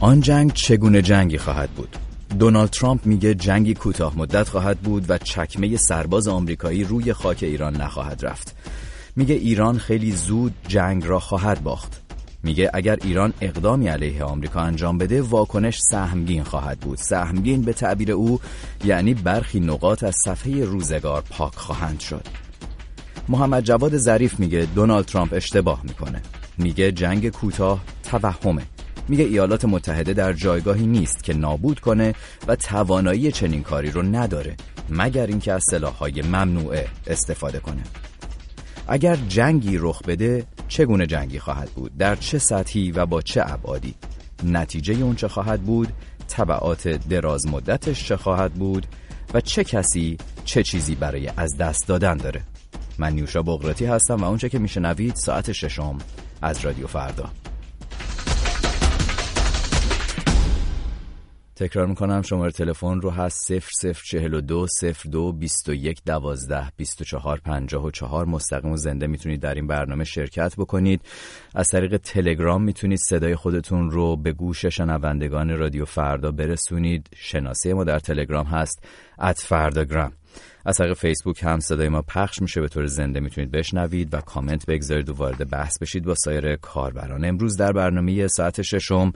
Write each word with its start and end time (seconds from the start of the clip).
آن 0.00 0.20
جنگ 0.20 0.52
چگونه 0.52 1.02
جنگی 1.02 1.38
خواهد 1.38 1.70
بود؟ 1.70 1.96
دونالد 2.38 2.70
ترامپ 2.70 3.06
میگه 3.06 3.34
جنگی 3.34 3.74
کوتاه 3.74 4.18
مدت 4.18 4.48
خواهد 4.48 4.78
بود 4.78 5.04
و 5.08 5.18
چکمه 5.18 5.76
سرباز 5.76 6.28
آمریکایی 6.28 6.84
روی 6.84 7.12
خاک 7.12 7.42
ایران 7.42 7.76
نخواهد 7.76 8.26
رفت. 8.26 8.56
میگه 9.16 9.34
ایران 9.34 9.78
خیلی 9.78 10.12
زود 10.12 10.54
جنگ 10.68 11.06
را 11.06 11.20
خواهد 11.20 11.62
باخت. 11.62 12.02
میگه 12.42 12.70
اگر 12.74 12.98
ایران 13.02 13.32
اقدامی 13.40 13.88
علیه 13.88 14.24
آمریکا 14.24 14.60
انجام 14.60 14.98
بده 14.98 15.22
واکنش 15.22 15.78
سهمگین 15.80 16.44
خواهد 16.44 16.80
بود. 16.80 16.98
سهمگین 16.98 17.62
به 17.62 17.72
تعبیر 17.72 18.12
او 18.12 18.40
یعنی 18.84 19.14
برخی 19.14 19.60
نقاط 19.60 20.04
از 20.04 20.14
صفحه 20.24 20.64
روزگار 20.64 21.24
پاک 21.30 21.54
خواهند 21.54 22.00
شد. 22.00 22.26
محمد 23.28 23.64
جواد 23.64 23.96
ظریف 23.96 24.40
میگه 24.40 24.68
دونالد 24.74 25.04
ترامپ 25.04 25.32
اشتباه 25.32 25.80
می‌کنه. 25.84 26.22
میگه 26.58 26.92
جنگ 26.92 27.28
کوتاه 27.28 27.80
توهمه. 28.02 28.62
میگه 29.08 29.24
ایالات 29.24 29.64
متحده 29.64 30.14
در 30.14 30.32
جایگاهی 30.32 30.86
نیست 30.86 31.24
که 31.24 31.34
نابود 31.34 31.80
کنه 31.80 32.14
و 32.48 32.56
توانایی 32.56 33.32
چنین 33.32 33.62
کاری 33.62 33.90
رو 33.90 34.02
نداره 34.02 34.56
مگر 34.90 35.26
اینکه 35.26 35.52
از 35.52 35.62
سلاحهای 35.70 36.22
ممنوعه 36.22 36.86
استفاده 37.06 37.58
کنه. 37.58 37.82
اگر 38.88 39.16
جنگی 39.28 39.78
رخ 39.78 40.02
بده 40.02 40.44
چگونه 40.68 41.06
جنگی 41.06 41.38
خواهد 41.38 41.70
بود؟ 41.70 41.96
در 41.98 42.16
چه 42.16 42.38
سطحی 42.38 42.90
و 42.90 43.06
با 43.06 43.22
چه 43.22 43.42
ابعادی؟ 43.46 43.94
نتیجه 44.44 44.94
اون 44.94 45.16
چه 45.16 45.28
خواهد 45.28 45.62
بود؟ 45.62 45.88
طبعات 46.28 46.88
دراز 46.88 47.46
مدتش 47.46 48.04
چه 48.04 48.16
خواهد 48.16 48.52
بود؟ 48.52 48.86
و 49.34 49.40
چه 49.40 49.64
کسی 49.64 50.18
چه 50.44 50.62
چیزی 50.62 50.94
برای 50.94 51.30
از 51.36 51.56
دست 51.56 51.88
دادن 51.88 52.16
داره؟ 52.16 52.42
من 52.98 53.12
نیوشا 53.12 53.42
بغراتی 53.42 53.84
هستم 53.84 54.16
و 54.16 54.24
اونچه 54.24 54.48
که 54.48 54.58
میشنوید 54.58 55.14
ساعت 55.14 55.52
ششم 55.52 55.98
از 56.42 56.64
رادیو 56.64 56.86
فردا. 56.86 57.30
تکرار 61.56 61.86
می‌کنم 61.86 62.22
شماره 62.22 62.52
تلفن 62.52 63.00
رو 63.00 63.10
هست 63.10 63.52
0042 63.52 64.66
02 65.10 65.32
21 65.32 66.02
12 66.06 66.72
24 66.76 67.40
54 67.44 68.26
مستقیم 68.26 68.72
و 68.72 68.76
زنده 68.76 69.06
می‌تونید 69.06 69.40
در 69.40 69.54
این 69.54 69.66
برنامه 69.66 70.04
شرکت 70.04 70.54
بکنید. 70.56 71.00
از 71.54 71.68
طریق 71.68 71.96
تلگرام 71.96 72.62
می‌تونید 72.62 72.98
صدای 72.98 73.36
خودتون 73.36 73.90
رو 73.90 74.16
به 74.16 74.32
گوش 74.32 74.66
شنوندگان 74.66 75.58
رادیو 75.58 75.84
فردا 75.84 76.30
برسونید. 76.30 77.08
شناسه 77.16 77.74
ما 77.74 77.84
در 77.84 77.98
تلگرام 77.98 78.46
هست 78.46 78.84
ات 79.18 79.38
فرداگرام 79.38 80.12
از 80.64 80.76
طریق 80.78 80.92
فیسبوک 80.92 81.42
هم 81.42 81.60
صدای 81.60 81.88
ما 81.88 82.02
پخش 82.02 82.42
میشه. 82.42 82.60
به 82.60 82.68
طور 82.68 82.86
زنده 82.86 83.20
می‌تونید 83.20 83.50
بشنوید 83.50 84.14
و 84.14 84.20
کامنت 84.20 84.66
بگذارید 84.66 85.08
و 85.08 85.12
وارد 85.12 85.50
بحث 85.50 85.78
بشید 85.78 86.04
با 86.04 86.14
سایر 86.14 86.56
کاربران. 86.56 87.24
امروز 87.24 87.56
در 87.56 87.72
برنامه 87.72 88.26
ساعت 88.28 88.62
ششم 88.62 89.12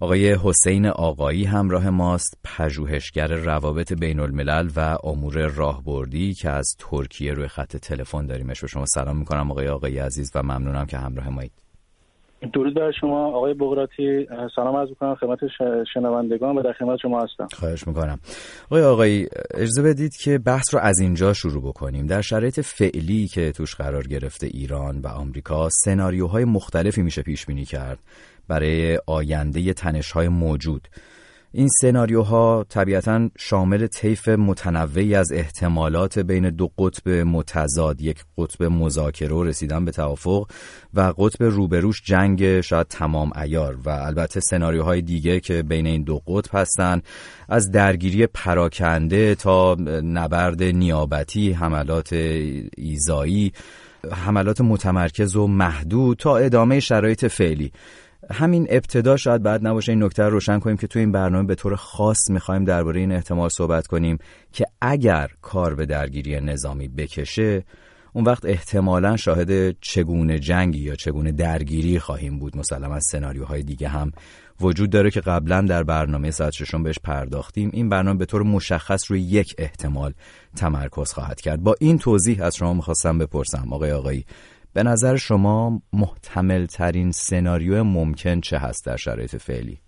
آقای 0.00 0.34
حسین 0.34 0.86
آقایی 0.86 1.44
همراه 1.44 1.90
ماست 1.90 2.38
پژوهشگر 2.44 3.26
روابط 3.26 3.92
بین 3.92 4.20
الملل 4.20 4.68
و 4.76 4.98
امور 5.04 5.46
راهبردی 5.46 6.34
که 6.34 6.50
از 6.50 6.76
ترکیه 6.78 7.32
روی 7.32 7.48
خط 7.48 7.76
تلفن 7.76 8.26
داریمش. 8.26 8.60
به 8.60 8.66
شما 8.66 8.86
سلام 8.86 9.16
می‌کنم 9.16 9.50
آقای 9.50 9.68
آقایی 9.68 9.98
عزیز 9.98 10.30
و 10.34 10.42
ممنونم 10.42 10.86
که 10.86 10.98
همراه 10.98 11.28
مایید. 11.28 11.52
درود 12.54 12.74
بر 12.74 12.92
شما 13.00 13.26
آقای 13.26 13.54
بغراتی. 13.54 14.26
سلام 14.56 14.76
عرض 14.76 14.88
می‌کنم 14.88 15.14
خدمت 15.14 15.38
شنوندگان 15.94 16.58
و 16.58 16.62
در 16.62 16.72
خدمت 16.72 16.98
شما 17.02 17.22
هستم. 17.22 17.48
خواهش 17.52 17.86
می‌کنم. 17.86 18.18
آقای 18.66 18.82
آقایی 18.82 19.28
اجازه 19.54 19.82
بدید 19.82 20.16
که 20.16 20.38
بحث 20.38 20.74
رو 20.74 20.80
از 20.80 21.00
اینجا 21.00 21.32
شروع 21.32 21.62
بکنیم. 21.62 22.06
در 22.06 22.20
شرایط 22.20 22.60
فعلی 22.60 23.28
که 23.28 23.52
توش 23.52 23.74
قرار 23.74 24.06
گرفته 24.06 24.46
ایران 24.46 25.00
و 25.00 25.08
آمریکا 25.08 25.68
سناریوهای 25.84 26.44
مختلفی 26.44 27.02
میشه 27.02 27.22
پیش 27.22 27.46
بینی 27.46 27.64
کرد. 27.64 27.98
برای 28.48 28.98
آینده 29.06 29.72
تنشهای 29.72 30.28
موجود. 30.28 30.88
این 31.56 31.68
سناریوها 31.68 32.66
طبیعتا 32.68 33.30
شامل 33.38 33.86
طیف 33.86 34.28
متنوعی 34.28 35.14
از 35.14 35.32
احتمالات 35.32 36.18
بین 36.18 36.50
دو 36.50 36.70
قطب 36.78 37.08
متضاد 37.08 38.00
یک 38.00 38.24
قطب 38.38 38.62
مذاکره 38.64 39.34
و 39.34 39.44
رسیدن 39.44 39.84
به 39.84 39.90
توافق 39.90 40.46
و 40.94 41.12
قطب 41.18 41.42
روبروش 41.44 42.02
جنگ 42.04 42.60
شاید 42.60 42.86
تمام 42.86 43.32
ایار 43.42 43.78
و 43.84 43.90
البته 43.90 44.40
سناریوهای 44.40 45.02
دیگه 45.02 45.40
که 45.40 45.62
بین 45.62 45.86
این 45.86 46.02
دو 46.02 46.22
قطب 46.26 46.50
هستن 46.54 47.02
از 47.48 47.70
درگیری 47.70 48.26
پراکنده 48.26 49.34
تا 49.34 49.74
نبرد 50.04 50.62
نیابتی 50.62 51.52
حملات 51.52 52.12
ایزایی 52.76 53.52
حملات 54.12 54.60
متمرکز 54.60 55.36
و 55.36 55.46
محدود 55.46 56.16
تا 56.16 56.36
ادامه 56.36 56.80
شرایط 56.80 57.24
فعلی. 57.26 57.72
همین 58.30 58.66
ابتدا 58.70 59.16
شاید 59.16 59.42
بعد 59.42 59.66
نباشه 59.66 59.92
این 59.92 60.02
نکته 60.02 60.22
رو 60.22 60.30
روشن 60.30 60.58
کنیم 60.58 60.76
که 60.76 60.86
توی 60.86 61.00
این 61.00 61.12
برنامه 61.12 61.46
به 61.46 61.54
طور 61.54 61.76
خاص 61.76 62.30
می‌خوایم 62.30 62.64
درباره 62.64 63.00
این 63.00 63.12
احتمال 63.12 63.48
صحبت 63.48 63.86
کنیم 63.86 64.18
که 64.52 64.64
اگر 64.80 65.28
کار 65.42 65.74
به 65.74 65.86
درگیری 65.86 66.40
نظامی 66.40 66.88
بکشه 66.88 67.64
اون 68.16 68.24
وقت 68.24 68.44
احتمالا 68.44 69.16
شاهد 69.16 69.80
چگونه 69.80 70.38
جنگی 70.38 70.78
یا 70.78 70.94
چگونه 70.94 71.32
درگیری 71.32 71.98
خواهیم 71.98 72.38
بود. 72.38 72.56
مثلا 72.56 72.94
از 72.94 73.02
سناریوهای 73.10 73.62
دیگه 73.62 73.88
هم 73.88 74.12
وجود 74.60 74.90
داره 74.90 75.10
که 75.10 75.20
قبلا 75.20 75.60
در 75.60 75.82
برنامه 75.82 76.30
ساعت 76.30 76.52
ششم 76.52 76.82
بهش 76.82 76.98
پرداختیم. 77.04 77.70
این 77.72 77.88
برنامه 77.88 78.18
به 78.18 78.24
طور 78.24 78.42
مشخص 78.42 79.10
روی 79.10 79.20
یک 79.20 79.54
احتمال 79.58 80.12
تمرکز 80.56 81.12
خواهد 81.12 81.40
کرد. 81.40 81.60
با 81.62 81.74
این 81.80 81.98
توضیح 81.98 82.42
از 82.42 82.56
شما 82.56 82.74
می‌خواستم 82.74 83.18
بپرسم 83.18 83.72
آقای 83.72 83.92
آقایی 83.92 84.24
به 84.74 84.82
نظر 84.82 85.16
شما 85.16 85.82
محتمل 85.92 86.66
ترین 86.66 87.10
سناریو 87.10 87.84
ممکن 87.84 88.40
چه 88.40 88.58
هست 88.58 88.86
در 88.86 88.96
شرایط 88.96 89.36
فعلی؟ 89.36 89.78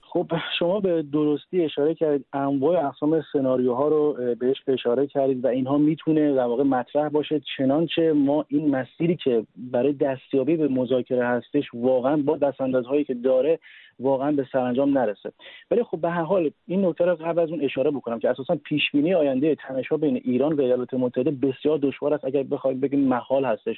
خب 0.00 0.32
شما 0.58 0.80
به 0.80 1.02
درستی 1.12 1.64
اشاره 1.64 1.94
کردید 1.94 2.26
انواع 2.32 2.86
اقسام 2.86 3.22
سناریوها 3.32 3.88
رو 3.88 4.16
بهش 4.40 4.56
اشاره 4.66 5.06
کردید 5.06 5.44
و 5.44 5.48
اینها 5.48 5.78
می‌تونه 5.78 6.34
در 6.34 6.44
واقع 6.44 6.62
مطرح 6.62 7.08
باشه 7.08 7.40
چنانچه 7.56 8.12
ما 8.12 8.44
این 8.48 8.70
مسیری 8.70 9.16
که 9.16 9.46
برای 9.56 9.92
دستیابی 9.92 10.56
به 10.56 10.68
مذاکره 10.68 11.26
هستش 11.26 11.64
واقعا 11.74 12.16
با 12.16 12.36
دستاندازهایی 12.36 13.04
که 13.04 13.14
داره 13.14 13.58
واقعا 14.00 14.32
به 14.32 14.46
سرانجام 14.52 14.98
نرسه. 14.98 15.32
ولی 15.70 15.82
خب 15.82 16.00
به 16.00 16.10
هر 16.10 16.22
حال 16.22 16.50
این 16.66 16.86
نکته 16.86 17.04
رو 17.04 17.16
قبل 17.16 17.38
از 17.38 17.50
اون 17.50 17.64
اشاره 17.64 17.90
بکنم 17.90 18.18
که 18.18 18.30
اساسا 18.30 18.56
پیش 18.64 18.90
بینی 18.92 19.14
آینده 19.14 19.54
تنش‌ها 19.54 19.96
بین 19.96 20.20
ایران 20.24 20.52
و 20.52 20.60
ایالات 20.60 20.94
متحده 20.94 21.30
بسیار 21.30 21.78
دشوار 21.78 22.14
است 22.14 22.24
اگر 22.24 22.42
بخوایم 22.42 22.80
بگیم 22.80 23.00
محال 23.00 23.44
هستش. 23.44 23.76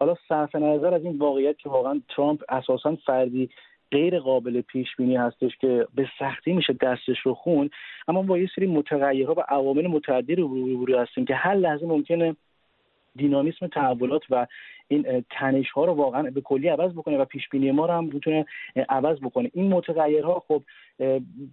حالا 0.00 0.14
صرف 0.28 0.54
نظر 0.54 0.94
از 0.94 1.04
این 1.04 1.18
واقعیت 1.18 1.58
که 1.58 1.68
واقعا 1.68 2.00
ترامپ 2.16 2.42
اساسا 2.48 2.96
فردی 3.06 3.50
غیر 3.90 4.18
قابل 4.18 4.60
پیش 4.60 4.96
بینی 4.98 5.16
هستش 5.16 5.56
که 5.56 5.86
به 5.94 6.08
سختی 6.18 6.52
میشه 6.52 6.72
دستش 6.72 7.18
رو 7.22 7.34
خون 7.34 7.70
اما 8.08 8.22
با 8.22 8.38
یه 8.38 8.48
سری 8.56 8.66
متغیرها 8.66 9.34
و 9.34 9.40
عوامل 9.48 9.86
متعددی 9.86 10.34
رو 10.34 10.48
روبرو 10.48 10.98
هستیم 10.98 11.24
که 11.24 11.34
هر 11.34 11.54
لحظه 11.54 11.86
ممکنه 11.86 12.36
دینامیسم 13.16 13.66
تحولات 13.66 14.22
و 14.30 14.46
این 14.92 15.24
تنش 15.30 15.70
ها 15.70 15.84
رو 15.84 15.92
واقعا 15.92 16.22
به 16.22 16.40
کلی 16.40 16.68
عوض 16.68 16.92
بکنه 16.92 17.18
و 17.18 17.24
پیش 17.24 17.48
بینی 17.48 17.70
ما 17.70 17.86
رو 17.86 17.92
هم 17.92 18.04
می‌تونه 18.04 18.46
عوض 18.88 19.20
بکنه. 19.20 19.50
این 19.54 19.68
متغیرها 19.68 20.42
خب 20.48 20.62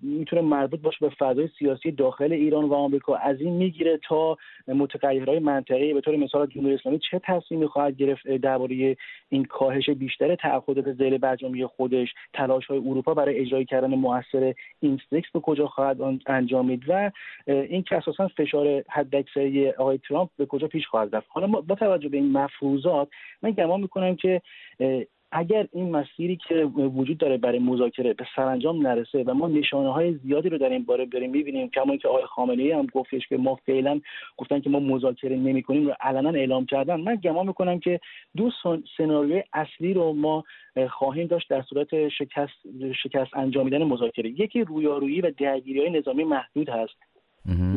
می‌تونه 0.02 0.42
مربوط 0.42 0.82
باشه 0.82 0.98
به 1.02 1.10
فضای 1.10 1.50
سیاسی 1.60 1.92
داخل 1.92 2.34
ایران 2.34 2.66
و 2.66 2.74
آمریکا. 2.74 3.16
از 3.16 3.42
این 3.42 3.54
می‌گیره 3.54 4.00
تا 4.08 4.38
متغیرهای 4.68 5.40
منطقی. 5.40 5.94
به 5.94 6.02
طور 6.02 6.16
مثال 6.16 6.48
جمهوری 6.48 6.74
اسلامی 6.74 7.00
چه 7.12 7.22
تصمیمی 7.24 7.68
خواهد 7.68 7.98
گرفت 7.98 8.28
درباره 8.28 8.98
این 9.30 9.46
کاهش 9.46 9.90
بیشتر 9.90 10.36
تعهدات 10.36 10.94
ذیل 10.94 11.18
برجامی 11.18 11.66
خودش 11.66 12.14
تلاش 12.34 12.66
های 12.66 12.78
اروپا 12.78 13.14
برای 13.14 13.40
اجرای 13.40 13.66
کردن 13.66 13.96
موثر 13.96 14.54
این 14.80 15.00
به 15.34 15.40
کجا 15.40 15.68
خواهد 15.68 15.98
انجامید 16.28 16.84
و 16.88 17.12
این 17.48 17.84
که 17.84 17.96
اساسا 17.96 18.28
فشار 18.28 18.84
حداکثری 18.90 19.70
آقای 19.70 19.98
ترامپ 19.98 20.30
به 20.38 20.46
کجا 20.46 20.68
پیش 20.68 20.88
خواهد 20.88 21.16
رفت. 21.16 21.28
حالا 21.30 21.48
با 21.48 21.76
توجه 21.76 22.10
به 22.10 22.18
این 22.18 22.32
مفروضات 22.32 23.08
من 23.42 23.52
گمان 23.52 23.82
می‌کنم 23.82 24.16
که 24.16 24.42
اگر 25.32 25.68
این 25.72 25.92
مسیری 25.92 26.40
که 26.48 26.56
وجود 26.76 27.18
داره 27.18 27.38
برای 27.38 27.60
مذاکره 27.60 28.14
به 28.14 28.26
سرانجام 28.36 28.88
نرسه 28.88 29.24
و 29.24 29.34
ما 29.34 29.48
نشانه 29.48 29.94
های 29.94 30.14
زیادی 30.14 30.50
رو 30.50 30.58
در 30.58 30.70
این 30.70 30.86
باره 30.86 31.06
داریم 31.06 31.32
می‌بینیم 31.32 31.70
کما 31.70 31.98
که 31.98 32.08
آقای 32.08 32.26
خامنه 32.26 32.64
ای 32.64 32.72
هم 32.72 32.86
گفتش 32.86 33.28
که 33.28 33.38
ما 33.38 33.56
فعلا 33.56 34.02
گفتن 34.38 34.60
که 34.60 34.70
ما 34.70 34.80
مذاکره 34.80 35.36
نمی 35.36 35.64
کنیم 35.64 35.88
رو 35.88 35.94
علنا 36.02 36.30
اعلام 36.30 36.66
کردن. 36.66 37.02
من 37.02 37.16
گمان 37.16 37.48
می‌کنم 37.48 37.80
که 37.80 38.00
دو 38.38 38.52
سناریوی 38.98 39.44
اصلی 39.54 39.94
رو 39.94 40.14
ما 40.14 40.44
خواهیم 40.90 41.28
داشت 41.28 41.50
در 41.50 41.62
صورت 41.62 42.10
شکست 42.10 42.54
شکست 43.04 43.38
انجامیدن 43.38 43.84
مذاکره. 43.84 44.30
یکی 44.30 44.64
رویارویی 44.64 45.22
و 45.22 45.32
درگیری 45.38 45.80
های 45.80 45.90
نظامی 45.90 46.24
محدود 46.24 46.70
هست 46.70 46.96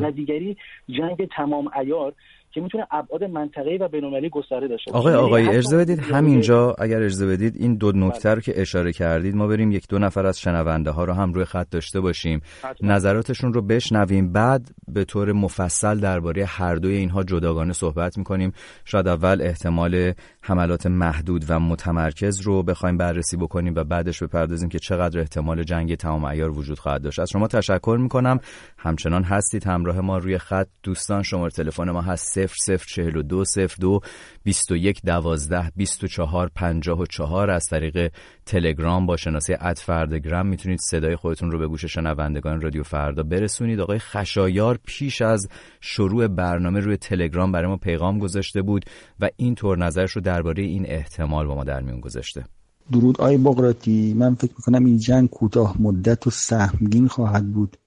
و 0.01 0.11
دیگری 0.11 0.57
جنگ 0.89 1.27
تمام 1.27 1.69
ایار 1.79 2.13
که 2.53 2.61
می‌تونه 2.61 2.87
ابعاد 2.91 3.23
منطقه‌ای 3.23 3.77
و 3.77 3.87
بین‌المللی 3.87 4.29
گسترده 4.29 4.67
داشته 4.67 4.91
باشه. 4.91 4.99
آقای 4.99 5.13
آقای 5.13 5.47
اجازه 5.47 5.77
بدید. 5.77 5.99
همینجا 5.99 6.75
اگر 6.79 6.97
اجازه 6.97 7.27
بدید 7.27 7.55
این 7.55 7.75
دو 7.75 7.91
نکته 7.95 8.29
رو 8.33 8.41
که 8.41 8.61
اشاره 8.61 8.93
کردید 8.93 9.35
ما 9.35 9.47
بریم 9.47 9.71
یک 9.71 9.87
دو 9.87 9.99
نفر 9.99 10.25
از 10.25 10.39
شنونده 10.39 10.91
ها 10.91 11.03
رو 11.03 11.13
هم 11.13 11.33
روی 11.33 11.45
خط 11.45 11.69
داشته 11.69 11.99
باشیم. 11.99 12.41
نظراتشون 12.81 13.53
رو 13.53 13.61
بشنویم. 13.61 14.31
بعد 14.31 14.71
به 14.87 15.05
طور 15.05 15.31
مفصل 15.31 15.99
درباره 15.99 16.45
هر 16.45 16.75
دوی 16.75 16.95
اینها 16.95 17.23
جداگانه 17.23 17.73
صحبت 17.73 18.17
می‌کنیم. 18.17 18.53
شاید 18.85 19.07
اول 19.07 19.41
احتمال 19.41 20.13
حملات 20.41 20.87
محدود 20.87 21.45
و 21.49 21.59
متمرکز 21.59 22.41
رو 22.41 22.63
بخوایم 22.63 22.97
بررسی 22.97 23.37
بکنیم 23.37 23.73
و 23.75 23.83
بعدش 23.83 24.23
بپردازیم 24.23 24.69
که 24.69 24.79
چقدر 24.79 25.19
احتمال 25.19 25.63
جنگ 25.63 25.95
تمام 25.95 26.25
عیار 26.25 26.51
وجود 26.51 26.79
خواهد 26.79 27.01
داشت. 27.01 27.19
از 27.19 27.29
شما 27.29 27.47
تشکر 27.47 27.97
می‌کنم. 28.01 28.39
همچنان 28.77 29.23
هستید. 29.23 29.67
همراه 29.67 30.01
ما 30.01 30.17
روی 30.17 30.37
خط. 30.37 30.67
دوستان 30.83 31.23
شماره 31.23 31.51
تلفن 31.51 31.91
ما 31.91 32.01
هست 32.01 32.42
0042 32.47 33.43
02 33.79 33.99
21 34.43 35.01
12 35.05 35.71
24 35.75 36.51
54 36.55 37.49
از 37.49 37.65
طریق 37.65 38.11
تلگرام 38.45 39.05
با 39.05 39.17
شناسه 39.17 39.57
فردگرام 39.77 40.47
می‌تونید 40.47 40.79
صدای 40.79 41.15
خودتون 41.15 41.51
رو 41.51 41.59
به 41.59 41.67
گوش 41.67 41.85
شنوندگان 41.85 42.61
رادیو 42.61 42.83
فردا 42.83 43.23
برسونید. 43.23 43.79
آقای 43.79 43.99
خشایار 43.99 44.79
پیش 44.85 45.21
از 45.21 45.47
شروع 45.81 46.27
برنامه 46.27 46.79
روی 46.79 46.97
تلگرام 46.97 47.51
برای 47.51 47.67
ما 47.67 47.77
پیغام 47.77 48.19
گذاشته 48.19 48.61
بود 48.61 48.85
و 49.19 49.29
این 49.35 49.55
طور 49.55 49.77
نظرش 49.77 50.11
رو 50.11 50.21
درباره 50.21 50.63
این 50.63 50.85
احتمال 50.85 51.47
با 51.47 51.55
ما 51.55 51.63
در 51.63 51.81
میون 51.81 51.99
گذاشته. 51.99 52.45
درود 52.91 53.21
آی 53.21 53.37
بغراتی 53.37 54.13
من 54.13 54.35
فکر 54.35 54.53
می‌کنم 54.57 54.85
این 54.85 54.97
جنگ 54.97 55.29
کوتاه 55.29 55.81
مدت 55.81 56.27
و 56.27 56.29
سهمگین 56.29 57.07
خواهد 57.07 57.51
بود 57.51 57.77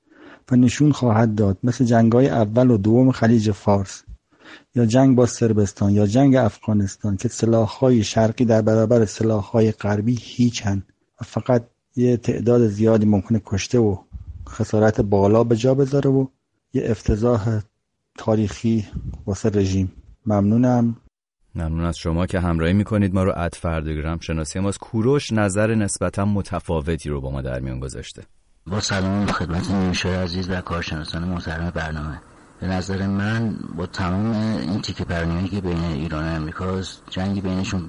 و 0.50 0.56
نشون 0.56 0.92
خواهد 0.92 1.34
داد. 1.34 1.58
مثل 1.62 1.84
جنگ 1.84 2.12
های 2.12 2.28
اول 2.28 2.70
و 2.70 2.76
دوم 2.76 3.12
خلیج 3.12 3.50
فارس. 3.50 4.05
یا 4.74 4.86
جنگ 4.86 5.16
با 5.16 5.26
سربستان 5.26 5.92
یا 5.92 6.06
جنگ 6.06 6.36
افغانستان 6.36 7.16
که 7.16 7.28
های 7.80 8.04
شرقی 8.04 8.44
در 8.44 8.62
برابر 8.62 9.06
های 9.52 9.72
غربی 9.72 10.18
هیچن 10.20 10.82
و 11.20 11.24
فقط 11.24 11.64
یه 11.96 12.16
تعداد 12.16 12.68
زیادی 12.68 13.06
ممکنه 13.06 13.42
کشته 13.46 13.78
و 13.78 13.96
خسارت 14.48 15.00
بالا 15.00 15.44
به 15.44 15.56
جا 15.56 15.74
بذاره 15.74 16.10
و 16.10 16.26
یه 16.72 16.90
افتضاح 16.90 17.60
تاریخی 18.18 18.86
واسه 19.26 19.48
رژیم. 19.48 19.92
ممنونم. 20.26 20.96
ممنون 21.54 21.84
از 21.84 21.98
شما 21.98 22.26
که 22.26 22.40
همراهی 22.40 22.72
می‌کنید. 22.72 23.14
ما 23.14 23.24
رو 23.24 23.32
اد 23.36 23.54
فردگرام 23.54 24.18
شناسی 24.18 24.58
ماست. 24.58 24.78
کوروش 24.78 25.32
نظر 25.32 25.74
نسبتا 25.74 26.24
متفاوتی 26.24 27.08
رو 27.08 27.20
با 27.20 27.30
ما 27.30 27.42
در 27.42 27.60
میان 27.60 27.80
گذاشته. 27.80 28.22
با 28.66 28.80
سلام 28.80 29.26
خدمت 29.26 29.70
نیوشای 29.70 30.14
عزیز 30.14 30.50
و 30.50 30.60
کارشناسان 30.60 31.24
محترم 31.24 31.70
برنامه. 31.70 32.20
به 32.60 32.66
نظر 32.66 33.06
من 33.06 33.56
با 33.76 33.86
تمام 33.86 34.32
این 34.60 34.82
تیکه 34.82 35.04
پرنیایی 35.04 35.48
که 35.48 35.60
بین 35.60 35.84
ایران 35.84 36.24
و 36.24 36.34
امریکاست 36.34 37.02
جنگی 37.10 37.40
بینشون 37.40 37.82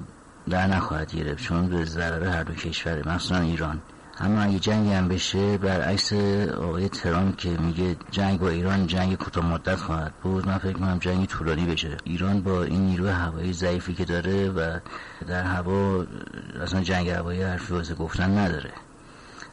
در 0.50 0.66
نخواهد 0.66 1.14
گرفت 1.14 1.42
چون 1.42 1.66
به 1.66 1.84
ضرر 1.84 2.28
هر 2.28 2.42
دو 2.42 2.54
کشوره 2.54 3.08
مخصوصا 3.08 3.40
ایران. 3.40 3.80
اما 4.20 4.40
اگه 4.40 4.58
جنگی 4.58 4.92
هم 4.92 5.08
بشه 5.08 5.58
برعکس 5.58 6.12
آقای 6.12 6.88
ترامپ 6.88 7.36
که 7.36 7.48
میگه 7.48 7.96
جنگ 8.10 8.40
با 8.40 8.48
ایران 8.48 8.86
جنگ 8.86 9.14
کوتاه 9.16 9.46
مدت 9.46 9.76
خواهد 9.76 10.12
بود 10.22 10.48
من 10.48 10.58
فکر 10.58 10.74
می‌کنم 10.74 10.98
جنگی 10.98 11.26
طولانی 11.26 11.66
بشه. 11.66 11.96
ایران 12.04 12.40
با 12.40 12.62
این 12.62 12.86
نیروی 12.86 13.10
هوایی 13.10 13.52
ضعیفی 13.52 13.94
که 13.94 14.04
داره 14.04 14.50
و 14.50 14.78
در 15.28 15.42
هوا 15.42 16.04
اصلا 16.62 16.80
جنگ 16.80 17.08
هوایی 17.08 17.42
حرفی 17.42 17.72
واسه 17.74 17.94
گفتن 17.94 18.38
نداره. 18.38 18.72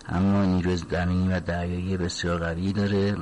اما 0.10 0.46
نیروی 0.46 0.78
زمینی 0.78 1.34
و 1.34 1.40
دریایی 1.40 1.98
بسیار 1.98 2.40
قوی 2.40 2.74
داره. 2.74 3.16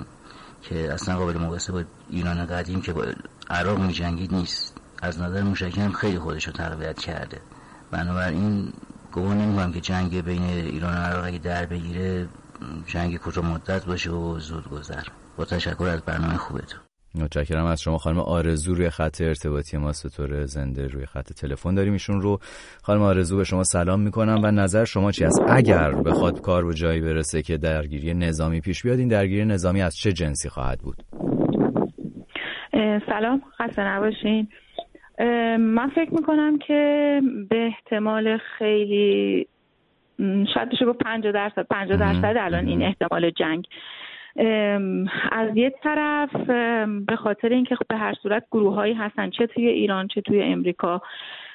که 0.63 0.94
اصلا 0.94 1.18
قابل 1.18 1.38
مقایسه 1.38 1.71
با 1.71 1.83
ایران 2.10 2.45
قدیم 2.45 2.81
که 2.81 2.94
با 2.94 3.06
عراق 3.50 3.80
می 3.80 3.94
جنگید 3.94 4.33
نیست. 4.33 4.77
از 5.01 5.21
نظر 5.21 5.42
موشکی 5.42 5.89
خیلی 5.89 6.19
خودش 6.19 6.48
رو 6.48 6.54
تقویت 6.54 7.00
کرده. 7.00 7.42
بنابراین 7.92 8.74
گمان 9.13 9.38
نمی‌کنم 9.38 9.74
که 9.74 9.81
جنگ 9.81 10.21
بین 10.21 10.44
ایران 10.44 10.94
و 10.94 10.98
عراق 10.98 11.25
اگه 11.25 11.38
در 11.38 11.65
بگیره 11.65 12.27
جنگ 12.88 13.18
کوتاه 13.18 13.45
مدت 13.45 13.86
باشه 13.86 14.12
و 14.12 14.39
زود 14.39 14.69
گذر 14.69 15.04
با 15.38 15.45
تشکر 15.45 15.83
از 15.83 16.01
برنامه 16.01 16.38
خوبتون. 16.38 16.80
متشکرم 17.15 17.65
از 17.65 17.81
شما 17.81 17.98
خانم 17.98 18.19
آرزو. 18.19 18.75
روی 18.75 18.89
خط 18.89 19.21
ارتباطی 19.21 19.77
ما 19.77 19.92
سطور 19.92 20.45
زنده 20.45 20.88
روی 20.88 21.06
خط 21.06 21.33
تلفن 21.33 21.75
داریم. 21.75 21.94
ایشون 21.94 22.21
رو 22.21 22.38
خانم 22.83 23.01
آرزو 23.01 23.38
به 23.38 23.44
شما 23.44 23.63
سلام 23.63 24.00
می‌کنم 24.00 24.42
و 24.44 24.51
نظر 24.51 24.86
شما 24.86 25.12
چی 25.12 25.25
است؟ 25.25 25.42
اگر 25.50 25.92
بخواد 25.92 26.42
کار 26.42 26.65
به 26.65 26.74
جایی 26.74 27.01
برسه 27.01 27.42
که 27.42 27.57
درگیری 27.57 28.13
نظامی 28.13 28.62
پیش 28.62 28.83
بیاد 28.83 29.00
این 29.00 29.07
درگیری 29.07 29.45
نظامی 29.45 29.81
از 29.81 29.98
چه 29.98 30.12
جنسی 30.12 30.50
خواهد 30.50 30.80
بود؟ 30.80 30.95
سلام 33.06 33.42
خسته 33.60 33.81
نباشین. 33.81 34.48
من 35.60 35.89
فکر 35.95 36.13
می‌کنم 36.13 36.57
که 36.68 37.21
به 37.50 37.65
احتمال 37.65 38.38
خیلی 38.57 39.48
شاید 40.54 40.69
بشه 40.71 40.86
با 40.86 40.94
50 40.94 41.31
درصد 41.31 41.68
50 41.69 41.98
درصد 41.98 42.36
الان 42.39 42.68
این 42.68 42.83
احتمال 42.83 43.30
جنگ. 43.30 43.68
از 45.32 45.58
یه 45.58 45.70
طرف 45.84 46.36
به 47.08 47.16
خاطر 47.16 47.50
اینکه 47.50 47.78
به 47.90 47.98
هر 47.98 48.14
صورت 48.14 48.44
گروه 48.52 48.76
هایی 48.76 48.94
هستن 48.94 49.30
چه 49.30 49.48
توی 49.48 49.68
ایران 49.68 50.08
چه 50.08 50.22
توی 50.22 50.42
امریکا 50.44 51.02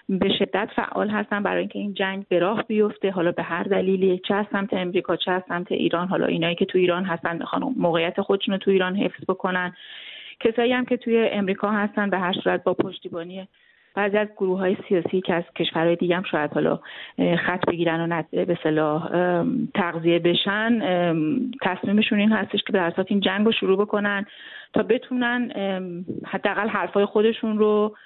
به 0.09 0.29
شدت 0.39 0.69
فعال 0.77 1.11
هستن 1.11 1.43
برای 1.43 1.61
اینکه 1.61 1.79
این 1.79 1.95
جنگ 1.95 2.27
به 2.29 2.39
راه 2.39 2.63
بیفته. 2.63 3.11
حالا 3.11 3.33
به 3.33 3.43
هر 3.43 3.63
دلیلی 3.63 4.21
چه 4.29 4.35
از 4.35 4.47
سمت 4.53 4.75
امریکا 4.75 5.17
چه 5.17 5.31
از 5.31 5.43
سمت 5.49 5.73
ایران. 5.73 6.09
حالا 6.09 6.27
اینایی 6.27 6.55
که 6.55 6.65
توی 6.65 6.81
ایران 6.81 7.05
هستن 7.05 7.37
می‌خوان 7.37 7.75
موقعیت 7.77 8.21
خودشون 8.21 8.55
رو 8.55 8.59
توی 8.59 8.73
ایران 8.73 8.97
حفظ 8.97 9.25
بکنن. 9.29 9.75
کسایی 10.41 10.73
هم 10.73 10.85
که 10.85 10.97
توی 10.97 11.29
امریکا 11.33 11.71
هستن 11.71 12.11
به 12.11 12.19
هر 12.19 12.33
صورت 12.33 12.65
با 12.65 12.75
پشتیبانی 12.75 13.49
بعضی 13.99 14.17
از 14.17 14.29
گروه 14.37 14.59
های 14.59 14.77
سیاسی 14.89 15.21
که 15.21 15.35
از 15.35 15.45
کشورهای 15.57 15.97
دیگه 15.97 16.17
هم 16.17 16.23
شاید 16.23 16.53
حالا 16.53 16.81
خط 17.47 17.67
بگیرن 17.69 18.13
و 18.13 18.23
به 18.45 18.59
صلاح 18.63 19.11
تغذیه 19.75 20.19
بشن 20.19 20.81
تصمیمشون 21.63 22.19
این 22.19 22.33
هستش 22.33 22.63
که 22.67 22.73
در 22.73 22.93
این 23.07 23.21
جنگ 23.21 23.47
رو 23.47 23.53
شروع 23.53 23.79
بکنن 23.79 24.27
تا 24.75 24.83
بتونن 24.83 25.51
حداقل 26.27 26.69
حرفای 26.69 27.05
خودشون 27.05 27.59
رو 27.59 27.97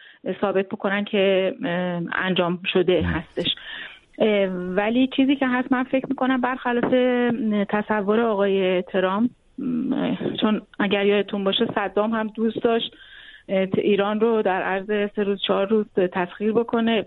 ثابت 0.40 0.68
بکنن 0.68 1.04
که 1.04 1.54
انجام 2.12 2.60
شده 2.72 3.02
هستش. 3.02 3.54
ولی 4.76 5.08
چیزی 5.16 5.36
که 5.36 5.46
هست 5.46 5.72
من 5.72 5.84
فکر 5.84 6.06
می‌کنم 6.08 6.40
برخلاف 6.40 6.92
تصور 7.68 8.20
آقای 8.20 8.82
ترامپ 8.82 9.30
چون 10.40 10.62
اگر 10.78 11.06
یادتون 11.06 11.44
باشه 11.44 11.66
صدام 11.74 12.10
هم 12.10 12.26
دوست 12.26 12.62
داشت 12.62 12.96
ایران 13.78 14.20
رو 14.20 14.42
در 14.42 14.62
عرض 14.62 15.10
سه 15.16 15.22
روز 15.22 15.42
چهار 15.46 15.66
روز 15.66 15.86
تسخیر 16.12 16.52
بکنه 16.52 17.06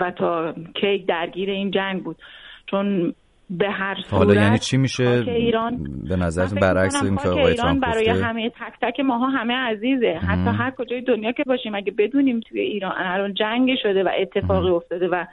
و 0.00 0.10
تا 0.10 0.54
کی 0.74 0.98
درگیر 0.98 1.50
این 1.50 1.70
جنگ 1.70 2.02
بود. 2.02 2.16
چون 2.66 3.14
به 3.50 3.70
هر 3.70 3.94
صورت 3.94 4.12
حالا 4.12 4.34
یعنی 4.34 4.58
چی 4.58 4.76
میشه؟ 4.76 5.04
ایران 5.26 5.86
به 6.08 6.16
نظرتون 6.16 6.60
برعکس 6.60 7.02
این 7.02 7.16
که 7.16 7.28
آقای 7.28 7.44
ایران 7.44 7.80
برای 7.80 8.08
همه 8.08 8.50
تک 8.50 8.72
تک 8.82 9.00
ماها 9.00 9.26
همه 9.26 9.54
عزیزه. 9.54 10.20
حتی 10.28 10.50
هر 10.58 10.70
کجای 10.70 11.00
دنیا 11.00 11.32
که 11.32 11.44
باشیم 11.46 11.74
اگه 11.74 11.92
بدونیم 11.92 12.40
توی 12.40 12.60
ایران 12.60 12.92
الان 12.96 13.34
جنگ 13.34 13.70
شده 13.82 14.04
و 14.04 14.10
اتفاقی 14.18 14.68
افتاده 14.68 15.08
و 15.08 15.24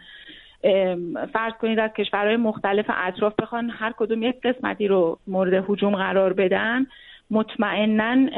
فرض 1.34 1.54
کنید 1.62 1.80
از 1.80 1.92
کشورهای 1.98 2.38
مختلف 2.38 2.86
اطراف 2.90 3.34
بخوان 3.42 3.70
هر 3.70 3.94
کدوم 3.98 4.24
یک 4.24 4.36
قسمتی 4.44 4.88
رو 4.88 5.20
مورد 5.28 5.64
حجوم 5.68 5.96
قرار 5.96 6.34
بدن 6.34 6.86
مطمئنا 7.32 8.30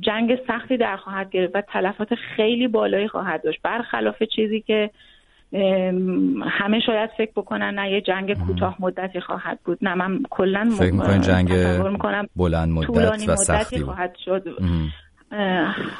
جنگ 0.00 0.38
سختی 0.48 0.76
در 0.76 0.96
خواهد 0.96 1.30
گرفت 1.30 1.56
و 1.56 1.60
تلفات 1.60 2.08
خیلی 2.36 2.68
بالایی 2.68 3.08
خواهد 3.08 3.44
داشت. 3.44 3.62
برخلاف 3.62 4.22
چیزی 4.22 4.60
که 4.60 4.90
همه 6.50 6.80
شاید 6.86 7.10
فکر 7.16 7.30
بکنن 7.36 7.74
نه 7.74 7.92
یه 7.92 8.00
جنگ 8.00 8.46
کوتاه 8.46 8.76
مدتی 8.80 9.20
خواهد 9.20 9.58
بود. 9.64 9.78
نه 9.82 9.94
من 9.94 10.22
کلا 10.30 10.68
فکر 10.78 10.92
می‌کنم 10.92 11.20
جنگ 11.20 11.48
بلند 12.36 12.70
مدت 12.70 13.28
و 13.28 13.36
سختی 13.36 13.80
خواهد 13.80 14.16
شد. 14.24 14.44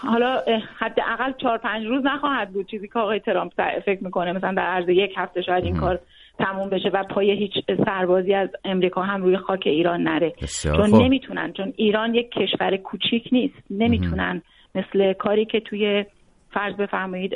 حالا 0.03 0.43
حداقل 0.79 1.33
چهار 1.43 1.59
پنج 1.59 1.87
روز 1.87 2.07
نخواهد 2.07 2.51
بود. 2.51 2.67
چیزی 2.67 2.89
که 2.89 2.99
آقای 2.99 3.21
ترامپ 3.21 3.53
فکر 3.87 4.05
می‌کنه 4.05 4.33
مثلا 4.33 4.53
در 4.53 4.63
عرض 4.63 4.89
یک 4.89 5.13
هفته 5.17 5.43
شاید 5.43 5.65
این 5.65 5.77
کار 5.77 5.99
تموم 6.39 6.69
بشه 6.69 6.89
و 6.89 7.05
پای 7.05 7.31
هیچ 7.31 7.53
سربازی 7.87 8.35
از 8.35 8.49
امریکا 8.65 9.03
هم 9.03 9.23
روی 9.23 9.37
خاک 9.37 9.63
ایران 9.67 10.03
نره. 10.03 10.33
چون 10.63 11.03
نمی‌تونن 11.03 11.53
چون 11.53 11.73
ایران 11.77 12.15
یک 12.15 12.31
کشور 12.31 12.77
کوچیک 12.77 13.29
نیست. 13.33 13.55
نمی‌تونن 13.71 14.43
مثل 14.75 15.13
کاری 15.13 15.45
که 15.45 15.61
توی 15.61 16.05
فرض 16.51 16.75
بفرمایید 16.75 17.35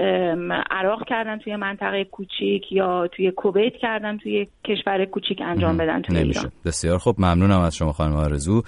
عراق 0.70 1.08
کردن 1.08 1.38
توی 1.38 1.56
منطقه 1.56 2.04
کوچیک 2.04 2.72
یا 2.72 3.06
توی 3.06 3.30
کویت 3.30 3.76
کردن 3.76 4.18
توی 4.18 4.46
کشور 4.64 5.04
کوچیک 5.04 5.40
انجام 5.40 5.76
بدن 5.76 6.02
توی 6.02 6.16
نمیشه. 6.16 6.38
ایران 6.38 6.52
بسیار 6.64 6.98
خوب. 6.98 7.16
ممنونم 7.18 7.60
از 7.60 7.76
شما 7.76 7.92
خانم 7.92 8.16
آرزو. 8.16 8.62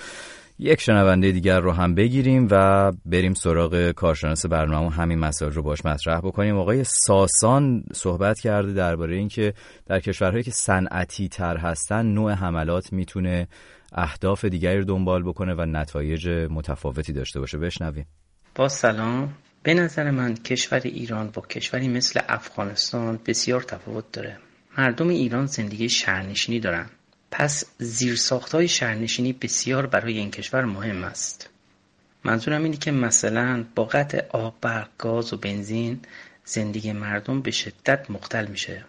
یک 0.58 0.80
شنونده 0.80 1.32
دیگر 1.32 1.60
رو 1.60 1.72
هم 1.72 1.94
بگیریم 1.94 2.48
و 2.50 2.92
بریم 3.06 3.34
سراغ 3.34 3.90
کارشناس 3.90 4.46
برنامه 4.46 4.90
همین 4.90 5.18
مسائل 5.18 5.52
رو 5.52 5.62
باش 5.62 5.84
مطرح 5.84 6.18
بکنیم. 6.20 6.58
آقای 6.58 6.84
ساسان 6.84 7.84
صحبت 7.92 8.40
کرده 8.40 8.72
درباره 8.72 9.16
اینکه 9.16 9.54
در 9.86 10.00
کشورهایی 10.00 10.42
که 10.42 10.50
صنعتی 10.50 11.28
تر 11.28 11.56
هستن 11.56 12.06
نوع 12.06 12.32
حملات 12.32 12.92
می‌تونه 12.92 13.48
اهداف 13.92 14.44
دیگری 14.44 14.78
رو 14.78 14.84
دنبال 14.84 15.22
بکنه 15.22 15.54
و 15.54 15.64
نتایج 15.64 16.28
متفاوتی 16.28 17.12
داشته 17.12 17.40
باشه. 17.40 17.58
بشنویم. 17.58 18.06
با 18.54 18.68
سلام. 18.68 19.34
به 19.62 19.74
نظر 19.74 20.10
من 20.10 20.34
کشور 20.34 20.80
ایران 20.84 21.30
با 21.30 21.42
کشوری 21.42 21.88
مثل 21.88 22.20
افغانستان 22.28 23.18
بسیار 23.26 23.62
تفاوت 23.62 24.04
داره. 24.12 24.38
مردم 24.78 25.08
ایران 25.08 25.46
زندگی 25.46 25.88
شهرنشینی 25.88 26.60
دارن. 26.60 26.86
پس 27.34 27.64
زیرساختهای 27.78 28.68
شهرنشینی 28.68 29.32
بسیار 29.32 29.86
برای 29.86 30.18
این 30.18 30.30
کشور 30.30 30.64
مهم 30.64 31.04
است. 31.04 31.48
منظورم 32.24 32.64
اینه 32.64 32.76
که 32.76 32.90
مثلا 32.90 33.64
با 33.74 33.84
قطع 33.84 34.26
آب 34.30 34.54
برق 34.60 34.88
گاز 34.98 35.32
و 35.32 35.36
بنزین 35.36 36.00
زندگی 36.44 36.92
مردم 36.92 37.42
به 37.42 37.50
شدت 37.50 38.10
مختل 38.10 38.46
میشه. 38.46 38.84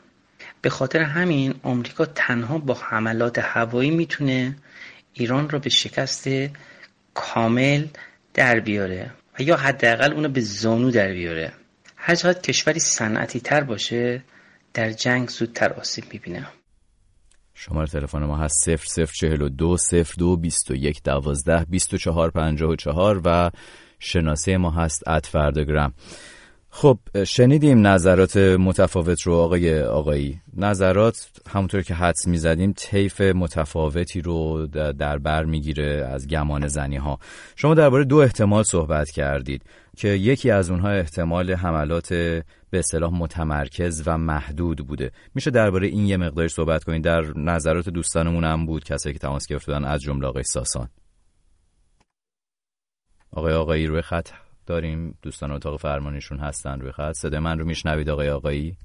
به 0.62 0.70
خاطر 0.70 1.00
همین 1.00 1.54
آمریکا 1.64 2.06
تنها 2.06 2.58
با 2.58 2.74
حملات 2.74 3.40
هوایی 3.40 3.92
می‌تونه 3.92 4.56
ایران 5.14 5.50
را 5.50 5.60
به 5.60 5.70
شکست 5.70 6.28
کامل 7.14 7.88
در 8.34 8.60
بیاره 8.60 9.12
و 9.40 9.44
یا 9.44 9.58
حداقل 9.58 10.14
اونو 10.14 10.30
به 10.30 10.42
زانو 10.42 10.92
در 10.92 11.14
بیاره. 11.14 11.54
هر 11.96 12.16
چقدر 12.16 12.42
کشوری 12.42 12.80
صنعتی 12.80 13.40
تر 13.40 13.62
باشه 13.62 14.24
در 14.74 14.92
جنگ 14.92 15.30
زودتر 15.30 15.74
آسیب 15.74 16.06
می‌بینه. 16.14 16.48
شماره 17.54 17.88
تلفن 17.88 18.24
ما 18.24 18.38
هست 18.38 18.70
0042 18.70 19.78
02 20.18 20.38
21 20.38 21.04
12 21.04 21.66
24 21.70 22.32
54 22.32 23.22
و 23.26 23.52
شناسه 24.00 24.58
ما 24.58 24.72
هست 24.72 25.08
ات 25.08 25.26
فردگرام 25.26 25.94
خب 26.76 27.00
شنیدیم 27.24 27.88
نظرات 27.88 28.38
متفاوت 28.38 29.22
رو 29.22 29.34
آقای 29.34 29.82
آقایی. 29.82 30.42
نظرات 30.58 31.30
همونطور 31.50 31.82
که 31.82 31.94
حدس 31.94 32.28
می‌زدیم 32.28 32.74
طیف 32.78 33.22
متفاوتی 33.22 34.22
رو 34.22 34.68
در 34.68 35.18
بر 35.18 35.44
می‌گیره 35.46 36.08
از 36.12 36.28
گمان 36.28 36.68
زنی 36.68 36.98
ها 36.98 37.20
شما 37.56 37.74
درباره 37.74 38.04
دو 38.04 38.18
احتمال 38.18 38.64
صحبت 38.64 39.12
کردید. 39.12 39.64
که 39.98 40.08
یکی 40.08 40.52
از 40.52 40.70
اونها 40.70 40.90
احتمال 40.90 41.52
حملات 41.52 42.14
به 42.70 42.80
اصطلاح 42.80 43.14
متمرکز 43.14 44.04
و 44.06 44.18
محدود 44.18 44.88
بوده. 44.88 45.12
میشه 45.36 45.52
درباره 45.52 45.88
این 45.88 46.08
یه 46.08 46.18
مقداری 46.18 46.50
صحبت 46.50 46.84
کنید 46.84 47.04
در 47.04 47.22
نظرات 47.38 47.90
دوستانمون 47.90 48.44
هم 48.44 48.66
بود 48.66 48.84
کسایی 48.84 49.14
که 49.14 49.20
تماس 49.20 49.48
گرفتن 49.48 49.86
از 49.86 50.02
جمله 50.02 50.28
آقای 50.28 50.44
ساسان. 50.44 50.90
آقای 53.32 53.54
آقایی 53.54 53.88
روی 53.88 54.02
خط 54.02 54.30
داریم. 54.66 55.18
دوستان 55.22 55.52
اتاق 55.52 55.80
فرمانیشون 55.80 56.40
هستن 56.40 56.80
روی 56.80 56.92
خط. 56.92 57.14
صدای 57.14 57.40
من 57.40 57.60
رو 57.60 57.66
میشنوید 57.66 58.10
آقای 58.10 58.30
آقایی؟ 58.30 58.78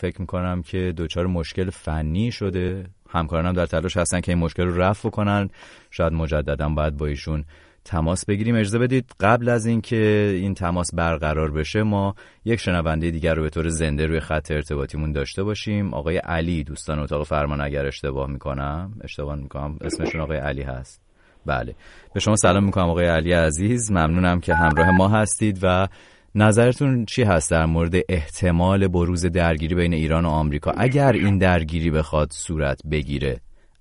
فکر 0.00 0.20
می‌کنم 0.20 0.62
که 0.62 0.92
دوچار 0.96 1.26
مشکل 1.26 1.70
فنی 1.70 2.32
شده. 2.32 2.86
همکارانم 3.08 3.52
در 3.52 3.66
تلاش 3.66 3.96
هستن 3.96 4.20
که 4.20 4.32
این 4.32 4.38
مشکل 4.38 4.62
رو 4.62 4.82
رفع 4.82 5.10
کنن. 5.10 5.50
شاید 5.90 6.12
مجددا 6.12 6.68
باید 6.68 6.96
با 6.96 7.06
ایشون 7.06 7.44
تماس 7.88 8.24
بگیریم. 8.24 8.54
اجازه 8.54 8.78
بدید 8.78 9.12
قبل 9.20 9.48
از 9.48 9.66
اینکه 9.66 10.32
این 10.34 10.54
تماس 10.54 10.94
برقرار 10.94 11.50
بشه 11.50 11.82
ما 11.82 12.14
یک 12.44 12.60
شنونده 12.60 13.10
دیگر 13.10 13.34
رو 13.34 13.42
به 13.42 13.50
طور 13.50 13.68
زنده 13.68 14.06
روی 14.06 14.20
خط 14.20 14.50
ارتباطیمون 14.50 15.12
داشته 15.12 15.42
باشیم. 15.42 15.94
آقای 15.94 16.16
علی 16.16 16.64
دوستان 16.64 16.98
اتاق 16.98 17.26
فرمان 17.26 17.60
اگر 17.60 17.86
اشتباه 17.86 18.30
می‌کنم. 18.30 18.92
اشتباه 19.04 19.36
می‌کنم. 19.36 19.78
اسمشون 19.80 20.20
آقای 20.20 20.36
علی 20.36 20.62
هست. 20.62 21.00
بله. 21.46 21.74
به 22.14 22.20
شما 22.20 22.36
سلام 22.36 22.64
می‌کنم 22.64 22.90
آقای 22.90 23.06
علی 23.06 23.32
عزیز. 23.32 23.90
ممنونم 23.90 24.40
که 24.40 24.54
همراه 24.54 24.90
ما 24.90 25.08
هستید 25.08 25.58
و 25.62 25.88
نظرتون 26.34 27.04
چی 27.04 27.22
هست 27.22 27.50
در 27.50 27.66
مورد 27.66 27.94
احتمال 28.08 28.88
بروز 28.88 29.26
درگیری 29.26 29.74
بین 29.74 29.92
ایران 29.92 30.24
و 30.24 30.28
آمریکا؟ 30.28 30.70
اگر 30.70 31.12
این 31.12 31.38
درگیری 31.38 31.90
بخواد 31.90 32.28
صورت 32.32 32.80
بگیره. 32.90 33.40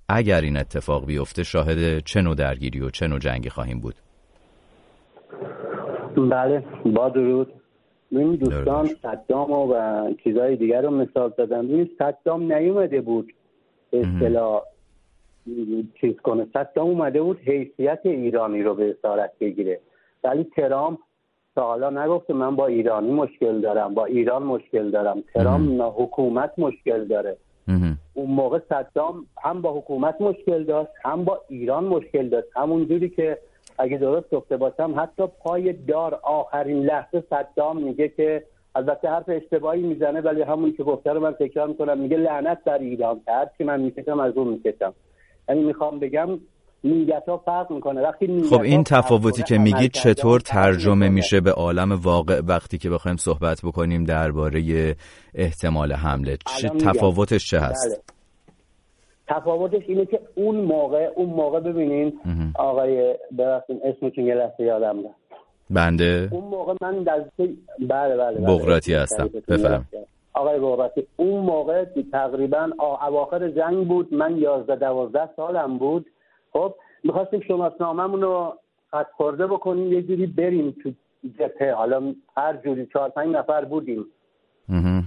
اگر 0.09 0.41
این 0.41 0.57
اتفاق 0.57 1.05
بیفته 1.05 1.43
شاهد 1.43 1.99
چه 1.99 2.21
نوع 2.21 2.35
درگیری 2.35 2.79
و 2.79 2.89
چه 2.89 3.07
نوع 3.07 3.19
جنگی 3.19 3.49
خواهیم 3.49 3.79
بود؟ 3.79 3.95
بله 6.29 6.63
با 6.85 7.09
درود. 7.09 7.53
این 8.11 8.35
دوستان 8.35 8.85
صدام 8.85 9.51
و 9.51 9.73
چیزهای 10.23 10.55
دیگر 10.55 10.81
رو 10.81 10.91
مثال 10.91 11.33
زدن 11.37 11.67
ببینید 11.67 11.91
صدام 11.97 12.53
نیومده 12.53 13.01
بود 13.01 13.33
اصطلاح 13.93 14.61
چیز 16.01 16.15
کنه. 16.23 16.47
صدام 16.53 16.87
اومده 16.87 17.21
بود 17.21 17.39
حیثیت 17.39 17.99
ایرانی 18.03 18.63
رو 18.63 18.75
به 18.75 18.95
اسارت 18.97 19.31
بگیره. 19.39 19.79
ولی 20.23 20.43
ترامپ 20.43 20.99
تا 21.55 21.61
حالا 21.61 21.89
نگفته 21.89 22.33
من 22.33 22.55
با 22.55 22.67
ایرانی 22.67 23.11
مشکل 23.11 23.61
دارم 23.61 23.93
با 23.93 24.05
ایران 24.05 24.43
مشکل 24.43 24.91
دارم. 24.91 25.23
ترامپ 25.33 25.81
حکومت 25.97 26.51
مشکل 26.57 27.05
داره. 27.05 27.37
اون 28.17 28.31
موقع 28.31 28.59
صدام 28.69 29.25
هم 29.43 29.61
با 29.61 29.73
حکومت 29.73 30.21
مشکل 30.21 30.63
داشت 30.63 30.89
هم 31.05 31.25
با 31.25 31.41
ایران 31.49 31.83
مشکل 31.83 32.29
داشت. 32.29 32.47
همون 32.55 32.85
جوری 32.85 33.09
که 33.09 33.37
اگه 33.77 33.97
درست 33.97 34.29
گفته 34.29 34.57
باشم 34.57 34.93
حتی 34.97 35.23
پای 35.43 35.73
دار 35.73 36.19
آخرین 36.23 36.83
لحظه 36.83 37.23
صدام 37.29 37.81
میگه 37.81 38.09
که 38.09 38.43
البته 38.75 39.09
حرف 39.09 39.25
اشتباهی 39.27 39.81
می‌زنه 39.81 40.21
ولی 40.21 40.41
همون 40.41 40.73
که 40.73 40.83
گفته 40.83 41.13
رو 41.13 41.19
من 41.19 41.33
تکرار 41.33 41.67
می‌کنم 41.67 41.97
میگه 41.97 42.17
لعنت 42.17 42.63
بر 42.63 42.77
ایران 42.77 43.21
که 43.25 43.49
که 43.57 43.63
من 43.63 43.81
می‌کشم 43.81 44.19
از 44.19 44.37
اون 44.37 44.47
می‌کشم. 44.47 44.93
یعنی 45.49 45.63
می‌خوام 45.63 45.99
بگم 45.99 46.29
نیت 46.87 47.23
ها 47.29 47.37
فرق 47.37 47.71
می‌کنه. 47.71 48.01
وقتی 48.01 48.43
خب 48.49 48.61
این 48.61 48.83
تفاوتی 48.83 49.43
که 49.43 49.57
میگید 49.57 49.91
چطور 49.91 50.39
ترجمه 50.39 51.09
میشه 51.09 51.41
به 51.41 51.51
عالم 51.51 51.91
واقع 51.91 52.41
وقتی 52.47 52.77
که 52.77 52.89
بخوایم 52.89 53.17
صحبت 53.17 53.61
بکنیم 53.63 54.03
درباره 54.03 54.95
احتمال 55.35 55.93
حمله 55.93 56.37
چه 56.57 56.69
تفاوتش 56.69 57.49
چه 57.49 57.59
هست؟ 57.59 57.87
بله. 57.87 58.01
تفاوتش 59.39 59.83
اینه 59.87 60.05
که 60.05 60.19
اون 60.35 60.55
موقع 60.55 61.09
اون 61.15 61.29
موقع 61.29 61.59
ببینین 61.59 62.13
آقای 62.55 63.15
ببخشید 63.39 63.77
اسمتون 63.83 64.25
یه 64.25 64.35
لحظه 64.35 64.63
یادم 64.63 64.99
رفت. 64.99 65.15
بنده؟ 65.69 66.29
اون 66.31 66.43
موقع 66.43 66.73
من 66.81 67.03
در 67.03 67.25
بله 67.39 68.17
بله, 68.17 68.17
بله. 68.17 68.47
بغراتی 68.47 68.93
هستم. 68.93 69.29
بفرم. 69.47 69.85
آقای 70.33 70.59
بغراتی 70.59 71.07
اون 71.17 71.45
موقع 71.45 71.85
تقریبا 72.11 72.69
اواخر 73.07 73.49
جنگ 73.49 73.87
بود 73.87 74.13
من 74.13 74.37
11 74.37 74.75
12 74.75 75.29
سالم 75.35 75.77
بود. 75.77 76.05
خب 76.57 76.73
می‌خواستیم 77.03 77.39
شناسنامه‌مون 77.39 78.21
رو 78.21 78.53
خط 78.91 79.07
خورده 79.11 79.47
بکنیم 79.47 79.93
یه 79.93 80.01
جوری 80.01 80.27
بریم 80.27 80.75
تو 80.83 80.91
جبهه. 81.39 81.73
حالا 81.73 82.13
هر 82.37 82.57
جوری 82.57 82.85
چهار 82.85 83.09
پنج 83.09 83.35
نفر 83.35 83.65
بودیم. 83.65 84.05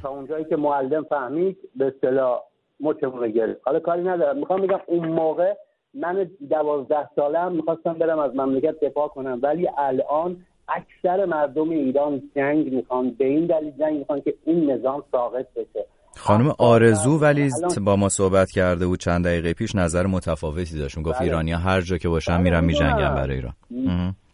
تا 0.03 0.09
اونجایی 0.09 0.45
که 0.45 0.57
معلم 0.57 1.03
فهمید 1.03 1.59
به 1.77 1.87
اصطلاح 1.87 2.43
مچمون 2.81 3.29
گرفت. 3.29 3.61
حالا 3.65 3.81
کاری 3.81 4.03
ندارم. 4.03 4.37
می‌خوام 4.37 4.61
بگم 4.61 4.81
اون 4.87 5.09
موقع 5.09 5.55
من 5.95 6.31
دوازده 6.51 7.09
ساله 7.17 7.39
هم 7.39 7.53
می‌خواستم 7.53 7.93
برم 7.93 8.19
از 8.19 8.37
مملکت 8.37 8.81
دفاع 8.81 9.09
کنم. 9.09 9.39
ولی 9.43 9.69
الان 9.79 10.37
اکثر 10.69 11.25
مردم 11.25 11.71
ایران 11.71 12.23
جنگ 12.37 12.75
می‌خوان 12.75 13.11
به 13.11 13.25
این 13.25 13.47
دلیل 13.47 13.73
جنگ 13.79 13.99
می‌خوان 13.99 14.21
که 14.21 14.35
این 14.45 14.71
نظام 14.71 15.05
ساقط 15.13 15.47
بشه. 15.57 15.87
خانم 16.21 16.55
آرزو 16.59 17.19
ولی 17.19 17.51
با 17.85 17.97
ما 17.97 18.09
صحبت 18.09 18.51
کرده 18.51 18.87
بود 18.87 18.99
چند 18.99 19.25
دقیقه 19.25 19.53
پیش 19.53 19.75
نظر 19.75 20.07
متفاوتی 20.07 20.79
داشت. 20.79 20.99
گفت 20.99 21.19
بله. 21.19 21.23
ایرانی 21.23 21.53
هر 21.53 21.81
جا 21.81 21.99
که 21.99 22.09
باشن 22.09 22.35
بله، 22.35 22.43
میرن 22.43 22.65
میجنگن 22.65 23.15
برای 23.15 23.37
ایران. 23.37 23.53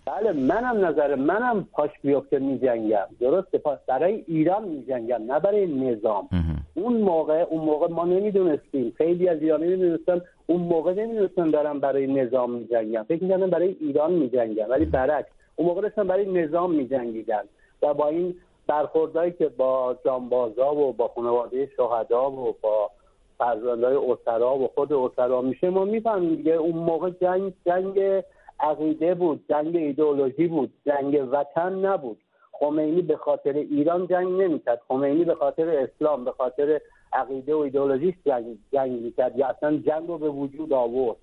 بله 0.07 0.33
منم 0.33 0.87
نظر 0.87 1.15
منم 1.15 1.67
پاش 1.73 1.91
بیفته 2.03 2.39
میجنگم. 2.39 3.07
درسته 3.21 3.59
پاس 3.59 3.79
برای 3.89 4.25
ایران 4.27 4.69
میجنگم 4.69 5.33
نه 5.33 5.41
برای 5.41 5.67
نظام. 5.67 6.29
اون 6.75 6.97
موقع 6.97 7.45
اون 7.51 7.65
موقع 7.65 7.89
ما 7.89 8.05
نمی‌دونستیم. 8.05 8.93
خیلی 8.99 9.29
از 9.29 9.43
ایرانی 9.43 9.67
نمی‌دونستن 9.67 10.21
اون 10.47 10.61
موقع 10.61 10.95
نمی‌دونستن 10.95 11.51
دارم 11.51 11.81
برای 11.81 12.07
نظام 12.07 12.51
میجنگم 12.53 13.03
فکر 13.09 13.23
می‌کردم 13.23 13.51
برای 13.51 13.77
ایران 13.81 14.13
میجنگم 14.13 14.71
ولی 14.71 14.85
برعکس 14.85 15.29
اون 15.57 15.69
موقع 15.69 15.83
داشتن 15.83 16.07
برای 16.07 16.43
نظام 16.43 16.75
میجنگیدن. 16.75 17.43
و 17.83 17.95
با 17.95 18.09
این 18.09 18.35
برخوردهایی 18.67 19.33
که 19.33 19.49
با 19.49 19.97
جانبازا 20.05 20.75
و 20.75 20.93
با 20.93 21.09
خانواده 21.09 21.71
شهدا 21.77 22.31
و 22.31 22.57
با 22.63 22.91
فرزندهای 23.39 23.97
اسرا 23.97 24.55
و 24.55 24.69
خود 24.75 24.93
اسرا 24.93 25.41
میشه 25.41 25.71
ما 25.71 25.85
می‌فهمیم 25.85 26.35
دیگه 26.35 26.53
اون 26.53 26.75
موقع 26.75 27.11
جنگ 27.11 27.53
جنگ 27.67 28.23
عقیده 28.61 29.15
بود 29.15 29.45
جنگ 29.49 29.77
ایدئولوژی 29.77 30.47
بود 30.47 30.73
جنگ 30.87 31.29
وطن 31.33 31.73
نبود. 31.73 32.19
خمینی 32.53 33.03
به 33.03 33.17
خاطر 33.17 33.53
ایران 33.53 34.07
جنگ 34.07 34.43
نمی‌کرد 34.43 34.81
خمینی 34.89 35.25
به 35.25 35.35
خاطر 35.35 35.69
اسلام 35.69 36.25
به 36.25 36.33
خاطر 36.33 36.81
عقیده 37.13 37.55
و 37.55 37.59
ایدئولوژیش 37.59 38.15
جنگ 38.27 38.59
جنگ 38.73 39.03
می‌کرد 39.03 39.39
یا 39.39 39.47
اصلا 39.47 39.77
جنگ 39.77 40.09
رو 40.09 40.19
به 40.19 40.29
وجود 40.29 40.73
آورد. 40.73 41.17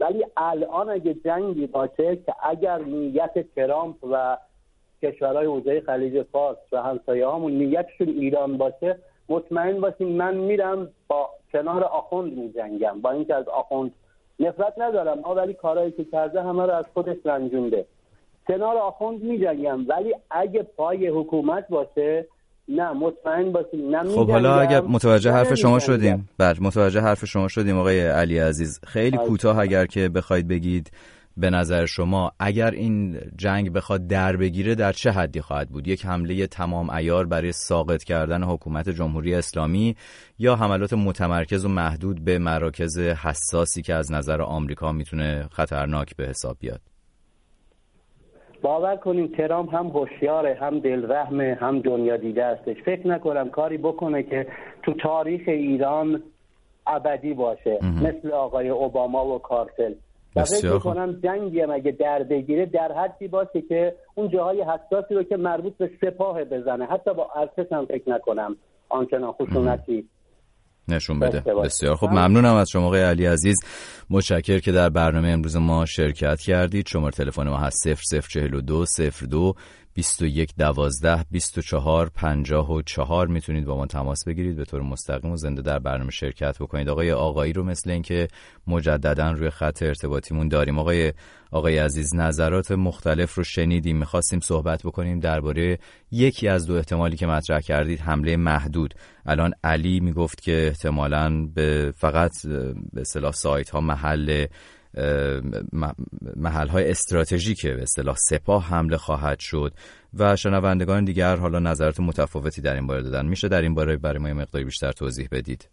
ولی 0.00 0.26
الان 0.36 0.90
اگه 0.90 1.14
جنگی 1.14 1.66
باشه 1.66 2.16
که 2.16 2.34
اگر 2.42 2.78
نیت 2.78 3.54
ترامپ 3.54 3.96
و 4.10 4.36
کشورهای 5.02 5.46
حوزه 5.46 5.80
خلیج 5.80 6.22
فارس 6.22 6.58
و 6.72 6.82
همسایه 6.82 7.28
همون 7.28 7.52
نیتشون 7.52 8.08
ایران 8.08 8.58
باشه 8.58 8.98
مطمئن 9.28 9.80
باشیم 9.80 10.08
من 10.08 10.34
میرم 10.34 10.88
با 11.08 11.30
کنار 11.52 11.84
آخوند 11.84 12.32
میجنگم. 12.38 13.00
با 13.00 13.10
اینکه 13.10 13.34
از 13.34 13.48
آخوند 13.48 13.90
نفرت 14.40 14.74
ندارم 14.78 15.24
ولی 15.36 15.54
کارهایی 15.54 15.90
که 15.90 16.04
کرده 16.04 16.42
همه 16.42 16.66
رو 16.66 16.72
از 16.72 16.84
خودش 16.94 17.16
رنجونده. 17.24 17.86
کنار 18.48 18.76
آخوند 18.76 19.22
میجنگم 19.22 19.88
ولی 19.88 20.14
اگه 20.30 20.62
پای 20.62 21.08
حکومت 21.08 21.68
باشه 21.68 22.26
نه 22.68 22.92
مطمئن 22.92 23.52
باشیم 23.52 23.96
نه 23.96 24.08
خب 24.08 24.30
حالا 24.30 24.60
اگر 24.60 24.80
متوجه 24.80 25.30
حرف 25.30 25.54
شما 25.54 25.78
شدیم. 25.78 26.28
بله 26.38 26.56
متوجه 26.60 27.00
حرف 27.00 27.24
شما 27.24 27.48
شدیم 27.48 27.78
آقای 27.78 28.00
علی 28.00 28.38
عزیز. 28.38 28.80
خیلی 28.86 29.16
کوتاه 29.16 29.58
اگر 29.58 29.86
که 29.86 30.08
بخواید 30.08 30.48
بگید. 30.48 30.90
به 31.36 31.50
نظر 31.50 31.86
شما 31.86 32.32
اگر 32.40 32.70
این 32.70 33.18
جنگ 33.36 33.72
بخواد 33.72 34.06
در 34.06 34.36
بگیره 34.36 34.74
در 34.74 34.92
چه 34.92 35.10
حدی 35.10 35.40
خواهد 35.40 35.68
بود؟ 35.68 35.88
یک 35.88 36.06
حمله 36.06 36.46
تمام 36.46 36.90
ایار 36.90 37.26
برای 37.26 37.52
ساقط 37.52 38.04
کردن 38.04 38.42
حکومت 38.42 38.88
جمهوری 38.88 39.34
اسلامی 39.34 39.96
یا 40.38 40.56
حملات 40.56 40.92
متمرکز 40.92 41.64
و 41.64 41.68
محدود 41.68 42.24
به 42.24 42.38
مراکز 42.38 42.98
حساسی 42.98 43.82
که 43.82 43.94
از 43.94 44.12
نظر 44.12 44.42
آمریکا 44.42 44.92
می‌تونه 44.92 45.48
خطرناک 45.52 46.16
به 46.16 46.26
حساب 46.26 46.56
بیاد؟ 46.60 46.80
باور 48.62 48.96
کنیم 48.96 49.26
ترام 49.26 49.66
هم 49.66 49.86
هوشیاره 49.86 50.58
هم 50.60 50.78
دلرحمه 50.80 51.58
هم 51.60 51.80
دنیا 51.80 52.16
دیده 52.16 52.46
هستش 52.46 52.76
فکر 52.84 53.08
نکنم 53.08 53.50
کاری 53.50 53.78
بکنه 53.78 54.22
که 54.22 54.46
تو 54.82 54.92
تاریخ 54.92 55.42
ایران 55.46 56.22
ابدی 56.86 57.34
باشه. 57.34 57.78
مثل 57.82 58.30
آقای 58.30 58.68
اوباما 58.68 59.26
و 59.26 59.38
کارتل 59.38 59.92
فکر 60.34 60.78
کنم 60.78 61.20
جنگی 61.22 61.60
هم 61.60 61.70
اگه 61.70 61.92
در 61.92 62.22
بگیره 62.22 62.66
در 62.66 62.92
حدی 62.92 63.28
باشه 63.28 63.62
که 63.68 63.94
اون 64.14 64.28
جاهای 64.28 64.62
حساسی 64.62 65.14
رو 65.14 65.22
که 65.22 65.36
مربوط 65.36 65.76
به 65.76 65.90
سپاه 66.00 66.44
بزنه. 66.44 66.86
حتی 66.86 67.14
با 67.14 67.30
ارتش 67.36 67.72
هم 67.72 67.86
فکر 67.86 68.10
نکنم 68.10 68.56
آنچنان 68.88 69.32
خشونتی 69.32 70.08
نشون 70.88 71.20
بده. 71.20 71.40
بسیار 71.40 71.96
خب 71.96 72.06
ممنونم 72.06 72.54
از 72.54 72.70
شما 72.70 72.86
آقای 72.86 73.02
علی 73.02 73.26
عزیز. 73.26 73.56
متشکر 74.10 74.58
که 74.58 74.72
در 74.72 74.88
برنامه 74.88 75.28
امروز 75.28 75.56
ما 75.56 75.86
شرکت 75.86 76.40
کردید. 76.40 76.86
شماره 76.86 77.12
تلفن 77.12 77.48
ما 77.48 77.56
هست 77.56 77.88
0042 77.88 78.84
02 79.28 79.54
21 79.94 80.54
12 80.58 81.24
24 81.30 82.10
54 82.14 83.26
می‌تونید 83.26 83.64
با 83.64 83.76
ما 83.76 83.86
تماس 83.86 84.24
بگیرید. 84.24 84.56
به 84.56 84.64
طور 84.64 84.82
مستقیم 84.82 85.30
و 85.30 85.36
زنده 85.36 85.62
در 85.62 85.78
برنامه 85.78 86.10
شرکت 86.10 86.58
بکنید. 86.58 86.88
آقای 86.88 87.12
آقایی 87.12 87.52
رو 87.52 87.64
مثل 87.64 87.90
اینکه 87.90 88.28
مجددا 88.66 89.30
روی 89.30 89.50
خط 89.50 89.82
ارتباطیمون 89.82 90.48
داریم. 90.48 90.78
آقای 90.78 91.12
آقای 91.50 91.78
عزیز 91.78 92.14
نظرات 92.14 92.72
مختلف 92.72 93.34
رو 93.34 93.44
شنیدیم. 93.44 93.98
می‌خواستیم 93.98 94.40
صحبت 94.40 94.82
بکنیم 94.82 95.20
درباره 95.20 95.78
یکی 96.10 96.48
از 96.48 96.66
دو 96.66 96.74
احتمالی 96.74 97.16
که 97.16 97.26
مطرح 97.26 97.60
کردید 97.60 98.00
حمله 98.00 98.36
محدود. 98.36 98.94
الان 99.26 99.52
علی 99.64 100.00
می‌گفت 100.00 100.42
که 100.42 100.66
احتمالا 100.66 101.46
به 101.54 101.92
فقط 101.96 102.32
به 102.92 103.00
اصطلاح 103.00 103.32
سایت 103.32 103.70
ها 103.70 103.80
محل 103.80 104.46
محل 106.36 106.68
های 106.68 106.90
استراتژیک 106.90 107.66
به 107.66 107.82
اصطلاح 107.82 108.16
سپاه 108.16 108.64
حمله 108.64 108.96
خواهد 108.96 109.38
شد 109.38 109.72
و 110.18 110.36
شنوندگان 110.36 111.04
دیگر 111.04 111.36
حالا 111.36 111.58
نظرات 111.58 112.00
متفاوتی 112.00 112.62
در 112.62 112.74
این 112.74 112.86
باره 112.86 113.02
دادن. 113.02 113.26
میشه 113.26 113.48
در 113.48 113.62
این 113.62 113.74
باره 113.74 113.96
برای 113.96 114.18
ما 114.18 114.28
مقداری 114.28 114.64
بیشتر 114.64 114.92
توضیح 114.92 115.28
بدید. 115.32 115.68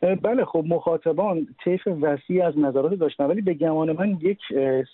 بله 0.00 0.44
خب 0.44 0.64
مخاطبان 0.68 1.46
طیف 1.64 1.86
وسیع 1.86 2.46
از 2.46 2.58
نظرات 2.58 2.94
داشتن 2.94 3.24
ولی 3.24 3.40
به 3.40 3.54
گمان 3.54 3.92
من 3.92 4.18
یک 4.20 4.38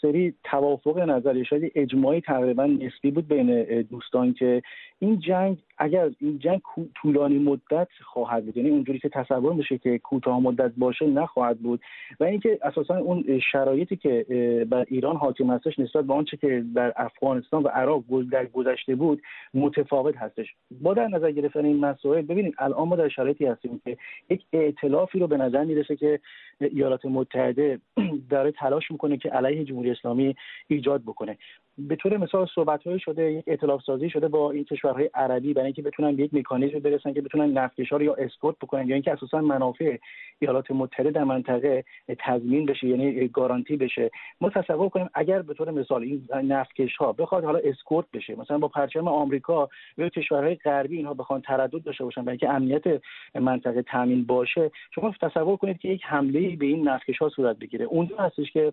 سری 0.02 0.34
توافق 0.44 0.98
نظری 0.98 1.44
شاید 1.44 1.72
اجماعی 1.74 2.20
تقریبا 2.20 2.66
نسبی 2.66 3.10
بود 3.10 3.28
بین 3.28 3.82
دوستان 3.82 4.34
که 4.34 4.62
این 5.02 5.18
جنگ 5.18 5.58
اگر 5.78 6.10
این 6.20 6.38
جنگ 6.38 6.60
طولانی 6.94 7.38
مدت 7.38 7.88
خواهد 8.04 8.44
بود 8.44 8.56
یعنی 8.56 8.70
اونجوری 8.70 8.98
که 8.98 9.08
تصور 9.08 9.52
میشه 9.52 9.78
که 9.78 9.98
کوتاه 9.98 10.40
مدت 10.40 10.72
باشه 10.76 11.06
نخواهد 11.06 11.58
بود 11.58 11.80
و 12.20 12.24
اینکه 12.24 12.58
اساسا 12.62 12.96
اون 12.96 13.40
شرایطی 13.52 13.96
که 13.96 14.26
بر 14.70 14.84
ایران 14.88 15.16
حاکم 15.16 15.50
هستش 15.50 15.78
نسبت 15.78 16.04
به 16.04 16.14
آنچه 16.14 16.36
که 16.36 16.64
در 16.74 16.92
افغانستان 16.96 17.62
و 17.62 17.68
عراق 17.68 18.04
در 18.32 18.46
گذشته 18.46 18.94
بود 18.94 19.22
متفاوت 19.54 20.16
هستش. 20.16 20.46
با 20.82 20.94
در 20.94 21.08
نظر 21.08 21.30
گرفتن 21.30 21.64
این 21.64 21.80
مسائل 21.80 22.22
ببینید 22.22 22.54
الان 22.58 22.88
ما 22.88 22.96
در 22.96 23.08
شرایطی 23.08 23.46
هستیم 23.46 23.80
که 23.84 23.96
یک 24.30 24.42
ائتلافی 24.52 25.18
رو 25.18 25.26
به 25.26 25.36
نظر 25.36 25.64
می‌رسه 25.64 25.96
که 25.96 26.20
ایالات 26.60 27.04
متحده 27.04 27.80
داره 28.30 28.52
تلاش 28.52 28.90
می‌کنه 28.90 29.16
که 29.16 29.28
علیه 29.28 29.64
جمهوری 29.64 29.90
اسلامی 29.90 30.36
ایجاد 30.68 31.02
بکنه. 31.02 31.38
به 31.78 31.96
طور 31.96 32.16
مثال 32.16 32.46
صحبت 32.54 32.98
شده 32.98 33.32
یک 33.32 33.44
ائتلاف 33.46 33.82
سازی 33.82 34.10
شده 34.10 34.28
با 34.28 34.50
این 34.50 34.64
کشورهای 34.64 35.10
عربی 35.14 35.54
برای 35.54 35.66
اینکه 35.66 35.82
بتونن 35.82 36.16
به 36.16 36.22
یک 36.22 36.34
مکانیزم 36.34 36.78
برسن 36.78 37.12
که 37.12 37.20
بتونن 37.20 37.58
نفتکشا 37.58 38.02
را 38.02 38.14
اسکورت 38.14 38.56
بکنن 38.62 38.88
یا 38.88 38.94
اینکه 38.94 39.12
اساسا 39.12 39.40
منافع 39.40 39.96
ایالات 40.38 40.70
متحده 40.70 41.10
در 41.10 41.24
منطقه 41.24 41.84
تضمین 42.18 42.66
بشه 42.66 42.86
یعنی 42.86 43.28
گارانتی 43.28 43.76
بشه. 43.76 44.10
ما 44.40 44.50
تصور 44.50 44.88
کنیم 44.88 45.10
اگر 45.14 45.42
به 45.42 45.54
طور 45.54 45.70
مثال 45.70 46.02
این 46.02 46.28
نفتکش 46.44 46.96
ها 46.96 47.12
بخواد 47.12 47.44
حالا 47.44 47.58
اسکورت 47.64 48.06
بشه 48.12 48.34
مثلا 48.36 48.58
با 48.58 48.68
پرچم 48.68 49.08
آمریکا 49.08 49.68
یا 49.98 50.08
کشورهای 50.08 50.54
غربی 50.54 50.96
اینها 50.96 51.14
بخوان 51.14 51.40
تردد 51.40 51.82
داشته 51.82 52.04
باشن 52.04 52.24
برای 52.24 52.38
اینکه 52.42 52.50
امنیت 52.50 53.02
منطقه 53.34 53.82
تامین 53.82 54.24
باشه 54.24 54.70
شما 54.94 55.14
تصور 55.22 55.56
کنید 55.56 55.78
که 55.78 55.88
یک 55.88 56.02
حمله 56.04 56.51
به 56.56 56.66
این 56.66 56.88
نفتکش 56.88 57.18
ها 57.18 57.28
صورت 57.28 57.58
بگیره. 57.58 57.84
اونجا 57.84 58.16
هستش 58.16 58.52
که 58.52 58.72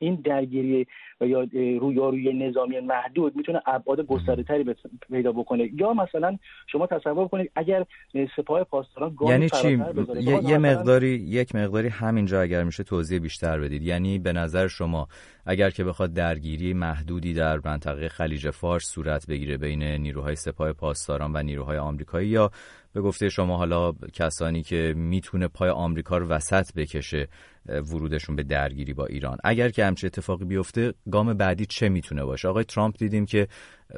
این 0.00 0.14
درگیری 0.14 0.86
و 1.20 1.26
یا 1.26 1.46
رویاروی 1.80 2.32
نظامی 2.32 2.80
محدود 2.80 3.36
می‌تونه 3.36 3.62
ابعاد 3.66 4.06
گسترده 4.06 4.42
تری 4.42 4.74
پیدا 5.10 5.32
بکنه. 5.32 5.70
یا 5.74 5.92
مثلا 5.92 6.38
شما 6.66 6.86
تصور 6.86 7.28
کنید 7.28 7.50
اگر 7.56 7.86
سپاه 8.36 8.64
پاسداران 8.64 9.16
یعنی 9.28 9.48
چی؟ 9.48 9.82
یه, 10.20 10.44
یه 10.44 10.58
مقداری 10.58 11.08
یک 11.08 11.54
مقداری 11.54 11.88
همینجا 11.88 12.40
اگر 12.40 12.64
میشه 12.64 12.82
توضیح 12.82 13.18
بیشتر 13.18 13.60
بدید. 13.60 13.82
یعنی 13.82 14.18
به 14.18 14.32
نظر 14.32 14.66
شما 14.66 15.08
اگر 15.46 15.70
که 15.70 15.84
بخواد 15.84 16.12
درگیری 16.12 16.74
محدودی 16.74 17.34
در 17.34 17.60
منطقه 17.64 18.08
خلیج 18.08 18.50
فارس 18.50 18.84
صورت 18.84 19.26
بگیره 19.26 19.56
بین 19.56 19.82
نیروهای 19.82 20.36
سپاه 20.36 20.72
پاسداران 20.72 21.32
و 21.34 21.42
نیروهای 21.42 21.78
آمریکایی 21.78 22.28
یا 22.28 22.50
به 22.92 23.00
گفته 23.00 23.28
شما 23.28 23.56
حالا 23.56 23.92
کسانی 23.92 24.62
که 24.62 24.94
می‌تونه 24.96 25.48
پای 25.48 25.70
آمریکا 25.70 26.18
رو 26.18 26.26
وسط 26.26 26.74
بکشه 26.74 27.28
ورودشون 27.66 28.36
به 28.36 28.42
درگیری 28.42 28.92
با 28.92 29.06
ایران. 29.06 29.38
اگر 29.44 29.68
که 29.68 29.84
همچه 29.84 30.06
اتفاقی 30.06 30.44
بیفته 30.44 30.94
گام 31.10 31.34
بعدی 31.34 31.66
چه 31.66 31.88
می‌تونه 31.88 32.24
باشه؟ 32.24 32.48
آقای 32.48 32.64
ترامپ 32.64 32.96
دیدیم 32.98 33.26
که 33.26 33.48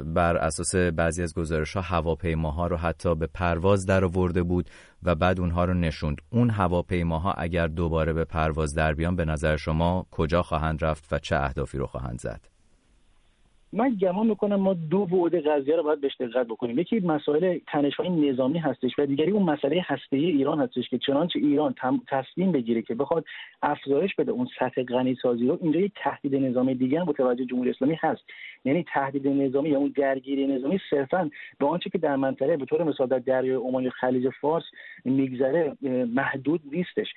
بر 0.05 0.37
اساس 0.37 0.74
بعضی 0.74 1.22
از 1.22 1.35
گزارش 1.35 1.76
ها 1.76 1.81
هواپیماها 1.81 2.66
رو 2.66 2.76
حتی 2.76 3.14
به 3.14 3.26
پرواز 3.26 3.87
در 3.87 4.05
آورده 4.05 4.42
بود 4.42 4.70
و 5.02 5.14
بعد 5.14 5.40
اونها 5.40 5.64
رو 5.64 5.74
نشوند. 5.74 6.16
اون 6.31 6.50
هواپیماها 6.50 7.33
اگر 7.33 7.66
دوباره 7.66 8.12
به 8.12 8.24
پرواز 8.24 8.74
در 8.74 8.94
بیان 8.94 9.16
به 9.16 9.24
نظر 9.24 9.57
شما 9.57 10.07
کجا 10.11 10.42
خواهند 10.42 10.85
رفت 10.85 11.12
و 11.12 11.18
چه 11.18 11.37
اهدافی 11.37 11.78
رو 11.78 11.87
خواهند 11.87 12.20
زد؟ 12.20 12.52
من 13.72 13.96
گمان 14.00 14.26
می‌کنم 14.26 14.56
ما 14.56 14.74
دو 14.74 15.06
بعد 15.06 15.46
قضیه 15.46 15.76
رو 15.76 15.82
باید 15.82 16.00
بهش 16.00 16.16
دقت 16.20 16.46
بکنیم. 16.46 16.78
یکی 16.78 17.00
مسائل 17.00 17.58
تنش 17.66 17.94
های 17.94 18.08
نظامی 18.08 18.58
هستش 18.58 18.98
و 18.98 19.06
دیگری 19.06 19.30
اون 19.30 19.42
مسئله 19.42 19.85
هسته 19.87 20.16
ایران 20.16 20.61
هستش 20.61 20.88
که 20.88 20.98
چنانچه 20.98 21.38
ایران 21.38 21.74
تصمیم 22.08 22.52
بگیره 22.52 22.82
که 22.82 22.94
بخواد 22.94 23.24
افزایش 23.62 24.14
بده 24.14 24.32
اون 24.32 24.48
سطح 24.58 24.82
غنی 24.82 25.14
سازی 25.22 25.46
رو 25.46 25.58
اینجا 25.62 25.80
یک 25.80 25.92
تهدید 25.96 26.37
نظامی 26.37 26.74
دیگه 26.74 27.00
هم 27.00 27.06
متوجه 27.06 27.44
جمهوری 27.44 27.70
اسلامی 27.70 27.96
هست. 28.00 28.22
یعنی 28.64 28.85
تهدید 28.94 29.28
نظامی 29.28 29.68
یا 29.68 29.78
اون 29.78 29.92
درگیری 29.96 30.46
نظامی 30.46 30.80
صرفا 30.90 31.30
به 31.58 31.66
آنچه 31.66 31.90
که 31.90 31.98
در 31.98 32.16
منطقه 32.16 32.56
به 32.56 32.64
طور 32.64 32.85
مثال 32.85 33.06
در 33.06 33.18
دریای 33.18 33.56
عمان 33.56 33.90
خلیج 33.90 34.28
فارس 34.40 34.64
میگذره 35.04 35.76
محدود 36.14 36.61
نیستش. 36.72 37.08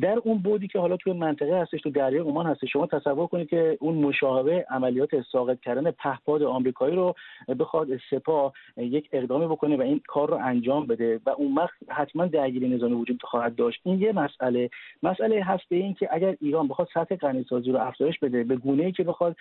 در 0.00 0.18
اون 0.24 0.38
بودی 0.38 0.68
که 0.68 0.78
حالا 0.78 0.96
توی 0.96 1.12
منطقه 1.12 1.60
هستش 1.60 1.80
تو 1.80 1.90
دریای 1.90 2.22
عمان 2.22 2.46
هستش 2.46 2.72
شما 2.72 2.86
تصور 2.86 3.26
کنید 3.26 3.48
که 3.48 3.76
اون 3.80 3.94
مشابه 3.94 4.66
عملیات 4.70 5.10
ساقط 5.32 5.60
کردن 5.60 5.90
پهپاد 5.90 6.42
آمریکایی 6.42 6.96
رو 6.96 7.14
بخواد 7.58 7.88
سپاه 8.10 8.52
یک 8.76 9.08
اقدامی 9.12 9.46
بکنه 9.46 9.76
و 9.76 9.82
این 9.82 10.00
کار 10.06 10.30
رو 10.30 10.36
انجام 10.36 10.86
بده 10.86 11.20
و 11.26 11.30
اون 11.30 11.54
وقت 11.54 11.74
حتما 11.88 12.26
درگیری 12.26 12.68
نظامی 12.68 12.94
وجود 12.94 13.22
خواهد 13.22 13.54
داشت. 13.54 13.80
این 13.84 14.00
یه 14.00 14.12
مسئله. 14.12 14.70
مسئله 15.02 15.44
هست 15.44 15.64
این 15.68 15.94
که 15.94 16.08
اگر 16.12 16.36
ایران 16.40 16.68
بخواد 16.68 16.88
سطح 16.94 17.16
غنیسازی 17.16 17.72
رو 17.72 17.78
افزایش 17.78 18.18
بده 18.18 18.44
به 18.44 18.56
گونه 18.56 18.84
ای 18.84 18.92
که 18.92 19.04
بخواد 19.04 19.36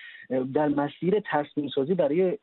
در 0.53 0.67
مسیر 0.67 1.21
تصمیم 1.31 1.69
سازی 1.75 1.93
برای 1.93 2.37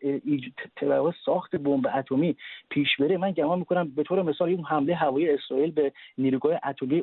ساخت 1.24 1.56
بمب 1.56 1.86
اتمی 1.94 2.36
پیش 2.70 2.88
بره 2.98 3.16
من 3.16 3.30
گمان 3.30 3.58
می‌کنم 3.58 3.88
به 3.96 4.02
طور 4.02 4.22
مثال 4.22 4.48
این 4.48 4.64
حمله 4.64 4.94
هوایی 4.94 5.30
اسرائیل 5.30 5.70
به 5.70 5.92
نیروگاه 6.18 6.60
اتمی 6.64 7.02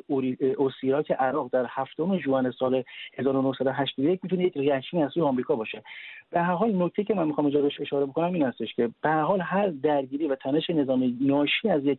اوسیراک 0.94 1.10
عراق 1.10 1.50
در 1.52 1.66
هفتم 1.68 2.18
ژوئن 2.18 2.50
سال 2.50 2.82
1981 3.18 4.20
می‌تونه 4.22 4.44
یک 4.44 4.56
reaction 4.56 4.98
از 4.98 5.10
سوی 5.12 5.22
آمریکا 5.22 5.56
باشه. 5.56 5.82
به 6.30 6.40
هر 6.40 6.54
حال 6.54 6.82
نکته 6.82 7.04
که 7.04 7.14
من 7.14 7.26
می‌خوام 7.26 7.46
اینجا 7.46 7.62
بهش 7.62 7.80
اشاره 7.80 8.06
بکنم 8.06 8.32
این 8.32 8.42
هستش 8.42 8.74
که 8.74 8.90
به 9.02 9.08
هر 9.08 9.22
حال 9.22 9.40
هر 9.40 9.68
درگیری 9.68 10.26
و 10.26 10.34
تنش 10.34 10.70
نظامی 10.70 11.18
ناشی 11.20 11.68
از 11.68 11.84
یک 11.84 11.98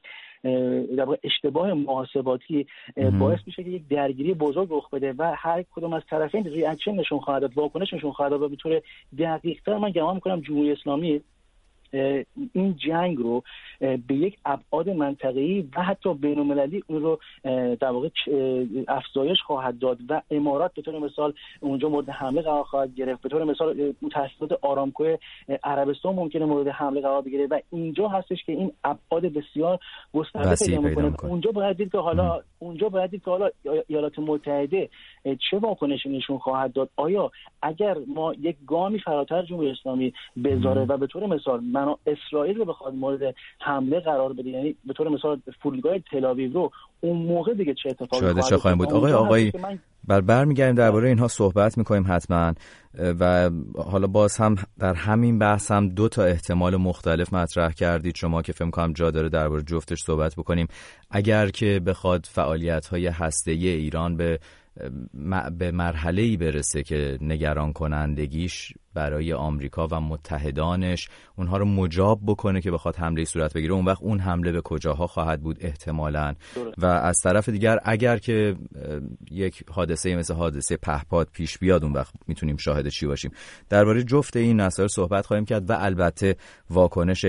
در 0.97 1.07
اشتباه 1.23 1.73
محاسباتی 1.73 2.67
باعث 3.19 3.39
میشه 3.47 3.63
که 3.63 3.69
یک 3.69 3.87
درگیری 3.87 4.33
بزرگ 4.33 4.67
رخ 4.71 4.89
بده 4.89 5.13
و 5.17 5.33
هر 5.37 5.63
کدوم 5.75 5.93
از 5.93 6.01
طرفین 6.09 6.43
ریاکشن 6.43 6.91
نشون 6.91 7.19
خواهد 7.19 7.41
داد 7.41 7.57
واکنش 7.57 7.93
نشون 7.93 8.11
خواهد 8.11 8.31
داد 8.31 8.41
و 8.41 8.49
به 8.49 8.55
طور 8.55 8.81
دقیق‌تر 9.17 9.77
من 9.77 9.91
گمان 9.91 10.15
می‌کنم 10.15 10.41
جمهوری 10.41 10.71
اسلامی 10.71 11.21
این 12.53 12.75
جنگ 12.87 13.17
رو 13.17 13.43
به 13.79 14.15
یک 14.15 14.37
ابعاد 14.45 14.89
منطقه‌ای 14.89 15.67
و 15.77 15.83
حتی 15.83 16.13
بین‌المللی 16.13 16.83
اون 16.87 17.01
رو 17.01 17.19
در 17.75 17.89
واقع 17.89 18.09
افزایش 18.87 19.41
خواهد 19.41 19.79
داد 19.79 19.97
و 20.09 20.21
امارات 20.31 20.73
به 20.73 20.81
طور 20.81 20.99
مثال 20.99 21.33
اونجا 21.59 21.89
مورد 21.89 22.09
حمله 22.09 22.41
قرار 22.41 22.63
خواهد 22.63 22.95
گرفت. 22.95 23.21
به 23.21 23.29
طور 23.29 23.43
مثال 23.43 23.93
تاسیسات 24.11 24.59
آرامکو 24.61 25.15
عربستان 25.63 26.15
ممکنه 26.15 26.45
مورد 26.45 26.67
حمله 26.67 27.01
قرار 27.01 27.21
بگیره 27.21 27.47
و 27.47 27.59
اینجا 27.71 28.07
هستش 28.07 28.43
که 28.45 28.51
این 28.51 28.71
ابعاد 28.83 29.25
بسیار 29.25 29.79
گسترده 30.13 30.55
پیدا 30.65 30.81
می‌کنه. 30.81 31.25
اونجا 31.25 31.51
باید 31.51 31.77
دید 31.77 31.91
که 31.91 31.97
حالا 31.97 32.41
اونجا 32.59 32.89
باید 32.89 33.11
دید 33.11 33.23
که 33.23 33.31
حالا 33.31 33.49
ایالات 33.87 34.19
متحده 34.19 34.89
چه 35.23 35.57
واکنشی 35.57 36.09
نشون 36.09 36.37
خواهد 36.37 36.73
داد؟ 36.73 36.89
آیا 36.95 37.31
اگر 37.61 37.97
ما 38.07 38.33
یک 38.33 38.55
گامی 38.67 38.99
فراتر 38.99 39.41
جمهوری 39.41 39.69
اسلامی 39.69 40.13
بذاره 40.43 40.85
و 40.85 40.97
به 40.97 41.07
طور 41.07 41.25
مثال 41.25 41.59
من 41.85 41.95
اسرائیل 42.07 42.57
رو 42.57 42.65
بخواد 42.65 42.93
مورد 42.93 43.35
حمله 43.59 43.99
قرار 43.99 44.33
بده 44.33 44.49
یعنی 44.49 44.75
به 44.85 44.93
طور 44.93 45.09
مثال 45.09 45.41
فرودگاه 45.63 45.93
تل 46.11 46.51
رو 46.53 46.71
اون 47.01 47.17
موقع 47.17 47.53
دیگه 47.53 47.73
چه 47.83 47.89
اتفاقی 47.89 48.41
چه 48.49 48.57
خواهیم 48.57 48.77
بود. 48.77 48.93
آقای 48.93 49.13
آقای 49.13 49.51
بر 50.07 50.21
برمیگردیم 50.21 50.75
درباره 50.75 51.07
اینها 51.07 51.27
صحبت 51.27 51.77
می‌کنیم 51.77 52.05
حتما. 52.07 52.53
و 53.19 53.49
حالا 53.91 54.07
باز 54.07 54.37
هم 54.37 54.55
در 54.79 54.93
همین 54.93 55.39
بحث 55.39 55.71
هم 55.71 55.89
دو 55.89 56.09
تا 56.09 56.23
احتمال 56.23 56.75
مختلف 56.75 57.33
مطرح 57.33 57.71
کردید. 57.71 58.15
شما 58.15 58.41
که 58.41 58.53
فکر 58.53 58.69
کنم 58.69 58.93
جا 58.93 59.11
داره 59.11 59.29
درباره 59.29 59.63
جفتش 59.63 60.01
صحبت 60.01 60.35
بکنیم. 60.35 60.67
اگر 61.11 61.49
که 61.49 61.81
بخواد 61.85 62.25
فعالیت 62.25 62.87
های 62.87 63.07
هسته 63.07 63.51
ایران 63.51 64.17
به 64.17 64.39
به 65.57 65.71
مرحله 65.71 66.21
ای 66.21 66.37
برسه 66.37 66.83
که 66.83 67.17
نگران 67.21 67.73
کنندگیش 67.73 68.73
برای 68.95 69.33
آمریکا 69.33 69.87
و 69.91 70.01
متحدانش. 70.01 71.09
اونها 71.35 71.57
رو 71.57 71.65
مجاب 71.65 72.19
بکنه 72.25 72.61
که 72.61 72.71
بخواد 72.71 72.95
حمله 72.95 73.25
صورت 73.25 73.53
بگیره. 73.53 73.73
اون 73.73 73.85
وقت 73.85 74.01
اون 74.01 74.19
حمله 74.19 74.51
به 74.51 74.61
کجاها 74.61 75.07
خواهد 75.07 75.41
بود 75.41 75.57
احتمالا. 75.61 76.33
و 76.77 76.85
از 76.85 77.19
طرف 77.23 77.49
دیگر 77.49 77.79
اگر 77.83 78.17
که 78.17 78.55
یک 79.31 79.63
حادثه 79.71 80.15
مثل 80.15 80.33
حادثه 80.33 80.77
پهپاد 80.77 81.27
پیش 81.33 81.57
بیاد 81.57 81.83
اون 81.83 81.93
وقت 81.93 82.13
می‌تونیم 82.27 82.57
شاهد 82.57 82.87
چی 82.87 83.07
باشیم. 83.07 83.31
درباره 83.69 84.03
جفت 84.03 84.37
این 84.37 84.61
مسائل 84.61 84.87
صحبت 84.87 85.25
خواهیم 85.25 85.45
کرد 85.45 85.69
و 85.69 85.73
البته 85.79 86.35
واکنش 86.69 87.25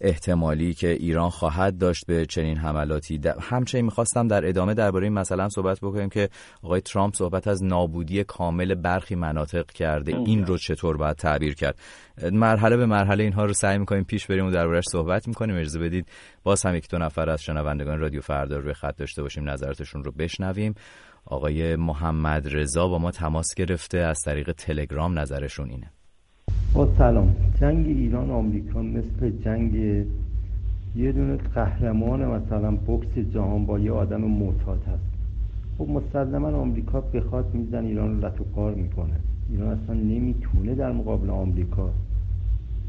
احتمالی 0.00 0.74
که 0.74 0.88
ایران 0.88 1.30
خواهد 1.30 1.78
داشت 1.78 2.06
به 2.06 2.26
چنین 2.26 2.56
حملاتی 2.56 3.20
همچنین 3.40 3.84
می‌خواستم 3.84 4.28
در 4.28 4.48
ادامه 4.48 4.74
درباره 4.74 5.04
این 5.04 5.12
مثلا 5.12 5.48
صحبت 5.48 5.78
بکنیم 5.80 6.08
که 6.08 6.28
آقای 6.62 6.80
ترامپ 6.80 7.14
صحبت 7.14 7.48
از 7.48 7.64
نابودی 7.64 8.24
کامل 8.24 8.74
برخی 8.74 9.14
مناطق 9.14 9.66
کرده. 9.66 10.16
این 10.16 10.46
رو 10.46 10.58
چطور 10.58 10.96
باید 11.10 11.16
تعبیر 11.16 11.54
کرد. 11.54 11.78
مرحله 12.32 12.76
به 12.76 12.86
مرحله 12.86 13.24
اینها 13.24 13.44
رو 13.44 13.52
سعی 13.52 13.78
می‌کنیم 13.78 14.04
پیش 14.04 14.26
بریم 14.26 14.46
و 14.46 14.50
دربارش 14.50 14.84
صحبت 14.92 15.28
می‌کنیم. 15.28 15.56
اجازه 15.56 15.78
بدید 15.78 16.06
باز 16.42 16.66
هم 16.66 16.74
یک 16.74 16.90
دو 16.90 16.98
نفر 16.98 17.30
از 17.30 17.42
شنوندگان 17.42 17.98
رادیو 17.98 18.20
فردا 18.20 18.58
رو 18.58 18.72
خط 18.72 18.96
داشته 18.96 19.22
باشیم 19.22 19.50
نظراتشون 19.50 20.04
رو 20.04 20.12
بشنویم. 20.12 20.74
آقای 21.24 21.76
محمد 21.76 22.56
رضا 22.56 22.88
با 22.88 22.98
ما 22.98 23.10
تماس 23.10 23.54
گرفته 23.54 23.98
از 23.98 24.20
طریق 24.24 24.52
تلگرام 24.52 25.18
نظرشون 25.18 25.70
اینه. 25.70 25.90
با 26.74 26.94
سلام. 26.98 27.36
جنگ 27.60 27.86
ایران 27.86 28.30
آمریکا 28.30 28.82
مثل 28.82 29.30
جنگ 29.44 29.74
یه 30.96 31.12
دونه 31.12 31.36
قهرمان 31.36 32.24
مثلا 32.24 32.70
بکس 32.70 33.18
جهان 33.34 33.66
با 33.66 33.78
یه 33.78 33.92
آدم 33.92 34.20
معتاد 34.20 34.82
هست. 34.82 35.02
خب 35.78 35.88
مسلما 35.88 36.48
آمریکا 36.48 37.00
بخواد 37.00 37.54
میزن 37.54 37.84
ایران 37.84 38.22
رو 38.22 38.26
لطو 38.26 38.44
کار 38.54 38.74
می‌کنه. 38.74 39.20
ایران 39.50 39.78
اصلا 39.82 39.94
نمی‌تونه 39.94 40.74
در 40.74 40.92
مقابل 40.92 41.30
آمریکا 41.30 41.90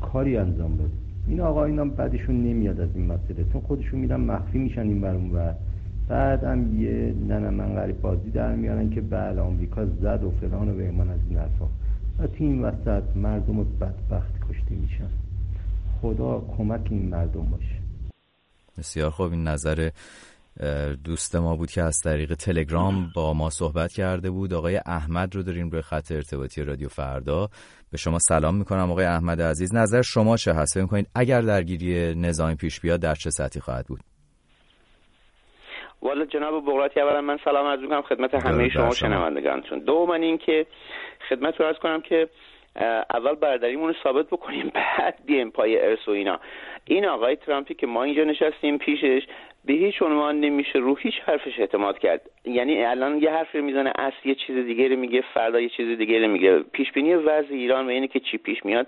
کاری 0.01 0.37
انجام 0.37 0.73
بده. 0.77 0.89
این 1.27 1.41
آقا 1.41 1.65
اینا 1.65 1.85
بعدشون 1.85 2.43
نمیاد 2.43 2.79
از 2.79 2.89
این 2.95 3.05
مسئله. 3.05 3.45
چون 3.53 3.61
خودشون 3.61 3.99
میرن 3.99 4.21
مخفی 4.21 4.57
میشن 4.57 4.81
این 4.81 5.01
برون 5.01 5.31
و 5.31 5.53
بعد 6.07 6.43
هم 6.43 6.81
یه 6.81 7.13
ننه 7.27 7.49
من 7.49 7.75
غریب 7.75 8.01
بازی 8.01 8.29
در 8.31 8.55
میارن 8.55 8.89
که 8.89 9.01
بله 9.01 9.41
آمریکا 9.41 9.85
زد 9.85 10.23
و 10.23 10.31
فلان 10.41 10.69
و 10.69 10.75
بهمان 10.75 11.09
از 11.09 11.19
این 11.29 11.37
حرفا. 11.37 11.65
و 12.19 12.27
تو 12.27 12.43
این 12.43 12.61
وسط 12.61 13.03
مردم 13.15 13.63
بدبخت 13.63 14.33
کشته 14.49 14.75
میشن. 14.75 15.09
خدا 16.01 16.43
کمک 16.57 16.87
این 16.89 17.09
مردم 17.09 17.45
باشه. 17.45 17.75
بسیار 18.77 19.09
خوب. 19.09 19.31
این 19.31 19.47
نظر 19.47 19.89
دوست 21.05 21.35
ما 21.35 21.55
بود 21.55 21.71
که 21.71 21.81
از 21.81 22.01
طریق 22.03 22.33
تلگرام 22.33 23.11
با 23.15 23.33
ما 23.33 23.49
صحبت 23.49 23.93
کرده 23.93 24.29
بود. 24.29 24.53
آقای 24.53 24.79
احمد 24.85 25.35
رو 25.35 25.43
داریم 25.43 25.69
روی 25.69 25.81
خط 25.81 26.11
ارتباطی 26.11 26.63
رادیو 26.63 26.87
فردا. 26.87 27.47
به 27.91 27.97
شما 27.97 28.19
سلام 28.19 28.55
می‌کنم 28.55 28.91
آقای 28.91 29.05
احمد 29.05 29.41
عزیز. 29.41 29.75
نظر 29.75 30.01
شما 30.01 30.37
چه 30.37 30.53
هست؟ 30.53 30.77
می‌کنید 30.77 31.07
اگر 31.15 31.41
درگیری 31.41 32.15
نظامی 32.15 32.55
پیش 32.55 32.79
بیاد 32.79 33.01
در 33.01 33.15
چه 33.15 33.29
سطحی 33.29 33.61
خواهد 33.61 33.85
بود؟ 33.87 33.99
والا 36.01 36.25
جناب 36.25 36.65
بغراتی 36.65 36.99
اولا 36.99 37.21
من 37.21 37.37
سلام 37.45 37.67
عرض 37.67 37.79
می‌کنم 37.79 38.01
خدمت 38.01 38.33
همه 38.33 38.69
شما 38.69 38.91
شنوندگانتون. 38.91 39.79
دوم 39.79 40.11
این 40.11 40.37
که 40.37 40.65
خدمت 41.29 41.61
رو 41.61 41.73
کنم 41.73 42.01
که 42.01 42.29
اول 43.09 43.35
برادریمون 43.35 43.87
رو 43.87 43.93
ثابت 44.03 44.27
بکنیم 44.27 44.71
بعد 44.75 45.25
بیایم 45.25 45.51
پای 45.51 45.79
ارس 45.79 46.07
و 46.07 46.11
اینا. 46.11 46.39
این 46.85 47.05
آقای 47.05 47.35
ترامپی 47.35 47.73
که 47.73 47.87
ما 47.87 48.03
اینجا 48.03 48.23
نشستیم 48.23 48.77
پیشش 48.77 49.21
به 49.65 49.73
هیچ 49.73 50.01
عنوان 50.01 50.39
نمیشه 50.39 50.79
رو 50.79 50.95
هیچ 50.95 51.13
حرفش 51.25 51.59
اعتماد 51.59 51.99
کرد. 51.99 52.21
یعنی 52.45 52.83
الان 52.83 53.21
یه 53.21 53.31
حرف 53.31 53.55
می‌زنه 53.55 53.93
اصل 53.97 54.29
یه 54.29 54.35
چیز 54.35 54.65
دیگه 54.65 54.95
میگه 54.95 55.23
فردا 55.33 55.59
یه 55.59 55.69
چیز 55.69 55.97
دیگه 55.97 56.27
میگه. 56.27 56.59
پیش 56.59 56.91
بینی 56.91 57.13
وضع 57.13 57.53
ایران 57.53 57.85
و 57.85 57.89
اینه 57.89 58.07
که 58.07 58.19
چی 58.19 58.37
پیش 58.37 58.65
میاد. 58.65 58.87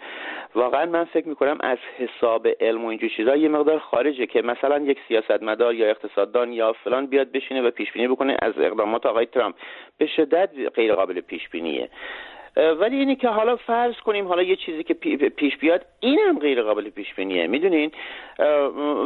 واقعا 0.56 0.86
من 0.86 1.04
فکر 1.04 1.28
می‌کنم 1.28 1.58
از 1.60 1.78
حساب 1.98 2.48
علم 2.60 2.86
و 2.86 2.88
اینجور 2.88 3.10
چیزا 3.10 3.36
یه 3.36 3.50
مقدار 3.50 3.80
خارجه 3.80 4.26
که 4.26 4.42
مثلا 4.42 4.80
یک 4.80 4.98
سیاستمدار 5.08 5.76
یا 5.76 5.90
اقتصاددان 5.90 6.54
یا 6.54 6.74
فلان 6.74 7.06
بیاد 7.06 7.32
بشینه 7.32 7.62
و 7.62 7.72
پیش 7.72 7.92
بینی 7.92 8.08
بکنه 8.08 8.38
از 8.42 8.54
اقدامات 8.58 9.06
آقای 9.06 9.26
ترامپ. 9.26 9.56
به 9.98 10.06
شدت 10.06 10.50
غیر 10.76 10.96
قابل 10.96 11.22
پیش 11.22 11.50
بینیه 11.50 11.90
ولی 12.58 12.98
اینی 12.98 13.16
که 13.16 13.28
حالا 13.28 13.56
فرض 13.56 13.96
کنیم 13.96 14.28
حالا 14.28 14.44
یه 14.44 14.56
چیزی 14.56 14.84
که 14.84 14.94
پیش 15.30 15.58
بیاد 15.58 15.86
اینم 16.00 16.40
غیر 16.40 16.62
قابل 16.62 16.90
پیش 16.90 17.14
بینیه 17.14 17.48
می‌دونین؟ 17.48 17.92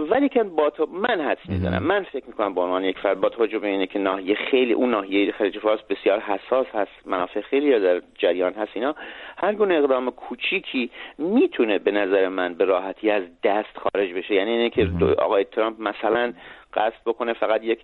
ولی 0.10 0.30
که 0.30 0.44
با 0.44 0.70
تو 0.70 0.86
من 0.86 1.22
حدس 1.22 1.50
می‌زنم 1.50 1.84
من 1.84 2.04
فکر 2.04 2.26
می‌کنم 2.28 2.54
با 2.54 2.64
عنوان 2.64 2.84
یک 2.84 2.98
فرد 3.00 3.22
با 3.22 3.30
توجه 3.30 3.60
به 3.60 3.68
اینه 3.68 3.88
که 3.88 4.00
ناحیه 4.00 4.36
خیلی 4.36 4.74
اون 4.74 4.90
ناحیه 4.92 5.32
خلیج 5.32 5.60
فارس 5.60 5.80
بسیار 5.90 6.20
حساس 6.20 6.68
هست 6.74 6.92
منافع 7.06 7.42
خیلی 7.42 7.80
در 7.80 8.02
جریان 8.18 8.54
هست 8.54 8.72
اینا 8.74 8.96
هر 9.38 9.54
گونه 9.54 9.74
اقدام 9.74 10.12
کوچیکی 10.12 10.90
می‌تونه 11.18 11.80
به 11.80 11.92
نظر 11.92 12.28
من 12.28 12.54
به 12.54 12.66
راحتی 12.66 13.12
از 13.12 13.24
دست 13.44 13.78
خارج 13.78 14.14
بشه. 14.14 14.34
یعنی 14.34 14.52
اینه 14.52 14.70
که 14.70 14.90
آقای 15.18 15.44
ترامپ 15.44 15.82
مثلا 15.82 16.34
قصد 16.74 17.02
بکنه 17.06 17.34
فقط 17.34 17.64
یک 17.64 17.80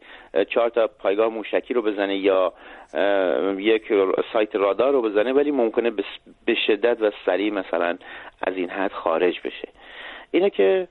چهار 0.54 0.70
تا 0.70 0.90
پایگاه 1.00 1.28
موشکی 1.28 1.74
رو 1.74 1.82
بزنه 1.82 2.18
یا 2.18 2.54
یک 3.58 3.82
سایت 4.34 4.56
رادار 4.56 4.94
رو 4.94 5.02
بزنه 5.02 5.34
ولی 5.34 5.52
ممکنه 5.52 5.92
به 6.46 6.56
شدت 6.68 7.02
و 7.02 7.12
سریع 7.26 7.54
مثلا 7.54 7.98
از 8.48 8.54
این 8.56 8.70
حد 8.70 8.92
خارج 8.92 9.40
بشه. 9.40 9.68
اینه 10.32 10.50
که 10.50 10.88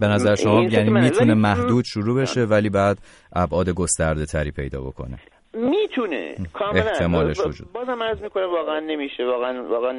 به 0.00 0.06
نظر 0.06 0.34
شما 0.34 0.62
یعنی 0.62 0.90
می‌تونه 0.90 1.34
محدود 1.34 1.84
شروع 1.84 2.20
بشه 2.22 2.40
ولی 2.40 2.70
بعد 2.70 2.98
ابعاد 3.36 3.68
گسترده 3.70 4.26
تری 4.26 4.50
پیدا 4.50 4.80
بکنه؟ 4.80 5.18
می‌تونه. 5.54 6.34
کاملا. 6.52 6.80
احتمالش 6.80 7.40
وجود. 7.40 7.72
بازم 7.72 8.02
عرض 8.02 8.22
می‌کنه 8.22 8.46
واقعا 8.46 8.80
نمیشه 8.80 9.24
واقعا 9.24 9.68
واقعا 9.68 9.92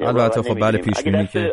البته 0.00 0.42
خب 0.42 0.60
بله 0.60 0.78
پیش 0.78 1.04
بینی 1.04 1.26
که 1.26 1.52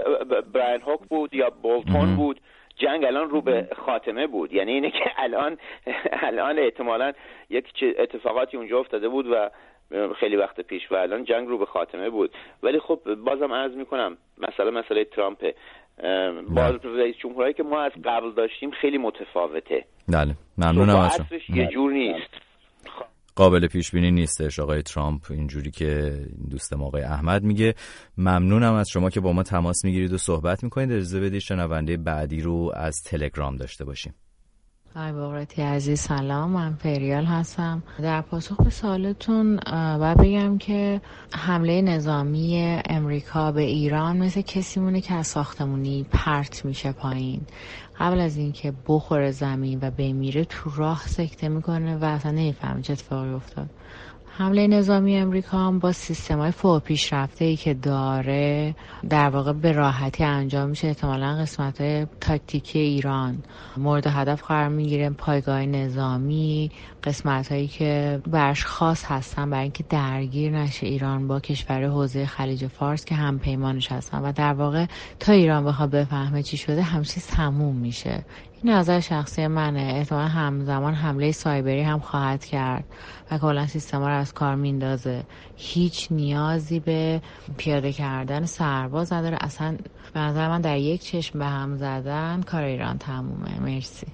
براین 0.53 0.81
هوک 0.81 0.99
بود 1.09 1.33
یا 1.33 1.49
بولتون 1.61 2.15
بود 2.15 2.39
جنگ 2.75 3.05
الان 3.05 3.29
رو 3.29 3.41
به 3.41 3.67
خاتمه 3.85 4.27
بود. 4.27 4.53
یعنی 4.53 4.71
اینه 4.71 4.91
که 4.91 5.11
الان 5.17 5.57
الان 6.11 6.59
احتمالا 6.59 7.13
یک 7.49 7.65
اتفاقاتی 7.97 8.57
اونجا 8.57 8.79
افتاده 8.79 9.09
بود 9.09 9.27
و 9.27 9.49
خیلی 10.19 10.35
وقت 10.35 10.61
پیش 10.61 10.91
و 10.91 10.95
الان 10.95 11.23
جنگ 11.23 11.47
رو 11.47 11.57
به 11.57 11.65
خاتمه 11.65 12.09
بود. 12.09 12.31
ولی 12.63 12.79
خب 12.79 12.99
بازم 13.25 13.53
عرض 13.53 13.71
می‌کنم 13.71 14.17
مسئله 14.37 14.71
مسئله 14.71 15.03
ترامپ 15.03 15.51
باز 16.49 16.85
رئیس 16.85 17.15
جمهورایی 17.17 17.53
که 17.53 17.63
ما 17.63 17.81
از 17.81 17.91
قبل 18.05 18.31
داشتیم 18.31 18.71
خیلی 18.71 18.97
متفاوته. 18.97 19.85
بله. 20.07 20.35
ممنونم 20.57 20.95
از 20.95 21.19
یه 21.49 21.67
جور 21.67 21.91
نیست. 21.91 22.52
قابل 23.35 23.67
پیش 23.67 23.91
بینی 23.91 24.11
نیستش. 24.11 24.59
آقای 24.59 24.81
ترامپ 24.81 25.31
اینجوری 25.31 25.71
که 25.71 26.19
دوست 26.49 26.73
ما 26.73 26.85
آقای 26.85 27.01
احمد 27.01 27.43
میگه. 27.43 27.75
ممنونم 28.17 28.73
از 28.73 28.89
شما 28.89 29.09
که 29.09 29.19
با 29.19 29.33
ما 29.33 29.43
تماس 29.43 29.85
می‌گیرید 29.85 30.13
و 30.13 30.17
صحبت 30.17 30.63
می‌کنید. 30.63 30.91
اجازه 30.91 31.19
بدید 31.19 31.39
شنونده 31.39 31.97
بعدی 31.97 32.41
رو 32.41 32.71
از 32.75 32.95
تلگرام 33.05 33.55
داشته 33.55 33.85
باشیم. 33.85 34.13
های 34.95 35.11
بغراتی 35.11 35.61
عزیز 35.61 35.99
سلام 35.99 36.49
من 36.49 36.73
فریال 36.73 37.25
هستم. 37.25 37.83
در 38.01 38.21
پاسخ 38.21 38.61
به 38.61 38.69
سوالتون 38.69 39.59
باید 39.99 40.17
بگم 40.17 40.57
که 40.57 41.01
حمله 41.31 41.81
نظامی 41.81 42.81
امریکا 42.89 43.51
به 43.51 43.61
ایران 43.61 44.17
مثل 44.17 44.41
کسی 44.41 44.79
مونه 44.79 45.01
که 45.01 45.13
از 45.13 45.27
ساختمونی 45.27 46.05
پرت 46.11 46.65
میشه 46.65 46.91
پایین. 46.91 47.41
قبل 47.99 48.19
از 48.19 48.37
اینکه 48.37 48.73
بخوره 48.87 49.31
زمین 49.31 49.79
و 49.81 49.91
بمیره 49.91 50.45
تو 50.45 50.71
راه 50.75 51.07
سکته 51.07 51.49
می‌کنه 51.49 51.97
و 51.97 52.05
اصلا 52.05 52.31
نمی‌فهمه 52.31 52.81
چه 52.81 52.93
اتفاقی 52.93 53.29
افتاد. 53.29 53.69
حمله 54.37 54.67
نظامی 54.67 55.17
امریکا 55.17 55.57
هم 55.57 55.79
با 55.79 55.91
سیستم 55.91 56.39
های 56.39 56.51
فوق 56.51 56.83
پیشرفته 56.83 57.45
ای 57.45 57.55
که 57.55 57.73
داره 57.73 58.75
در 59.09 59.29
واقع 59.29 59.53
به 59.53 59.71
راحتی 59.71 60.23
انجام 60.23 60.69
میشه. 60.69 60.87
احتمالا 60.87 61.37
قسمت 61.41 61.81
های 61.81 62.07
تاکتیکی 62.21 62.79
ایران 62.79 63.37
مورد 63.77 64.07
هدف 64.07 64.43
قرار 64.43 64.67
می‌گیره. 64.67 65.09
پایگاه 65.09 65.65
نظامی 65.65 66.71
قسمت 67.03 67.51
هایی 67.51 67.67
که 67.67 68.21
برش 68.27 68.65
خاص 68.65 69.05
هستن 69.05 69.49
برای 69.49 69.63
اینکه 69.63 69.83
درگیر 69.89 70.51
نشه 70.51 70.87
ایران 70.87 71.27
با 71.27 71.39
کشور 71.39 71.83
حوزه 71.83 72.25
خلیج 72.25 72.67
فارس 72.67 73.05
که 73.05 73.15
هم 73.15 73.39
پیمانش 73.39 73.91
هستن 73.91 74.21
و 74.21 74.31
در 74.31 74.53
واقع 74.53 74.85
تا 75.19 75.33
ایران 75.33 75.65
بخواد 75.65 75.89
بفهمه 75.89 76.43
چی 76.43 76.57
شده 76.57 76.81
همچیز 76.81 77.27
تموم 77.27 77.75
میشه. 77.75 78.25
نظر 78.65 78.99
شخصی 78.99 79.47
منه. 79.47 79.93
احتمال 79.95 80.27
همزمان 80.27 80.93
حمله 80.93 81.31
سایبری 81.31 81.81
هم 81.81 81.99
خواهد 81.99 82.45
کرد 82.45 82.85
و 83.31 83.37
کلا 83.37 83.67
سیستم 83.67 83.99
رو 83.99 84.11
از 84.11 84.33
کار 84.33 84.55
میندازه. 84.55 85.23
هیچ 85.55 86.07
نیازی 86.11 86.79
به 86.79 87.21
پیاده 87.57 87.91
کردن 87.91 88.45
سرباز 88.45 89.13
نداره. 89.13 89.37
اصلا 89.41 89.77
به 90.13 90.19
نظر 90.19 90.49
من 90.49 90.61
در 90.61 90.77
یک 90.77 91.01
چشم 91.01 91.39
به 91.39 91.45
هم 91.45 91.77
زدن 91.77 92.41
کار 92.41 92.63
ایران 92.63 92.97
تمومه. 92.97 93.59
مرسی. 93.59 94.07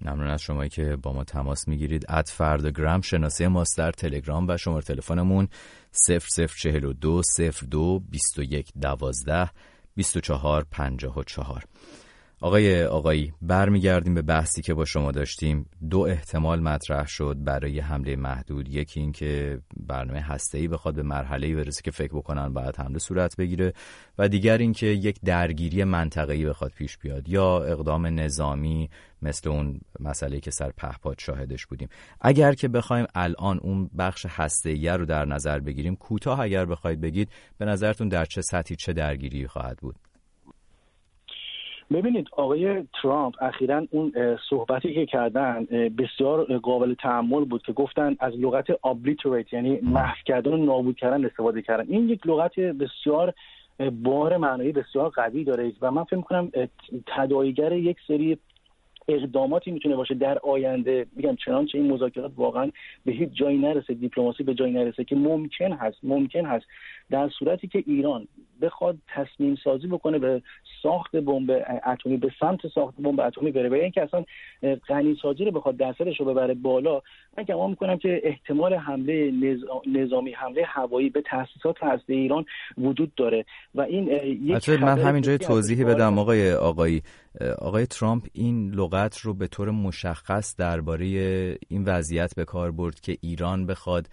ممنون 0.00 0.28
از 0.28 0.42
شمایی 0.42 0.70
که 0.70 0.96
با 0.96 1.12
ما 1.12 1.24
تماس 1.24 1.68
می‌گیرید. 1.68 2.04
اد 2.08 2.26
فردگرام 2.26 3.00
شناسه 3.00 3.48
ماست 3.48 3.78
در 3.78 3.92
تلگرام 3.92 4.48
و 4.48 4.56
شماره 4.56 4.82
تلفنمون 4.82 5.48
0042 6.08 7.22
02 7.70 8.00
21 8.10 8.72
12 8.80 9.50
24 9.96 10.66
54 10.70 11.64
آقای 12.42 12.84
آقایی 12.84 13.32
برمیگردیم 13.42 14.14
به 14.14 14.22
بحثی 14.22 14.62
که 14.62 14.74
با 14.74 14.84
شما 14.84 15.12
داشتیم. 15.12 15.66
دو 15.90 16.00
احتمال 16.00 16.60
مطرح 16.60 17.06
شد 17.06 17.36
برای 17.44 17.80
حمله 17.80 18.16
محدود. 18.16 18.68
یکی 18.68 19.00
اینکه 19.00 19.60
برنامه 19.76 20.24
ای 20.54 20.68
بخواد 20.68 20.94
به 20.94 21.02
مرحله 21.02 21.54
برسه 21.54 21.82
که 21.82 21.90
فکر 21.90 22.12
بکنن 22.12 22.52
بعد 22.52 22.76
حمله 22.76 22.98
صورت 22.98 23.36
بگیره 23.36 23.72
و 24.18 24.28
دیگر 24.28 24.58
اینکه 24.58 24.86
یک 24.86 25.20
درگیری 25.24 25.82
ای 25.82 26.46
بخواد 26.46 26.70
پیش 26.70 26.98
بیاد 26.98 27.28
یا 27.28 27.62
اقدام 27.62 28.06
نظامی 28.06 28.90
مثل 29.22 29.48
اون 29.48 29.80
مسئله 30.00 30.40
که 30.40 30.50
سر 30.50 30.70
پهپاد 30.76 31.18
شاهدش 31.18 31.66
بودیم. 31.66 31.88
اگر 32.20 32.54
که 32.54 32.68
بخوایم 32.68 33.06
الان 33.14 33.58
اون 33.58 33.90
بخش 33.98 34.26
ای 34.64 34.88
رو 34.88 35.06
در 35.06 35.24
نظر 35.24 35.60
بگیریم 35.60 35.96
کوتاه 35.96 36.40
اگر 36.40 36.64
بخواید 36.64 37.00
بگید 37.00 37.28
به 37.58 37.64
نظرتون 37.64 38.08
در 38.08 38.24
چه 38.24 38.42
سطحی 38.42 38.76
چه 38.76 38.92
درگیری 38.92 39.46
خواهد 39.46 39.78
بود؟ 39.78 39.96
ببینید 41.92 42.28
آقای 42.32 42.82
ترامپ 43.02 43.34
اخیرا 43.42 43.86
اون 43.90 44.12
صحبتی 44.50 44.94
که 44.94 45.06
کردن 45.06 45.64
بسیار 45.98 46.58
قابل 46.58 46.94
تحمل 46.94 47.44
بود 47.44 47.62
که 47.62 47.72
گفتن 47.72 48.16
از 48.20 48.32
لغت 48.38 48.86
ابلیتریت 48.86 49.52
یعنی 49.52 49.78
محو 49.82 50.16
کردن 50.26 50.52
و 50.52 50.56
نابود 50.56 50.96
کردن 50.96 51.24
استفاده 51.24 51.62
کردن. 51.62 51.84
این 51.88 52.08
یک 52.08 52.26
لغت 52.26 52.60
بسیار 52.60 53.34
بار 54.02 54.36
معنایی 54.36 54.72
بسیار 54.72 55.08
قوی 55.08 55.44
داره 55.44 55.72
و 55.80 55.90
من 55.90 56.04
فکر 56.04 56.16
می‌کنم 56.16 56.50
تداعیگر 57.06 57.72
یک 57.72 57.96
سری 58.08 58.38
اقداماتی 59.08 59.70
می‌تونه 59.70 59.96
باشه 59.96 60.14
در 60.14 60.38
آینده. 60.38 61.06
میگم 61.16 61.36
چنانچه 61.36 61.78
این 61.78 61.92
مذاکرات 61.92 62.32
واقعا 62.36 62.70
به 63.04 63.12
هیچ 63.12 63.30
جایی 63.32 63.58
نرسه 63.58 63.94
دیپلماسی 63.94 64.42
به 64.42 64.54
جایی 64.54 64.72
نرسه 64.72 65.04
که 65.04 65.16
ممکن 65.16 65.72
هست 65.72 65.98
ممکن 66.02 66.46
هست 66.46 66.66
در 67.12 67.28
صورتی 67.38 67.68
که 67.68 67.84
ایران 67.86 68.28
بخواد 68.62 68.96
تصمیم 69.14 69.56
سازی 69.64 69.86
بکنه 69.86 70.18
به 70.18 70.42
ساخت 70.82 71.16
بمب 71.16 71.50
اتمی 71.86 72.16
به 72.16 72.30
سمت 72.40 72.60
ساخت 72.74 72.94
بمب 72.96 73.20
اتمی 73.20 73.50
بره 73.50 73.68
و 73.68 73.74
اینکه 73.74 74.02
اصلا 74.02 74.24
غنی 74.88 75.16
سازی 75.22 75.44
رو 75.44 75.50
بخواد 75.50 75.76
درصدش 75.76 76.20
رو 76.20 76.26
ببره 76.26 76.54
بالا 76.54 77.02
من 77.38 77.44
گمان 77.44 77.70
می‌کنم 77.70 77.98
که 77.98 78.20
احتمال 78.24 78.74
حمله 78.74 79.32
نظامی 79.86 80.32
حمله 80.32 80.64
هوایی 80.66 81.10
به 81.10 81.22
تاسیسات 81.22 81.76
هسته 81.82 82.12
ایران 82.12 82.44
وجود 82.78 83.14
داره 83.14 83.44
و 83.74 83.80
این 83.80 84.08
یک 84.42 84.68
من 84.68 84.98
همینجا 84.98 85.38
توضیحی 85.38 85.84
بدم 85.84 86.18
آقای 86.18 86.52
آقایی. 86.52 87.02
آقای 87.58 87.86
ترامپ 87.86 88.26
این 88.32 88.70
لغت 88.70 89.18
رو 89.18 89.34
به 89.34 89.46
طور 89.46 89.70
مشخص 89.70 90.56
درباره 90.56 91.06
این 91.68 91.84
وضعیت 91.84 92.34
به 92.36 92.44
کار 92.44 92.70
برد 92.70 93.00
که 93.00 93.16
ایران 93.20 93.66
بخواد 93.66 94.08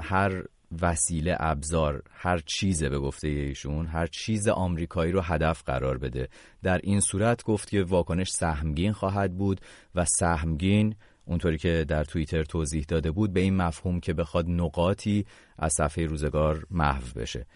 هر 0.00 0.42
وسیله 0.82 1.36
ابزار 1.40 2.02
هر 2.10 2.38
چیزه 2.38 2.88
به 2.88 2.98
گفته 2.98 3.28
ایشون 3.28 3.86
هر 3.86 4.06
چیز 4.06 4.48
آمریکایی 4.48 5.12
رو 5.12 5.20
هدف 5.20 5.62
قرار 5.62 5.98
بده. 5.98 6.28
در 6.62 6.80
این 6.82 7.00
صورت 7.00 7.42
گفت 7.42 7.70
که 7.70 7.82
واکنش 7.82 8.30
سهمگین 8.30 8.92
خواهد 8.92 9.36
بود 9.36 9.60
و 9.94 10.04
سهمگین 10.04 10.94
اونطوری 11.24 11.58
که 11.58 11.84
در 11.88 12.04
توییتر 12.04 12.42
توضیح 12.42 12.84
داده 12.88 13.10
بود 13.10 13.32
به 13.32 13.40
این 13.40 13.56
مفهوم 13.56 14.00
که 14.00 14.12
بخواد 14.12 14.48
نقاطی 14.48 15.26
از 15.58 15.72
صفحه 15.72 16.06
روزگار 16.06 16.66
محو 16.70 17.04
بشه. 17.16 17.46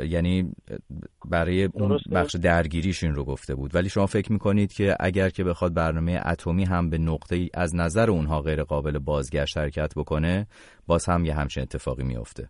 یعنی 0.00 0.52
برای 1.24 1.64
اون 1.64 1.98
بخش 2.12 2.36
درگیریش 2.36 3.04
این 3.04 3.14
رو 3.14 3.24
گفته 3.24 3.54
بود. 3.54 3.74
ولی 3.74 3.88
شما 3.88 4.06
فکر 4.06 4.32
می‌کنید 4.32 4.72
که 4.72 4.96
اگر 5.00 5.30
که 5.30 5.44
بخواد 5.44 5.74
برنامه 5.74 6.20
اتمی 6.26 6.64
هم 6.64 6.90
به 6.90 6.98
نقطه 6.98 7.36
ای 7.36 7.50
از 7.54 7.74
نظر 7.74 8.10
اونها 8.10 8.42
غیر 8.42 8.62
قابل 8.62 8.98
بازگشت 8.98 9.58
حرکت 9.58 9.94
بکنه 9.94 10.46
باز 10.86 11.06
هم 11.08 11.24
یه 11.24 11.34
همچین 11.34 11.62
اتفاقی 11.62 12.04
میافته. 12.04 12.48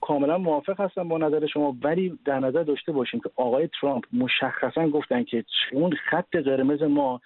کاملا 0.00 0.38
موافق 0.38 0.80
هستم 0.80 1.08
با 1.08 1.18
نظر 1.18 1.46
شما 1.46 1.76
ولی 1.82 2.18
در 2.24 2.38
نظر 2.38 2.62
داشته 2.62 2.92
باشیم 2.92 3.20
که 3.20 3.30
آقای 3.36 3.68
ترامپ 3.80 4.04
مشخصا 4.12 4.88
گفتن 4.88 5.24
که 5.24 5.44
اون 5.72 5.92
خط 6.10 6.36
قرمز 6.36 6.82
ما 6.82 7.20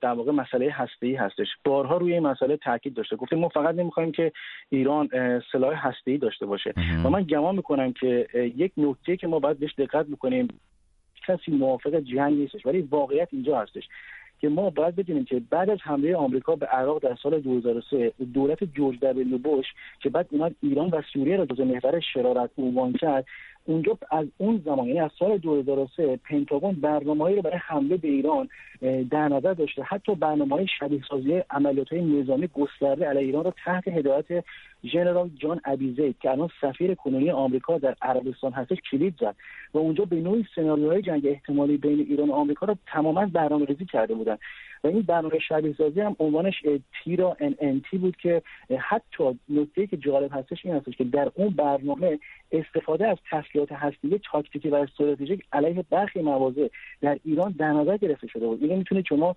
در 0.00 0.12
واقع 0.12 0.32
مسئله 0.32 0.70
هسته 0.70 1.06
ای 1.06 1.14
هستش. 1.14 1.46
بارها 1.64 1.96
روی 1.96 2.12
این 2.12 2.22
مسئله 2.22 2.56
تاکید 2.56 2.94
داشته. 2.94 3.16
گفتیم 3.16 3.38
ما 3.38 3.48
فقط 3.48 3.74
نمی‌خوایم 3.74 4.12
که 4.12 4.32
ایران 4.70 5.08
سلاح 5.52 5.88
هسته 5.88 6.10
ای 6.10 6.18
داشته 6.18 6.46
باشه. 6.46 6.74
و 7.04 7.10
من 7.10 7.22
گمان 7.22 7.56
می‌کنم 7.56 7.92
که 7.92 8.28
یک 8.34 8.72
نکته 8.76 9.16
که 9.16 9.26
ما 9.26 9.38
باید 9.38 9.58
بهش 9.58 9.74
دقت 9.78 10.06
بکنیم 10.06 10.48
کسی 11.26 11.52
موافق 11.52 11.94
جنگ 11.94 12.38
نیستش 12.38 12.66
ولی 12.66 12.80
واقعیت 12.80 13.28
اینجا 13.32 13.60
هستش. 13.60 13.88
که 14.42 14.48
ما 14.48 14.70
باید 14.70 14.96
بدونیم 14.96 15.24
که 15.24 15.42
بعد 15.50 15.70
از 15.70 15.78
حمله 15.82 16.16
آمریکا 16.16 16.56
به 16.56 16.66
عراق 16.66 17.02
در 17.02 17.16
سال 17.22 17.40
2003 17.40 18.12
دولت 18.34 18.64
جورج 18.64 19.00
دبلیو 19.00 19.38
بوش 19.38 19.66
که 20.00 20.10
بعد 20.10 20.26
اومد 20.30 20.54
ایران 20.62 20.90
و 20.90 21.02
سوریه 21.12 21.36
را 21.36 21.46
جزو 21.46 21.64
محور 21.64 22.00
شرارت 22.00 22.50
عنوان 22.58 22.92
کرد 22.92 23.24
اونجا 23.64 23.98
از 24.10 24.26
اون 24.38 24.62
زمان 24.64 24.86
یعنی 24.86 25.00
از 25.00 25.10
سال 25.18 25.38
2003 25.38 26.16
پنتاگون 26.16 26.72
برنامه‌ای 26.72 27.36
رو 27.36 27.42
برای 27.42 27.58
حمله 27.66 27.96
به 27.96 28.08
ایران 28.08 28.48
در 29.10 29.28
نظر 29.28 29.54
داشته. 29.54 29.82
حتی 29.82 30.14
برنامه 30.14 30.56
های 30.56 30.66
شبیه 30.78 31.02
سازی 31.08 31.42
عملیات 31.50 31.92
نظامی 31.92 32.46
گسترده 32.46 33.06
علیه 33.06 33.22
ایران 33.22 33.44
رو 33.44 33.52
تحت 33.64 33.88
هدایت 33.88 34.44
ژنرال 34.84 35.30
جان 35.36 35.60
ابیزید 35.64 36.16
که 36.20 36.30
الان 36.30 36.48
سفیر 36.60 36.94
کنونی 36.94 37.30
آمریکا 37.30 37.78
در 37.78 37.94
عربستان 38.02 38.52
هستش 38.52 38.78
کلید 38.90 39.14
زد 39.20 39.34
و 39.74 39.78
اونجا 39.78 40.04
به 40.04 40.16
نوعی 40.16 40.46
سناریوهای 40.54 41.02
جنگ 41.02 41.26
احتمالی 41.26 41.76
بین 41.76 42.00
ایران 42.00 42.28
و 42.28 42.32
آمریکا 42.32 42.66
رو 42.66 42.76
تماما 42.86 43.26
برنامه‌ریزی 43.26 43.84
کرده 43.84 44.14
بودن. 44.14 44.36
و 44.84 44.86
این 44.86 45.02
برنامه 45.02 45.38
شبیه 45.48 45.74
سازی 45.78 46.00
هم 46.00 46.16
عنوانش 46.18 46.54
تیرا 47.04 47.36
ان 47.40 47.54
ان 47.60 47.82
تی 47.90 47.98
بود 47.98 48.16
که 48.16 48.42
حتی 48.78 49.38
نکته 49.48 49.86
که 49.86 49.96
جالب 49.96 50.30
هستش 50.32 50.66
این 50.66 50.74
هستش 50.74 50.96
که 50.96 51.04
در 51.04 51.30
اون 51.34 51.50
برنامه 51.50 52.18
استفاده 52.52 53.08
از 53.08 53.16
تسلیحات 53.30 53.72
هسته‌ای 53.72 54.20
تاکتیکی 54.32 54.68
و 54.68 54.74
استراتژیک 54.74 55.44
علیه 55.52 55.84
برخی 55.90 56.22
مواضع 56.22 56.68
در 57.00 57.18
ایران 57.24 57.54
در 57.58 57.72
نظر 57.72 57.96
گرفته 57.96 58.26
شده 58.26 58.46
بود. 58.46 58.62
اینو 58.62 58.76
می‌تونید 58.76 59.04
شما 59.08 59.36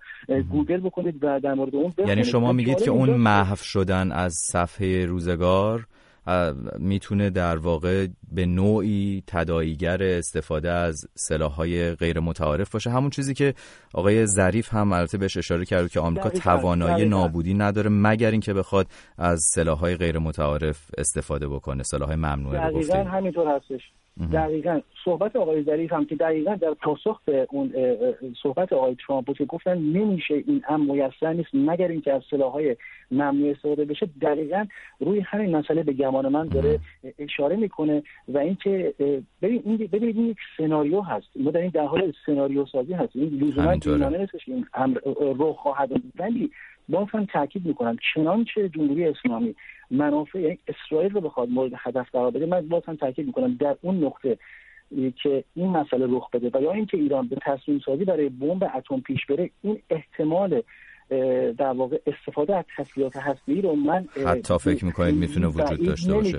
گوگل 0.50 0.80
بکنید 0.80 1.18
و 1.22 1.40
در 1.40 1.54
مورد 1.54 1.74
اون 1.74 1.92
یعنی 2.06 2.24
شما 2.24 2.52
میگید 2.52 2.82
که 2.82 2.90
اون 2.90 3.10
محو 3.10 3.56
شدن 3.56 4.12
از 4.12 4.32
صفحه 4.32 5.06
روزگار 5.06 5.86
می‌تونه 6.78 7.30
در 7.30 7.56
واقع 7.56 8.06
به 8.32 8.46
نوعی 8.46 9.22
تداییگر 9.26 10.02
استفاده 10.02 10.70
از 10.70 11.06
سلاحهای 11.14 11.94
غیر 11.94 12.20
متعارف 12.20 12.70
باشه. 12.70 12.90
همون 12.90 13.10
چیزی 13.10 13.34
که 13.34 13.54
آقای 13.94 14.26
ظریف 14.26 14.74
هم 14.74 14.92
البته 14.92 15.18
بهش 15.18 15.36
اشاره 15.36 15.64
کرد 15.64 15.90
که 15.90 16.00
آمریکا 16.00 16.28
توانایی 16.28 17.04
نابودی 17.08 17.54
نداره 17.54 17.90
مگر 17.92 18.30
اینکه 18.30 18.54
بخواد 18.54 18.86
از 19.18 19.40
سلاحهای 19.54 19.96
غیر 19.96 20.18
متعارف 20.18 20.90
استفاده 20.98 21.48
بکنه 21.48 21.82
سلاحهای 21.82 22.16
ممنوعه 22.16 22.70
دقیقاً 22.70 23.04
همینطور 23.04 23.56
هستش. 23.56 23.82
دقیقا. 24.32 24.80
صحبت 25.04 25.36
آقای 25.36 25.62
ظریف 25.62 25.92
هم 25.92 26.04
که 26.04 26.16
دقیقا 26.16 26.54
در 26.54 26.74
پاسخ 26.74 27.20
به 27.24 27.46
اون 27.50 27.74
صحبت 28.42 28.72
آقای 28.72 28.96
ترامپ 29.06 29.26
بود 29.26 29.38
که 29.38 29.44
گفتن 29.44 29.78
نمیشه 29.78 30.34
این 30.34 30.62
ام 30.68 30.80
میسر 30.80 31.32
نیست 31.32 31.48
مگر 31.54 31.88
اینکه 31.88 32.12
از 32.12 32.22
سلاحهای 32.30 32.76
ممنوع 33.10 33.50
استفاده 33.50 33.84
بشه. 33.84 34.08
دقیقا 34.22 34.66
روی 35.00 35.20
همین 35.20 35.56
مسئله 35.56 35.82
به 35.82 35.92
گمان 35.92 36.28
من 36.28 36.48
داره 36.48 36.80
اشاره 37.18 37.56
می‌کنه 37.56 38.02
و 38.28 38.38
اینکه 38.38 38.94
ببین 39.42 39.62
این 39.64 39.76
ببینید 39.76 40.16
این 40.16 40.26
یک 40.26 40.36
سناریو 40.56 41.00
هست. 41.00 41.26
ما 41.36 41.50
در 41.50 41.60
این 41.60 41.70
در 41.70 41.86
حال 41.86 42.12
سناریو 42.26 42.66
سازی 42.66 42.92
هستیم. 42.92 43.22
این 43.22 43.42
لزوما 43.42 43.74
نیستش 44.08 44.48
این 44.48 44.66
امر 44.74 44.98
رخ 45.38 45.56
خواهد 45.56 45.90
ولی 46.18 46.50
باز 46.88 47.06
هم 47.12 47.24
تاکید 47.24 47.66
می‌کنم 47.66 47.96
چنانچه 48.14 48.68
جمهوری 48.68 49.04
اسلامی 49.04 49.54
منافع 49.90 50.38
یعنی 50.38 50.58
اسرائیل 50.68 51.12
رو 51.12 51.20
بخواد 51.20 51.48
مورد 51.48 51.72
هدف 51.76 52.10
قرار 52.12 52.30
بده 52.30 52.46
من 52.46 52.68
باز 52.68 52.82
هم 52.86 52.96
تاکید 52.96 53.26
می‌کنم 53.26 53.56
در 53.60 53.76
اون 53.80 54.04
نقطه 54.04 54.38
که 55.22 55.44
این 55.54 55.70
مسئله 55.70 56.06
رخ 56.08 56.30
بده 56.30 56.50
و 56.54 56.62
یا 56.62 56.72
اینکه 56.72 56.96
ایران 56.96 57.28
به 57.28 57.36
تصمیم 57.42 57.80
سازی 57.86 58.04
برای 58.04 58.28
بمب 58.28 58.64
اتم 58.74 59.00
پیش 59.00 59.26
بره 59.28 59.50
این 59.62 59.82
احتمال 59.90 60.62
در 61.58 61.72
واقع 61.72 61.98
استفاده 62.06 62.56
از 62.56 62.64
تسلیحات 62.76 63.16
هستی 63.16 63.62
رو 63.62 63.74
من 63.74 64.08
حتی 64.26 64.58
فکر 64.58 64.84
می‌کنید 64.84 65.14
می‌تونه 65.14 65.46
وجود 65.46 65.86
داشته 65.86 66.14
باشه. 66.14 66.38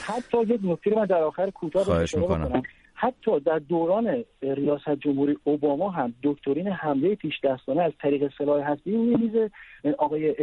حتی 0.00 0.42
یک 0.42 0.60
نکته 0.64 0.96
من 0.96 1.04
در 1.04 1.22
آخر 1.22 1.50
کوتاه 1.50 1.84
خواهش 1.84 2.14
می‌کنم. 2.14 2.62
حتی 2.94 3.40
در 3.40 3.58
دوران 3.58 4.24
ریاست 4.42 4.90
جمهوری 4.90 5.36
اوباما 5.44 5.90
هم 5.90 6.14
دکترین 6.22 6.68
حمله 6.68 7.14
پیش 7.14 7.40
دستانه 7.44 7.82
از 7.82 7.92
طریق 7.98 8.32
سلاح 8.38 8.70
هستی 8.70 8.96
میریزه. 8.96 9.50
آقای 9.98 10.34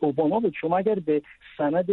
اوباما 0.00 0.40
به 0.40 0.50
شما 0.60 0.78
اگر 0.78 0.94
به 0.94 1.22
سند 1.58 1.86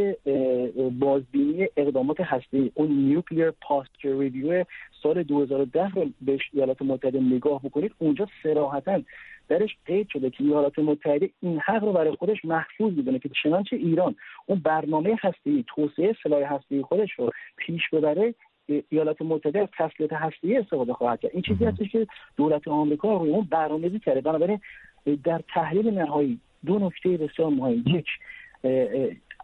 بازبینی 1.00 1.68
اقدامات 1.78 2.22
هستی 2.22 2.72
اون 2.74 2.88
نیوکلیر 2.88 3.52
پاستر 3.52 4.20
ریویو 4.20 4.66
سال 5.04 5.24
2010 5.24 5.90
رو 5.90 6.06
به 6.22 6.40
ایالات 6.54 6.82
متحده 6.82 7.20
نگاه 7.20 7.62
بکنید 7.64 7.92
اونجا 8.00 8.28
صراحتا 8.44 9.02
درش 9.50 9.78
قید 9.86 10.08
شده 10.10 10.30
که 10.30 10.44
ایالات 10.44 10.80
متحده 10.80 11.30
این 11.42 11.60
حق 11.60 11.84
رو 11.84 11.94
برای 11.94 12.16
خودش 12.16 12.46
محفوظ 12.46 12.94
می‌دونه 12.94 13.20
که 13.20 13.30
چنانچه 13.44 13.76
ایران 13.76 14.16
اون 14.46 14.60
برنامه 14.60 15.18
هستی 15.22 15.66
توسعه 15.68 16.16
سلاح 16.24 16.54
هستی 16.54 16.82
خودش 16.82 17.12
رو 17.18 17.32
پیش 17.58 17.82
ببره 17.94 18.36
ایالات 18.90 19.22
متحده 19.22 19.60
از 19.60 19.68
تسلیحات 19.78 20.14
هستی 20.14 20.58
استفاده 20.58 20.94
خواهد 20.94 21.20
کرد. 21.20 21.32
این 21.34 21.42
چیزی 21.42 21.66
هستش 21.66 21.90
که 21.92 22.08
دولت 22.38 22.68
آمریکا 22.68 23.18
روی 23.18 23.30
اون 23.30 23.48
برنامه‌ریزی 23.52 24.00
کرده. 24.00 24.22
بنابراین 24.22 24.60
در 25.24 25.42
تحلیل 25.54 25.90
نهایی 25.90 26.40
دو 26.66 26.80
نکته 26.80 27.10
بسیار 27.10 27.50
مهم. 27.50 27.84
یک 27.86 28.08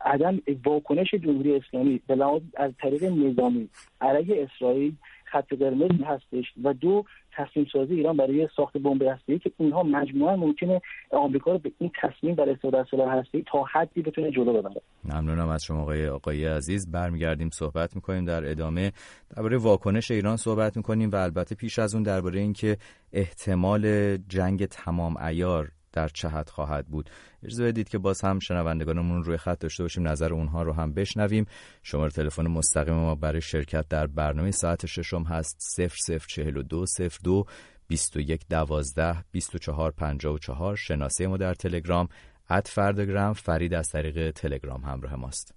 عدم 0.02 0.42
واکنش 0.66 1.14
جمهوری 1.14 1.56
اسلامی 1.56 2.02
به 2.08 2.42
از 2.58 2.72
طریق 2.82 3.04
نظامی 3.04 3.70
علیه 4.02 4.44
اسرائیل 4.44 4.94
خط 5.32 5.54
قرمز 5.54 6.02
هستش 6.06 6.46
و 6.64 6.74
دو 6.74 7.04
تصمیم 7.38 7.68
سازی 7.74 7.94
ایران 7.94 8.18
برای 8.18 8.50
ساخت 8.56 8.78
بمب 8.78 9.02
هسته‌ای 9.04 9.40
که 9.40 9.52
اینها 9.58 9.84
مجموعا 9.84 10.36
ممکنه 10.36 10.82
آمریکا 11.12 11.52
رو 11.52 11.58
به 11.58 11.72
این 11.80 11.92
تصمیم 12.02 12.36
برای 12.36 12.52
استفاده 12.52 12.78
از 12.78 12.86
سلاح 12.92 13.18
هسته‌ای 13.18 13.44
تا 13.52 13.64
حدی 13.64 14.02
بتونه 14.02 14.32
جلو 14.32 14.54
ببره. 14.54 14.82
ممنونم 15.06 15.50
از 15.50 15.64
شما 15.64 15.82
آقای 15.82 16.08
آقای 16.08 16.46
عزیز. 16.46 16.92
برمیگردیم 16.92 17.50
صحبت 17.50 17.96
می‌کنیم 17.96 18.26
در 18.26 18.52
ادامه. 18.52 18.92
درباره 19.36 19.58
واکنش 19.58 20.12
ایران 20.12 20.38
صحبت 20.38 20.78
می‌کنیم 20.78 21.10
و 21.10 21.16
البته 21.16 21.56
پیش 21.56 21.80
از 21.80 21.94
اون 21.94 22.04
درباره 22.04 22.40
اینکه 22.40 22.78
احتمال 23.14 24.18
جنگ 24.18 24.66
تمام 24.66 25.18
ایار 25.18 25.72
در 25.92 26.08
چه 26.08 26.30
حد 26.30 26.50
خواهد 26.50 26.88
بود. 26.88 27.10
اجازه 27.44 27.66
بدید 27.66 27.90
که 27.90 27.98
باز 27.98 28.22
هم 28.22 28.40
شنوندگانمون 28.40 29.24
روی 29.24 29.38
خط 29.38 29.60
داشته 29.60 29.84
باشیم 29.84 30.08
نظر 30.08 30.34
اونها 30.34 30.64
رو 30.64 30.74
هم 30.74 30.94
بشنویم. 30.94 31.46
شماره 31.84 32.12
تلفن 32.12 32.48
مستقیم 32.48 32.94
ما 32.94 33.16
برای 33.16 33.42
شرکت 33.42 33.88
در 33.88 34.08
برنامه 34.08 34.52
ساعت 34.52 34.86
ششم 34.86 35.24
هست 35.24 35.82
0042 36.28 36.86
02 37.24 37.46
21 37.88 38.42
12 38.50 39.16
24 39.32 39.92
54 39.92 40.76
شناسه 40.76 41.28
ما 41.28 41.38
در 41.38 41.54
تلگرام 41.54 42.08
ات 42.50 42.68
فردگرام 42.68 43.34
فرید 43.34 43.74
از 43.74 43.88
طریق 43.88 44.32
تلگرام 44.32 44.82
همراه 44.82 45.16
ماست. 45.16 45.54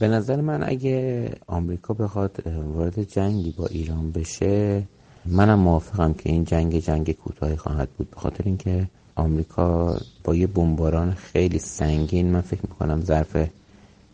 به 0.00 0.08
نظر 0.08 0.40
من 0.40 0.62
اگه 0.68 1.30
آمریکا 1.46 1.94
بخواد 1.94 2.46
وارد 2.46 3.02
جنگی 3.02 3.50
با 3.50 3.66
ایران 3.66 4.12
بشه 4.12 4.82
منم 5.26 5.58
موافقم 5.58 6.14
که 6.14 6.30
این 6.30 6.44
جنگ 6.44 6.78
جنگ 6.78 7.12
کوتاهی 7.12 7.56
خواهد 7.56 7.90
بود 7.90 8.10
به 8.10 8.16
خاطر 8.16 8.44
اینکه 8.46 8.88
آمریکا 9.16 9.98
با 10.24 10.34
یه 10.34 10.46
بمباران 10.46 11.14
خیلی 11.14 11.58
سنگین 11.58 12.30
من 12.30 12.40
فکر 12.40 12.60
می‌کنم 12.62 13.00
ظرف 13.00 13.36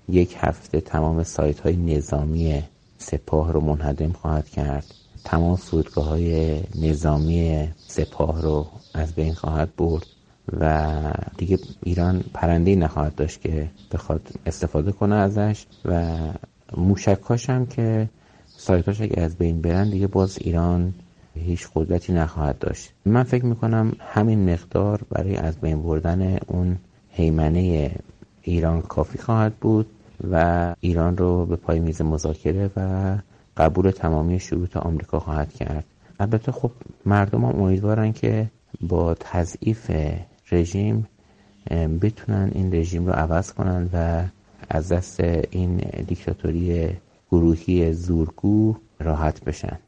یک 0.09 0.37
هفته 0.39 0.81
تمام 0.81 1.23
سایت 1.23 1.61
های 1.61 1.77
نظامی 1.77 2.63
سپاه 2.99 3.53
رو 3.53 3.61
منهدم 3.61 4.13
خواهد 4.13 4.49
کرد. 4.49 4.95
تمام 5.25 5.57
فرودگاه 5.57 6.05
های 6.09 6.61
نظامی 6.75 7.69
سپاه 7.87 8.43
رو 8.43 8.67
از 8.95 9.13
بین 9.15 9.35
خواهد 9.35 9.77
برد 9.77 10.07
و 10.61 11.13
دیگه 11.37 11.59
ایران 11.83 12.25
پرنده 12.35 12.75
نخواهد 12.77 13.15
داشت 13.15 13.41
که 13.41 13.71
بخواد 13.93 14.29
استفاده 14.47 14.93
کنه 14.93 15.15
ازش 15.15 15.67
و 15.85 16.17
موشکاش 16.77 17.51
هم 17.51 17.67
که 17.67 18.09
سایتاش 18.57 19.01
اگه 19.01 19.21
از 19.23 19.37
بین 19.37 19.61
برن 19.61 19.91
دیگه 19.91 20.07
باز 20.07 20.39
ایران 20.41 20.95
هیچ 21.35 21.69
قدرتی 21.75 22.13
نخواهد 22.13 22.59
داشت. 22.59 22.93
من 23.05 23.23
فکر 23.23 23.45
می‌کنم 23.45 23.93
همین 23.99 24.53
مقدار 24.53 25.01
برای 25.11 25.37
از 25.37 25.59
بین 25.59 25.83
بردن 25.83 26.39
اون 26.47 26.77
حیمنه 27.11 27.91
ایران 28.43 28.83
کافی 28.83 29.19
خواهد 29.19 29.55
بود 29.55 29.87
و 30.31 30.75
ایران 30.81 31.17
رو 31.17 31.47
به 31.47 31.57
پای 31.57 31.81
میز 31.81 32.03
مذاکره 32.03 32.71
و 32.77 33.17
قبول 33.57 33.91
تمامی 33.91 34.41
شروط 34.41 34.77
آمریکا 34.77 35.21
خواهد 35.21 35.53
کرد. 35.53 35.85
البته 36.21 36.53
خب 36.53 36.71
مردم 37.07 37.45
هم 37.45 37.63
امیدوارن 37.63 38.13
که 38.13 38.51
با 38.81 39.15
تضعیف 39.15 39.91
رژیم 40.53 41.09
بتونن 42.03 42.51
این 42.55 42.75
رژیم 42.75 43.07
رو 43.07 43.13
عوض 43.13 43.53
کنن 43.53 43.91
و 43.93 44.25
از 44.69 44.93
دست 44.93 45.21
این 45.51 45.77
دیکتاتوری 46.07 46.89
گروهی 47.31 47.93
زورگو 47.93 48.77
راحت 49.01 49.45
بشن. 49.45 49.79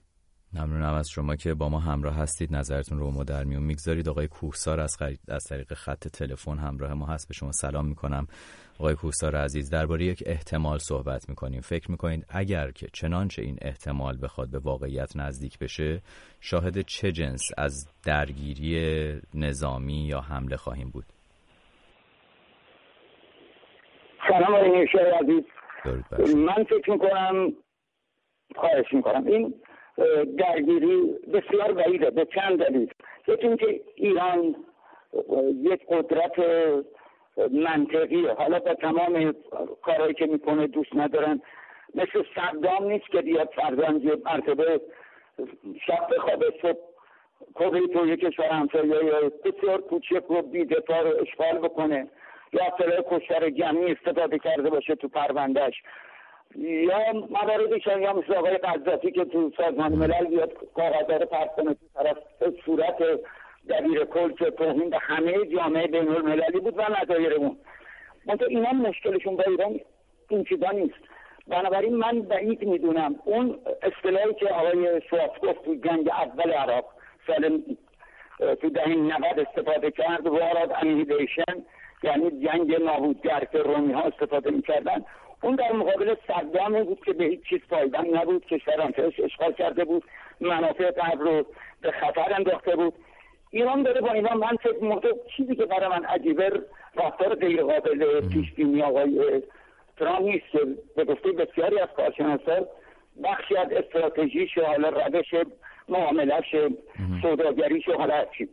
ممنونم 0.55 0.95
از 0.95 1.11
شما 1.11 1.37
که 1.37 1.55
با 1.55 1.69
ما 1.69 1.79
همراه 1.81 2.17
هستید. 2.17 2.57
نظرتون 2.57 2.99
رو 2.99 3.11
ما 3.11 3.25
در 3.25 3.45
میون 3.45 3.63
می‌گذارید. 3.63 4.09
آقای 4.09 4.29
کوهسار 4.29 4.81
از, 4.81 4.97
از 5.29 5.45
طریق 5.45 5.75
خط 5.75 6.09
تلفن 6.09 6.59
همراه 6.59 6.95
ما 6.95 7.07
هست. 7.07 7.29
به 7.29 7.35
شما 7.35 7.53
سلام 7.53 7.87
می‌کنم. 7.87 8.27
آقای 8.79 8.95
کوهسار 8.95 9.37
عزیز 9.37 9.71
درباره 9.71 10.05
یک 10.05 10.23
احتمال 10.27 10.79
صحبت 10.79 11.29
می‌کنیم. 11.29 11.61
فکر 11.61 11.91
می‌کنید 11.91 12.27
اگر 12.29 12.71
که 12.71 12.87
چنانچه 12.93 13.43
این 13.43 13.59
احتمال 13.63 14.19
بخواد 14.23 14.51
به 14.51 14.59
واقعیت 14.59 15.17
نزدیک 15.17 15.59
بشه 15.59 16.03
شاهد 16.41 16.81
چه 16.81 17.13
جنس 17.13 17.43
از 17.59 17.89
درگیری 18.05 19.21
نظامی 19.35 20.07
یا 20.07 20.21
حمله 20.21 20.57
خواهیم 20.57 20.91
بود؟ 20.91 21.05
سلام 24.29 24.55
آقای 24.55 24.87
عزیز. 25.23 25.45
من 26.37 26.65
فکر 26.65 26.91
می‌کنم 26.91 27.53
خواهش 28.57 28.93
می‌کنم. 28.93 29.27
این 29.27 29.55
درگیری 30.39 31.15
بسیار 31.33 31.73
بعیده 31.73 32.11
به 32.11 32.25
چند 32.25 32.65
دلیل؟ 32.65 32.91
یکی 33.29 33.47
اینکه 33.47 33.81
ایران 33.95 34.57
یک 35.63 35.87
قدرت 35.89 36.33
منطقی 37.51 38.27
حالا 38.27 38.59
با 38.59 38.75
تمام 38.75 39.35
کارهایی 39.83 40.15
که 40.15 40.27
می‌کنه 40.27 40.67
دوست 40.67 40.97
ندارن. 40.97 41.43
مثل 41.95 42.25
صدام 42.35 42.85
نیست 42.85 43.07
که 43.07 43.21
بیاد 43.21 43.49
فرزند 43.57 44.05
یه 44.05 44.17
مرتبه 44.25 44.81
شب 45.87 46.07
بخوابه 46.17 46.55
صبح 46.63 46.79
کویت 47.55 47.97
و 47.97 48.07
یک 48.07 48.21
کشور 48.21 48.47
همسایه 48.47 49.31
بسیار 49.45 49.81
کوچک 49.81 50.31
و 50.31 50.43
بیدفاع 50.43 51.03
رو 51.03 51.21
اشغال 51.21 51.59
بکنه. 51.59 52.09
یا 52.53 52.61
اصلا 52.65 53.03
کشتر 53.11 53.51
جمعی 53.51 53.93
استفاده 53.93 54.39
کرده 54.39 54.71
باشه 54.71 54.95
تو 54.95 55.09
پروندهش 55.09 55.83
یا 56.57 57.13
مواردی 57.13 57.83
یا 58.01 58.13
مثل 58.13 58.35
آقای 58.35 58.57
قذافی 58.57 59.11
که 59.11 59.25
تو 59.25 59.53
سازمان 59.57 59.93
ملل 59.93 60.27
بیاد 60.27 60.53
پرد 61.31 61.55
کنه 61.57 61.75
تو 61.75 61.87
طرف 61.95 62.17
صورت 62.65 62.97
دبیر 63.69 64.05
کل 64.05 64.33
که 64.33 64.51
توهین 64.51 64.91
به 64.91 64.99
همه 64.99 65.47
جامعه 65.47 65.87
بین 65.87 66.09
المللی 66.09 66.61
بود 66.61 66.79
و 66.79 66.83
نظایر 67.03 67.33
اون 67.33 67.57
منطقه 68.27 68.49
اینا 68.49 68.73
مشکلشون 68.73 69.37
با 69.37 69.45
ایران 69.47 69.81
این 70.29 70.45
چیزا 70.45 70.71
نیست. 70.71 71.01
بنابراین 71.49 71.95
من 71.95 72.23
بعید 72.23 72.65
می‌دونم 72.65 73.15
اون 73.25 73.59
اصطلاحی 73.83 74.35
که 74.35 74.49
آقای 74.49 75.01
سواس 75.11 75.31
گفت 75.43 75.65
تو 75.65 75.75
جنگ 75.75 76.09
اول 76.09 76.53
عراق 76.53 76.85
سال 77.27 77.63
تو 78.61 78.71
دهه 78.71 78.89
90 78.89 79.23
استفاده 79.25 79.91
کرد 79.91 80.27
وارد 80.27 80.73
انیلیشن 80.83 81.65
یعنی 82.03 82.31
جنگ 82.31 82.83
نابودگر 82.83 83.45
که 83.53 83.59
رومی 83.59 83.93
ها 83.93 84.03
استفاده 84.03 84.51
می‌کردن 84.51 85.05
اون 85.43 85.55
در 85.55 85.73
مقابل 85.73 86.15
صدام 86.29 86.85
بود 86.85 87.05
که 87.05 87.13
به 87.13 87.25
هیچ 87.25 87.41
چیز 87.49 87.61
پایبند 87.71 88.17
نبود 88.17 88.47
کشور 88.47 88.81
همسایش 88.81 89.21
اشغال 89.21 89.53
کرده 89.53 89.85
بود 89.85 90.05
منافع 90.41 90.91
غرب 90.91 91.21
رو 91.21 91.47
به 91.81 91.91
خطر 91.91 92.35
انداخته 92.35 92.77
بود. 92.77 92.95
ایران 93.51 93.83
داره 93.83 94.01
با 94.01 94.13
اینا 94.13 94.35
من 94.35 94.57
فکر 94.57 94.85
موقع 94.85 95.13
چیزی 95.37 95.57
که 95.57 95.65
برای 95.65 95.89
من 95.89 96.05
عجیبه 96.05 96.63
رفتار 96.97 97.35
غیر 97.35 97.63
قابل 97.63 98.29
پیش 98.29 98.53
بینی 98.53 98.83
آقای 98.83 99.43
ترامپ 99.97 100.23
نیست 100.23 100.47
که 100.53 100.59
به 100.97 101.05
گفته 101.05 101.33
بسیاری 101.33 101.79
از 101.79 101.89
کارشناسان 101.97 102.67
بخشی 103.25 103.57
از 103.57 103.73
استراتژیش 103.73 104.59
حالا 104.59 104.89
روش 104.89 105.35
معاملش 105.89 106.57
سوداگریش 107.23 107.89
حالا 107.89 108.25
چی. 108.39 108.49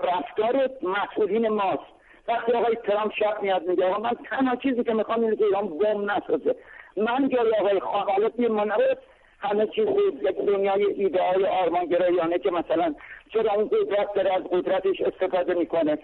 رفتار 0.00 0.70
مسئولین 0.82 1.48
ماست. 1.48 1.95
وقتی 2.28 2.52
آقای 2.52 2.74
ترامپ 2.74 3.12
شب 3.12 3.42
میاد 3.42 3.66
میگه 3.66 3.86
آقا 3.86 4.02
من 4.02 4.16
تنها 4.30 4.56
چیزی 4.56 4.84
که 4.84 4.94
می‌خوام 4.94 5.20
اینه 5.20 5.36
که 5.36 5.44
ایران 5.44 5.78
بم 5.78 6.10
نسازه. 6.10 6.56
من 6.96 7.28
جای 7.28 7.52
آقای 7.60 7.78
حالا 7.78 8.30
منوت 8.38 8.98
همه 9.38 9.66
چیز 9.66 9.88
یک 10.22 10.36
دنیای 10.36 10.84
ایده 10.84 11.22
های 11.22 11.46
آرمانگرایانه 11.46 12.38
که 12.38 12.50
مثلا 12.50 12.94
چرا 13.32 13.52
این 13.52 13.68
قدرت 13.68 14.14
داره 14.14 14.34
از 14.34 14.42
قدرتش 14.42 15.00
استفاده 15.00 15.54
می‌کنه. 15.54 15.98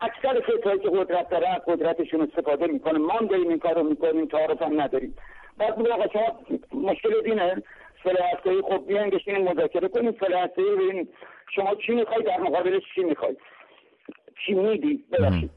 اکثر 0.00 0.40
فکرهایی 0.40 0.80
که 0.80 0.88
قدرت 0.88 1.28
داره 1.28 1.48
از 1.48 1.60
قدرتشون 1.66 2.20
استفاده 2.20 2.66
می‌کنه. 2.66 2.98
ما 2.98 3.18
داریم 3.30 3.48
این 3.48 3.58
کار 3.58 3.74
رو 3.74 3.82
می‌کنیم 3.82 4.26
تعارف 4.26 4.62
هم 4.62 4.80
نداریم. 4.80 5.16
بعد 5.58 5.78
میگه 5.78 5.92
آقا 5.92 6.06
شما 6.08 6.40
مشکل 6.82 7.20
دینه. 7.22 7.62
سلاح 8.04 8.62
خب 8.62 8.86
بیاین 8.86 9.48
مذاکره 9.48 9.88
کنیم. 9.88 10.16
سلاح 10.20 10.46
ببینیم 10.46 11.08
شما 11.54 11.74
چی 11.74 11.92
می‌خوای؟ 11.92 12.22
در 12.22 12.40
مقابلش 12.40 12.82
چی 12.94 13.04
می‌خوای؟ 13.04 13.36
چی 14.46 14.54
میدی؟ 14.54 15.04
ببخشید. 15.12 15.50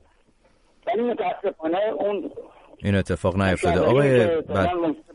ولی 0.87 1.01
متاسفانه 1.01 1.77
اون 1.99 2.31
این 2.83 2.95
اتفاق 2.95 3.41
نیفتاده. 3.41 3.79
آقای 3.79 4.41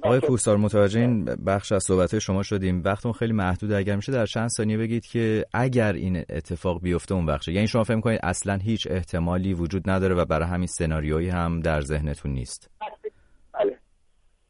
آقای 0.02 0.20
کوسار 0.20 0.56
متوجه 0.56 1.00
این 1.00 1.24
بخش 1.24 1.72
از 1.72 1.84
صحبت 1.84 2.18
شما 2.18 2.42
شدیم. 2.42 2.82
وقتون 2.84 3.12
خیلی 3.12 3.32
محدود. 3.32 3.72
اگر 3.72 3.96
میشه 3.96 4.12
در 4.12 4.26
چند 4.26 4.48
ثانیه 4.48 4.78
بگید 4.78 5.06
که 5.06 5.44
اگر 5.54 5.92
این 5.92 6.16
اتفاق 6.16 6.82
بیفته 6.82 7.14
اون 7.14 7.26
بخشه. 7.26 7.52
یعنی 7.52 7.66
شما 7.66 7.84
فهم 7.84 8.00
کنید 8.00 8.20
اصلا 8.22 8.58
هیچ 8.64 8.86
احتمالی 8.90 9.54
وجود 9.54 9.90
نداره 9.90 10.14
و 10.14 10.24
برای 10.24 10.48
همین 10.48 10.66
سناریویی 10.66 11.28
هم 11.28 11.60
در 11.60 11.80
ذهنتون 11.80 12.32
نیست. 12.32 12.70
بله. 13.54 13.76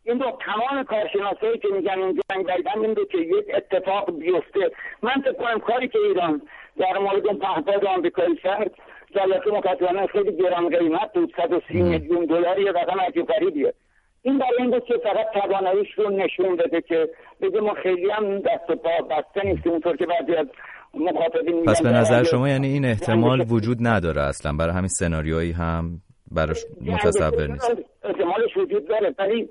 این 0.05 0.19
دو 0.19 0.39
تمام 0.47 0.85
کارشناسایی 0.85 1.59
که 1.59 1.69
میگن 1.69 1.99
این 1.99 2.21
جنگ 2.31 2.47
این 2.77 2.95
که 2.95 3.19
یک 3.19 3.45
اتفاق 3.57 4.19
بیفته. 4.19 4.71
من 5.03 5.14
فکر 5.25 5.33
کنم 5.33 5.61
کاری 5.61 5.89
که 5.89 5.99
ایران 5.99 6.43
در 6.79 6.99
مورد 6.99 7.23
پهپاد 7.23 7.85
آمریکایی 7.85 8.37
کرد 8.37 8.71
جلسه 9.17 9.51
متاسفانه 9.51 10.07
خیلی 10.07 10.37
گران 10.37 10.69
قیمت 10.69 11.12
بود 11.14 11.35
130 11.37 11.83
میلیون 11.83 12.25
دلار 12.25 12.59
یه 12.59 12.73
رقم 12.73 13.01
عجیب 13.01 13.27
غریبیه 13.27 13.75
این 14.23 14.39
برای 14.39 14.57
این 14.59 14.71
بود 14.71 14.85
که 14.85 14.95
فقط 15.05 15.27
تواناییش 15.43 15.89
رو 15.97 16.11
نشون 16.11 16.57
بده 16.57 16.81
که 16.81 17.09
بگه 17.41 17.61
ما 17.61 17.75
خیلی 17.75 18.11
هم 18.11 18.39
دست 18.39 18.71
و 18.71 18.77
پا 18.77 19.05
بسته 19.11 19.49
نیستیم 19.49 19.73
اونطور 19.73 19.97
که 19.97 20.07
بعضی 20.07 20.35
از 20.35 20.47
مخاطبین 20.95 21.64
پس 21.64 21.83
به 21.83 21.89
نظر 21.89 22.23
شما 22.23 22.49
یعنی 22.49 22.67
این 22.67 22.85
احتمال 22.85 23.45
وجود 23.51 23.79
نداره 23.81 24.23
اصلا؟ 24.23 24.53
برای 24.53 24.75
همین 24.75 24.89
سناریویی 24.89 25.53
هم 25.53 26.01
براش 26.31 26.64
متصور 26.87 27.47
نیست. 27.47 27.73
احتمالش 28.05 28.57
وجود 28.57 28.89
داره 28.89 29.14
ولی 29.19 29.49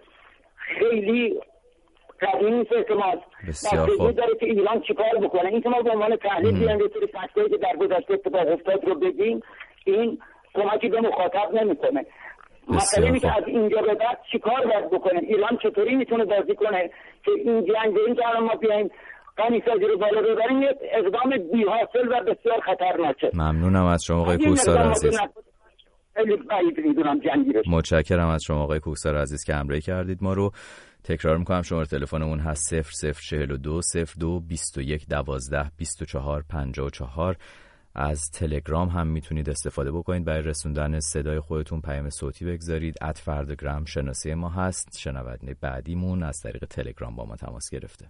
خیلی 0.55 1.39
قدیم 2.25 2.53
نیست 2.53 2.71
اعتماد 2.71 3.19
بسیار 3.47 3.89
خوب. 3.97 4.11
داره 4.11 4.35
که 4.39 4.45
ایران 4.45 4.81
چیکار 4.87 5.17
بکنه؟ 5.21 5.45
این 5.45 5.61
که 5.61 5.69
ما 5.69 5.81
به 5.81 5.91
عنوان 5.91 6.15
تحلیل 6.15 6.59
بیایم 6.59 6.79
یه 6.79 6.87
سری 6.93 7.07
فکتایی 7.07 7.49
که 7.49 7.57
در 7.57 7.75
گذشته 7.79 8.13
اتفاق 8.13 8.47
افتاد 8.51 8.85
رو 8.85 8.95
بگیم 8.95 9.39
این 9.85 10.19
کمکی 10.55 10.87
به 10.89 11.01
مخاطب 11.01 11.53
نمی‌کنه. 11.53 12.05
مسئله 12.69 13.05
اینه 13.05 13.19
که 13.19 13.37
از 13.37 13.43
اینجا 13.47 13.81
به 13.81 13.93
بعد 13.93 14.19
چیکار 14.31 14.61
باید 14.65 14.89
بکنه؟ 14.89 15.19
ایران 15.19 15.57
چطوری 15.63 15.95
می‌تونه 15.95 16.25
بازی 16.25 16.55
کنه 16.55 16.89
که 17.25 17.31
این 17.31 17.65
جنگ 17.65 17.97
این 18.07 18.15
که 18.15 18.21
ما 18.41 18.55
بیایم 18.55 18.89
غنیسازی 19.37 19.85
رو 19.85 19.97
بالا 19.97 20.21
ببریم 20.21 20.61
یک 20.61 20.77
اقدام 20.91 21.29
بی 21.51 21.63
حاصل 21.63 22.07
و 22.11 22.23
بسیار 22.23 22.59
خطرناکه 22.59 23.29
ممنونم 23.33 23.85
از 23.85 24.03
شما 24.03 24.21
آقای 24.21 24.37
کوسار 24.37 24.77
عزیز. 24.77 25.19
متشکرم 27.67 28.27
از 28.27 28.43
شما 28.43 28.63
آقای 28.63 28.79
کوسار 28.79 29.17
عزیز 29.17 29.43
که 29.43 29.53
همراهی 29.53 29.81
کردید 29.81 30.17
ما 30.21 30.33
رو. 30.33 30.51
تکرار 31.05 31.37
می‌کنم 31.37 31.61
شماره 31.61 31.85
تلفنمون 31.85 32.39
هست 32.39 32.73
0042 32.73 33.81
02 34.19 34.39
21 34.39 35.07
12 35.09 35.71
24 35.77 36.43
54 36.49 37.35
از 37.95 38.31
تلگرام 38.31 38.89
هم 38.89 39.07
می‌تونید 39.07 39.49
استفاده 39.49 39.91
بکنید. 39.91 40.25
برای 40.25 40.41
رسوندن 40.41 40.99
صدای 40.99 41.39
خودتون 41.39 41.81
پیام 41.81 42.09
صوتی 42.09 42.45
بگذارید. 42.45 42.95
ات 43.01 43.17
فردگرام 43.17 43.85
شناسی 43.85 44.33
ما 44.33 44.49
هست. 44.49 44.97
شنونده 44.97 45.55
بعدیمون 45.61 46.23
از 46.23 46.41
طریق 46.41 46.65
تلگرام 46.65 47.15
با 47.15 47.25
ما 47.25 47.35
تماس 47.35 47.69
گرفته. 47.69 48.05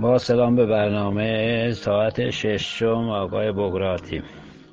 با 0.00 0.18
سلام 0.18 0.56
به 0.56 0.66
برنامه 0.66 1.72
ساعت 1.72 2.30
ششم 2.30 3.08
آقای 3.08 3.52
بگراتی 3.52 4.22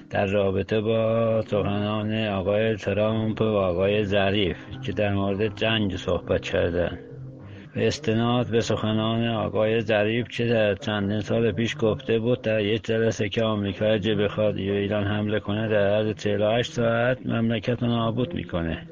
در 0.09 0.25
رابطه 0.25 0.81
با 0.81 1.41
سخنان 1.41 2.27
آقای 2.27 2.75
ترامپ 2.75 3.41
و 3.41 3.45
آقای 3.45 4.05
ظریف 4.05 4.57
که 4.85 4.91
در 4.91 5.13
مورد 5.13 5.55
جنگ 5.55 5.95
صحبت 5.95 6.41
کردن. 6.41 6.99
به 7.73 7.87
استناد 7.87 8.47
به 8.47 8.61
سخنان 8.61 9.27
آقای 9.27 9.81
ظریف 9.81 10.27
که 10.27 10.45
در 10.45 10.75
چندین 10.75 11.19
سال 11.19 11.51
پیش 11.51 11.75
گفته 11.79 12.19
بود 12.19 12.41
در 12.41 12.61
یک 12.61 12.83
جلسه 12.83 13.29
که 13.29 13.43
آمریکا 13.43 13.85
اگه 13.85 14.15
بخواد 14.15 14.57
ایران 14.57 15.03
حمله 15.03 15.39
کنه 15.39 15.67
در 15.67 15.87
عرض 15.87 16.15
48 16.15 16.71
ساعت 16.71 17.25
مملکت 17.25 17.83
رو 17.83 17.87
نابود 17.87 18.33
می‌کنه. 18.33 18.87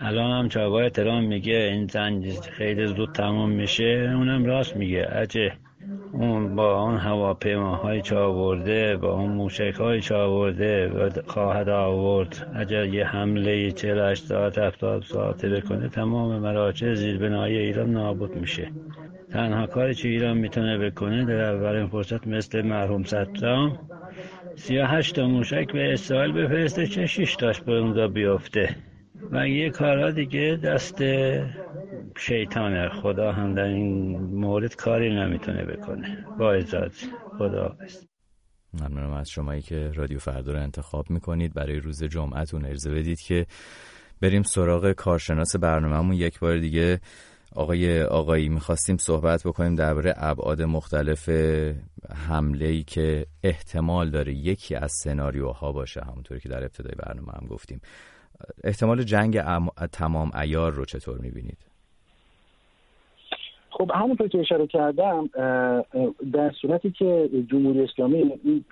الان 0.00 0.30
هم 0.30 0.48
که 0.48 0.60
آقای 0.60 0.90
ترامپ 0.90 1.28
میگه 1.28 1.54
این 1.72 1.86
جنگ 1.86 2.30
خیلی 2.30 2.86
زود 2.86 3.12
تمام 3.12 3.50
میشه 3.50 4.12
اونم 4.16 4.44
راست 4.44 4.76
میگه. 4.76 5.08
اگه 5.12 5.52
اون 6.12 6.56
با 6.56 6.82
اون 6.82 6.96
هواپیماهای 6.96 8.02
چه 8.02 8.16
آورده 8.16 8.96
با 8.96 9.12
اون 9.12 9.30
موشک 9.30 9.74
های 9.74 10.00
چه 10.00 10.14
آورده 10.14 10.88
و 10.88 11.10
خواهد 11.26 11.68
آورد. 11.68 12.52
اگر 12.54 12.84
یه 12.84 13.06
حمله 13.06 13.72
48 13.72 14.24
ساعت 14.24 14.58
70 14.58 15.02
ساعته 15.02 15.48
بکنه 15.48 15.88
تمام 15.88 16.38
مراجع 16.38 16.94
زیربنای 16.94 17.58
ایران 17.58 17.90
نابود 17.90 18.36
میشه. 18.36 18.70
تنها 19.32 19.66
کاری 19.66 19.94
که 19.94 20.08
ایران 20.08 20.36
می‌تونه 20.36 20.78
بکنه 20.78 21.24
در 21.24 21.54
اولین 21.54 21.86
فرصت 21.86 22.26
مثل 22.26 22.62
مرحوم 22.62 23.02
صدام 23.04 23.78
38 24.56 25.14
تا 25.16 25.28
موشک 25.28 25.72
به 25.72 25.92
اسرائیل 25.92 26.32
بفرسته 26.32 26.86
که 26.86 27.06
6 27.06 27.36
تاش 27.36 27.60
به 27.60 27.72
اونجا 27.72 28.08
بیفته. 28.08 28.76
و 29.30 29.48
یه 29.48 29.70
کارا 29.70 30.10
دیگه 30.10 30.58
دست 30.64 31.02
شیطانه. 32.18 32.88
خدا 32.88 33.32
هم 33.32 33.54
در 33.54 33.62
این 33.62 34.18
مورد 34.20 34.76
کاری 34.76 35.14
نمی‌تونه 35.14 35.64
بکنه. 35.64 36.26
با 36.38 36.52
اجازه 36.52 37.06
خدا 37.38 37.62
حافظ. 37.62 38.04
ممنونم 38.80 39.12
از 39.12 39.30
شمایی 39.30 39.62
که 39.62 39.92
رادیو 39.94 40.18
فردا 40.18 40.52
رو 40.52 40.58
انتخاب 40.58 41.10
می‌کنید. 41.10 41.54
برای 41.54 41.80
روز 41.80 42.04
جمعتون 42.04 42.64
ارزه 42.64 42.94
بدید 42.94 43.20
که 43.20 43.46
بریم 44.20 44.42
سراغ 44.42 44.92
کارشناس 44.92 45.56
برنامهمون. 45.56 46.14
یک 46.14 46.38
بار 46.38 46.58
دیگه 46.58 47.00
آقای 47.54 48.02
آقایی 48.02 48.48
می‌خواستیم 48.48 48.96
صحبت 48.96 49.42
بکنیم 49.46 49.74
درباره 49.74 50.14
ابعاد 50.16 50.62
مختلف 50.62 51.28
حمله 52.28 52.66
ای 52.66 52.82
که 52.82 53.26
احتمال 53.42 54.10
داره 54.10 54.32
یکی 54.32 54.74
از 54.74 54.92
سناریوها 54.92 55.72
باشه. 55.72 56.00
همونطوری 56.00 56.40
که 56.40 56.48
در 56.48 56.62
ابتدای 56.62 56.94
برنامه 56.98 57.32
هم 57.32 57.46
گفتیم. 57.46 57.80
احتمال 58.64 59.02
جنگ 59.02 59.40
تمام 59.92 60.30
ایار 60.34 60.72
رو 60.72 60.84
چطور 60.84 61.18
می‌بینید؟ 61.18 61.71
خب 63.82 63.90
همونطور 63.94 64.28
که 64.28 64.38
اشاره 64.38 64.66
کردم 64.66 65.30
در 66.32 66.52
صورتی 66.60 66.90
که 66.90 67.28
جمهوری 67.50 67.82
اسلامی 67.82 68.16
این 68.44 68.64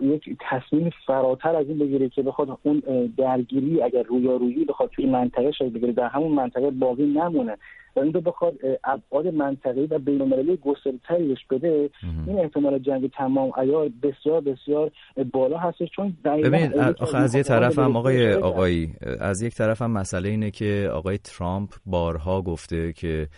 یک 0.00 0.36
تصمیم 0.50 0.90
فراتر 1.06 1.56
از 1.56 1.66
این 1.68 1.78
بگیره 1.78 2.08
که 2.08 2.22
بخواد 2.22 2.58
اون 2.62 2.82
درگیری 3.16 3.82
اگر 3.82 4.02
رویارویی 4.02 4.64
بخواد 4.64 4.90
توی 4.90 5.06
منطقه 5.06 5.52
شاید 5.52 5.72
بگیره 5.72 5.92
در 5.92 6.08
همون 6.08 6.32
منطقه 6.32 6.70
باقی 6.70 7.06
نمونه 7.06 7.56
و 7.96 8.00
این 8.00 8.12
رو 8.12 8.20
بخواد 8.20 8.54
ابعاد 8.84 9.26
منطقه‌ای 9.26 9.86
و 9.86 9.98
بین‌المللی 9.98 10.56
گسترده‌تری 10.56 11.36
بده 11.50 11.90
این 12.26 12.38
احتمال 12.38 12.78
جنگ 12.78 13.10
تمام 13.10 13.52
عیار 13.56 13.90
بسیار 14.02 14.40
بسیار 14.40 14.90
بالا 15.32 15.58
هستش. 15.58 15.88
چون 15.96 16.16
ببینید 16.24 16.78
از 17.14 17.34
یه 17.34 17.42
طرف 17.42 17.78
هم 17.78 17.96
آقای 17.96 18.34
آقایی 18.34 18.92
از 19.20 19.42
یک 19.42 19.54
طرف 19.54 19.82
هم 19.82 19.90
مسئله 19.90 20.28
اینه 20.28 20.50
که 20.50 20.90
آقای 20.92 21.18
ترامپ 21.18 21.70
بارها 21.86 22.42
گفته 22.42 22.92
که 22.92 23.28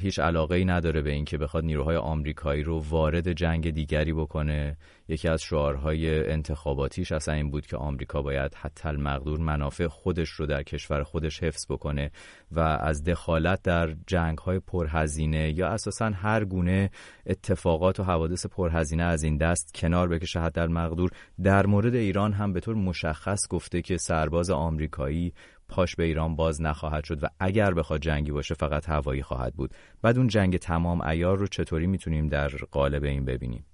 هیچ 0.00 0.18
علاقه 0.18 0.54
ای 0.54 0.64
نداره 0.64 1.02
به 1.02 1.10
اینکه 1.10 1.38
بخواد 1.38 1.64
نیروهای 1.64 1.96
آمریکایی 1.96 2.62
رو 2.62 2.84
وارد 2.88 3.32
جنگ 3.32 3.70
دیگری 3.70 4.12
بکنه. 4.12 4.76
یکی 5.08 5.28
از 5.28 5.42
شعارهای 5.42 6.30
انتخاباتیش 6.30 7.12
اصلا 7.12 7.34
این 7.34 7.50
بود 7.50 7.66
که 7.66 7.76
آمریکا 7.76 8.22
باید 8.22 8.54
حتی 8.54 8.88
المقدور 8.88 9.38
منافع 9.40 9.86
خودش 9.86 10.28
رو 10.28 10.46
در 10.46 10.62
کشور 10.62 11.02
خودش 11.02 11.42
حفظ 11.42 11.66
بکنه 11.68 12.10
و 12.52 12.60
از 12.60 13.04
دخالت 13.04 13.62
در 13.62 13.94
جنگ 14.06 14.38
های 14.38 14.58
پرهزینه 14.58 15.58
یا 15.58 15.68
اساسا 15.68 16.06
هر 16.06 16.44
گونه 16.44 16.90
اتفاقات 17.26 18.00
و 18.00 18.02
حوادث 18.02 18.46
پرهزینه 18.46 19.02
از 19.02 19.22
این 19.22 19.36
دست 19.36 19.74
کنار 19.74 20.08
بکشه. 20.08 20.40
حتی 20.40 20.60
المقدور 20.60 21.10
در 21.42 21.66
مورد 21.66 21.94
ایران 21.94 22.32
هم 22.32 22.52
به 22.52 22.60
طور 22.60 22.74
مشخص 22.74 23.48
گفته 23.50 23.82
که 23.82 23.96
سرباز 23.96 24.50
آمریکایی 24.50 25.32
پاش 25.68 25.96
به 25.96 26.04
ایران 26.04 26.36
باز 26.36 26.62
نخواهد 26.62 27.04
شد 27.04 27.24
و 27.24 27.26
اگر 27.40 27.74
بخواد 27.74 28.00
جنگی 28.00 28.32
باشه 28.32 28.54
فقط 28.54 28.88
هوایی 28.88 29.22
خواهد 29.22 29.54
بود. 29.54 29.74
بعد 30.02 30.18
اون 30.18 30.26
جنگ 30.26 30.56
تمام 30.56 31.00
ایار 31.00 31.38
رو 31.38 31.46
چطوری 31.46 31.86
می‌تونیم 31.86 32.28
در 32.28 32.48
قالب 32.48 33.04
این 33.04 33.24
ببینیم؟ 33.24 33.64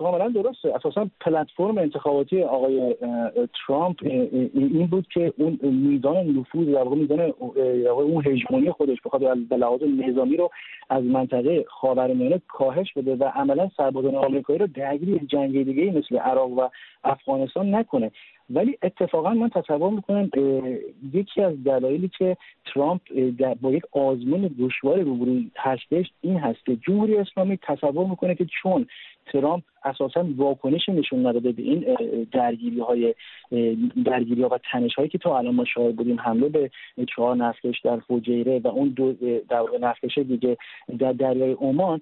کاملا 0.00 0.28
درسته. 0.28 0.74
اساسا 0.74 1.08
پلتفرم 1.20 1.78
انتخاباتی 1.78 2.42
آقای 2.42 2.96
ترامپ 3.66 3.96
این 4.54 4.86
بود 4.86 5.06
که 5.14 5.32
اون 5.36 5.58
میزان 5.62 6.26
نفوذ 6.26 6.66
در 6.66 6.82
واقع 6.82 6.96
میزان 6.96 7.20
اون 7.90 8.26
هژمونی 8.26 8.70
خودش 8.70 8.98
بخواد 9.04 9.36
به 9.48 9.56
لحاظ 9.56 9.82
نظامی 9.82 10.36
رو 10.36 10.50
از 10.90 11.04
منطقه 11.04 11.64
خاورمیانه 11.68 12.40
کاهش 12.48 12.92
بده 12.92 13.16
و 13.16 13.24
عملا 13.24 13.70
سربازان 13.76 14.14
آمریکایی 14.14 14.58
رو 14.58 14.66
درگیر 14.66 15.18
جنگ 15.18 15.64
دیگه 15.64 15.90
مثل 15.90 16.16
عراق 16.16 16.50
و 16.50 16.68
افغانستان 17.04 17.74
نکنه. 17.74 18.10
ولی 18.50 18.78
اتفاقا 18.82 19.34
من 19.34 19.48
تصور 19.48 19.90
می‌کنم 19.90 20.30
یکی 21.12 21.42
از 21.42 21.64
دلایلی 21.64 22.10
که 22.18 22.36
ترامپ 22.74 23.00
با 23.60 23.72
یک 23.72 23.82
آزمون 23.92 24.50
دشوار 24.60 25.00
روبروی 25.00 25.50
هستش 25.56 26.10
این 26.20 26.36
هست 26.36 26.66
که 26.66 26.76
جمهوری 26.76 27.16
اسلامی 27.16 27.58
تصور 27.62 28.06
می‌کنه 28.06 28.34
که 28.34 28.46
چون 28.62 28.86
ترامپ 29.32 29.62
اساسا 29.84 30.26
واکنش 30.36 30.88
نشون 30.88 31.26
نداده 31.26 31.52
به 31.52 31.62
این 31.62 31.84
درگیری 32.32 32.80
های 32.80 33.14
درگیری 34.04 34.42
ها 34.42 34.48
و 34.48 34.58
تنش 34.72 34.94
هایی 34.94 35.08
که 35.08 35.18
تا 35.18 35.38
الان 35.38 35.54
ما 35.54 35.64
شاهد 35.64 35.96
بودیم. 35.96 36.20
حمله 36.20 36.48
به 36.48 36.70
چهار 37.16 37.36
نفتکش 37.36 37.80
در 37.80 37.96
فوجیره 37.96 38.60
و 38.64 38.68
اون 38.68 38.88
دو 38.88 39.12
در 39.48 39.62
نفتکش 39.80 40.18
دیگه 40.18 40.56
در 40.98 41.12
دریای 41.12 41.52
عمان 41.52 42.00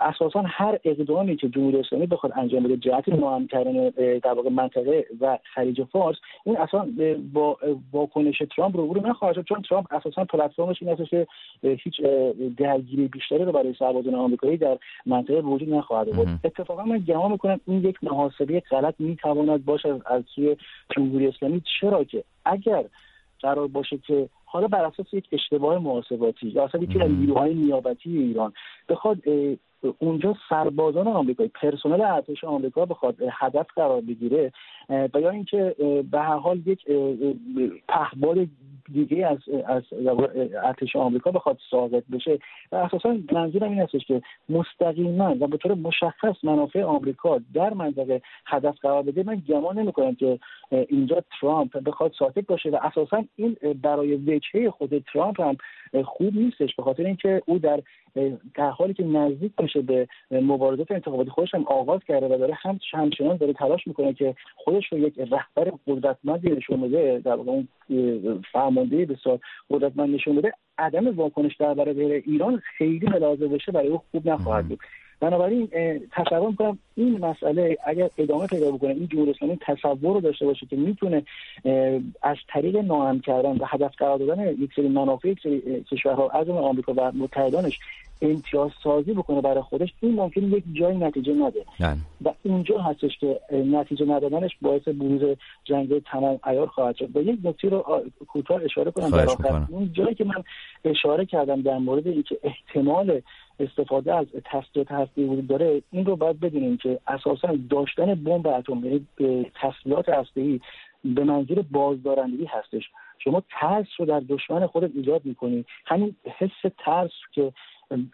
اساسا 0.00 0.42
هر 0.46 0.78
اقدامی 0.84 1.36
که 1.36 1.48
جمهوری 1.48 1.78
اسلامی 1.78 2.06
بخواد 2.06 2.32
انجام 2.36 2.62
بده 2.62 2.76
جهت 2.76 3.04
کردن 3.50 3.88
در 4.18 4.32
واقع 4.32 4.50
منطقه 4.50 5.06
و 5.20 5.38
خلیج 5.54 5.82
فارس 5.82 6.16
این 6.44 6.56
اصلا 6.56 6.86
با 7.32 7.58
واکنش 7.92 8.42
ترامپ 8.56 8.76
روبرو 8.76 9.06
نخواهد 9.06 9.34
شد 9.34 9.44
چون 9.44 9.62
ترامپ 9.62 9.86
اساسا 9.94 10.24
پلتفرمش 10.24 10.82
این 10.82 10.92
است 10.92 11.10
که 11.10 11.26
هیچ 11.62 12.00
درگیری 12.56 13.08
بیشتری 13.08 13.44
رو 13.44 13.52
برای 13.52 13.74
سربازان 13.78 14.14
آمریکایی 14.14 14.56
در 14.56 14.78
منطقه 15.06 15.40
وجود 15.40 15.74
نخواهد 15.74 16.06
بود. 16.06 16.28
اتفاقا 16.44 16.84
من 16.84 17.03
گمان 17.06 17.32
می‌کنم 17.32 17.60
این 17.66 17.84
یک 17.84 18.04
محاسبه 18.04 18.60
غلط 18.60 18.94
می‌تواند 18.98 19.64
باشه 19.64 20.00
از 20.06 20.22
سوی 20.34 20.56
جمهوری 20.96 21.26
اسلامی. 21.26 21.62
چرا 21.80 22.04
که 22.04 22.24
اگر 22.44 22.84
قرار 23.40 23.66
باشه 23.66 23.98
که 24.06 24.28
حالا 24.44 24.66
بر 24.68 24.84
اساس 24.84 25.06
یک 25.12 25.28
اشتباه 25.32 25.78
محاسباتی 25.78 26.48
یا 26.48 26.64
اصلا 26.64 26.82
یکی 26.82 27.00
از 27.00 27.10
نیروهای 27.10 27.54
نیابتی 27.54 28.18
ایران 28.18 28.52
بخواد 28.88 29.18
اونجا 29.98 30.36
سربازان 30.48 31.08
آمریکایی 31.08 31.50
پرسنل 31.54 32.00
ارتش 32.00 32.44
آمریکا 32.44 32.84
بخواد 32.84 33.16
هدف 33.30 33.66
قرار 33.76 34.00
بگیره 34.00 34.52
و 34.88 35.20
یا 35.20 35.30
اینکه 35.30 35.74
به 36.10 36.20
هر 36.20 36.36
حال 36.36 36.62
یک 36.66 36.84
پهباد 37.88 38.38
دیگه 38.92 39.26
از 39.26 39.38
از 39.66 39.82
ارتش 40.64 40.96
آمریکا 40.96 41.30
بخواد 41.30 41.58
ساقط 41.70 42.02
بشه. 42.12 42.38
و 42.72 42.76
اساسا 42.76 43.16
منظورم 43.32 43.70
این 43.70 43.80
هستش 43.80 44.04
که 44.04 44.22
مستقیما 44.48 45.36
و 45.40 45.46
به 45.46 45.56
طور 45.56 45.74
مشخص 45.74 46.34
منافع 46.42 46.82
آمریکا 46.82 47.40
در 47.54 47.74
منطقه 47.74 48.22
هدف 48.46 48.78
قرار 48.82 49.02
بده. 49.02 49.22
من 49.22 49.42
گمان 49.48 49.78
نمی‌کنم 49.78 50.14
که 50.14 50.38
اینجا 50.88 51.22
ترامپ 51.40 51.78
بخواد 51.78 52.12
ساکت 52.18 52.46
باشه 52.46 52.70
و 52.70 52.78
اساسا 52.82 53.24
این 53.36 53.56
برای 53.82 54.14
وجهه 54.14 54.70
خود 54.70 54.98
ترامپ 55.12 55.40
هم 55.40 55.56
خوب 56.04 56.36
نیستش 56.36 56.76
به 56.76 56.82
خاطر 56.82 57.04
اینکه 57.04 57.42
او 57.46 57.58
در 57.58 57.82
در 58.54 58.70
حالی 58.70 58.94
که 58.94 59.04
نزدیک 59.04 59.52
میشه 59.60 59.82
به 59.82 60.08
مبارزات 60.30 60.90
انتخاباتی 60.90 61.30
خودش 61.30 61.54
هم 61.54 61.64
آغاز 61.64 62.00
کرده 62.08 62.26
و 62.26 62.38
داره 62.38 62.54
هم 62.54 62.78
همچنان 62.92 63.36
داره 63.36 63.52
تلاش 63.52 63.86
می‌کنه 63.86 64.12
که 64.12 64.34
خودش 64.56 64.92
رو 64.92 64.98
یک 64.98 65.18
رهبر 65.18 65.72
قدرتمندی 65.86 66.50
نشون 66.50 66.80
بده 66.80 67.20
در 67.24 67.34
واقع 67.34 67.50
اون 67.50 67.68
فرمانده 68.52 69.06
بسیار 69.06 69.38
قدرتمند 69.70 70.14
نشون 70.14 70.36
بده. 70.36 70.52
عدم 70.78 71.16
واکنش 71.16 71.56
در 71.56 71.74
برابر 71.74 72.00
ایران 72.00 72.62
خیلی 72.78 73.06
ملاحظه 73.06 73.48
بشه 73.48 73.72
برای 73.72 73.88
او 73.88 74.00
خوب 74.10 74.28
نخواهد 74.28 74.68
بود. 74.68 74.78
بنابراین 75.20 75.68
تصور 76.12 76.48
می‌کنم 76.48 76.78
این 76.94 77.18
مسئله 77.18 77.76
اگر 77.86 78.10
ادامه 78.18 78.46
پیدا 78.46 78.70
بکنه 78.70 78.90
این 78.90 79.08
جمهوری 79.08 79.30
اسلامی 79.30 79.58
تصور 79.66 80.14
رو 80.14 80.20
داشته 80.20 80.46
باشه 80.46 80.66
که 80.66 80.76
می‌تونه 80.76 81.22
از 82.22 82.36
طریق 82.48 82.76
ناهم 82.76 83.20
کردن 83.20 83.56
و 83.56 83.64
هدف 83.66 83.96
قرار 83.96 84.18
دادن 84.18 84.48
یک 84.48 84.70
سری 84.76 84.88
منافع 84.88 85.28
یک 85.28 85.40
سری 85.42 85.84
کشورها 85.90 86.28
از 86.28 86.48
آمریکا 86.48 86.94
و 86.96 87.12
متحدانش 87.12 87.78
امتیاز 88.22 88.70
سازی 88.82 89.12
بکنه 89.12 89.40
برای 89.40 89.62
خودش 89.62 89.92
این 90.00 90.14
ممکنه 90.14 90.44
یک 90.44 90.64
جای 90.72 90.96
نتیجه 90.96 91.32
نده. 91.32 91.64
نه. 91.80 91.96
و 92.24 92.32
اینجا 92.42 92.78
هستش 92.78 93.18
که 93.18 93.40
نتیجه 93.52 94.06
ندادنش 94.06 94.50
باعث 94.62 94.88
بروز 94.88 95.36
جنگ 95.64 96.02
تمام 96.02 96.38
عیار 96.44 96.66
خواهد 96.66 96.96
شد. 96.96 97.16
و 97.16 97.20
یک 97.22 97.38
نکته 97.44 97.68
رو 97.68 98.02
کوتاه 98.28 98.62
اشاره 98.64 98.90
کنم 98.90 99.10
در 99.10 99.26
آخر. 99.26 99.66
اون 99.70 99.92
جایی 99.92 100.14
که 100.14 100.24
من 100.24 100.44
اشاره 100.84 101.26
کردم 101.26 101.62
در 101.62 101.78
مورد 101.78 102.06
اینکه 102.06 102.38
احتمال 102.42 103.20
استفاده 103.60 104.14
از 104.14 104.26
تسلیحات 104.44 104.92
هستی 104.92 105.24
وجود 105.24 105.46
داره 105.46 105.82
این 105.90 106.06
رو 106.06 106.16
باید 106.16 106.40
بدونیم 106.40 106.76
که 106.76 106.98
اساسا 107.06 107.58
داشتن 107.70 108.14
بمب 108.14 108.46
اتم 108.46 108.84
یعنی 108.84 109.06
تسلیحات 109.62 110.08
هسته‌ای 110.08 110.60
به 111.04 111.24
منظور 111.24 111.64
بازدارندگی 111.70 112.44
هستش. 112.44 112.82
شما 113.18 113.42
ترس 113.60 113.86
رو 113.98 114.06
در 114.06 114.20
دشمن 114.20 114.66
خودت 114.66 114.90
ایجاد 114.94 115.20
می‌کنی. 115.24 115.64
همین 115.86 116.16
حس 116.38 116.72
ترس 116.78 117.10
که 117.32 117.52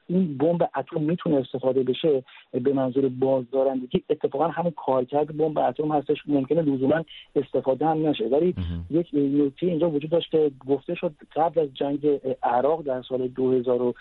این 0.06 0.36
بمب 0.38 0.70
اتم 0.76 1.00
می‌تونه 1.00 1.36
استفاده 1.36 1.82
بشه 1.82 2.24
به 2.52 2.72
منظور 2.72 3.08
بازدارندگی. 3.08 4.02
اتفاقا 4.10 4.48
همون 4.48 4.72
کارکرد 4.76 5.36
بمب 5.36 5.58
اتم 5.58 5.92
هستش 5.92 6.18
ممکنه 6.26 6.62
لزوما 6.62 7.04
استفاده 7.36 7.86
هم 7.86 8.06
نشه. 8.06 8.24
ولی 8.24 8.54
یک 8.90 9.08
نکته 9.12 9.66
اینجا 9.66 9.90
وجود 9.90 10.10
داشت 10.10 10.30
که 10.30 10.50
گفته 10.68 10.94
شد 10.94 11.14
قبل 11.36 11.60
از 11.60 11.74
جنگ 11.74 12.20
عراق 12.42 12.82
در 12.82 13.02
سال 13.02 13.28
2000 13.28 13.94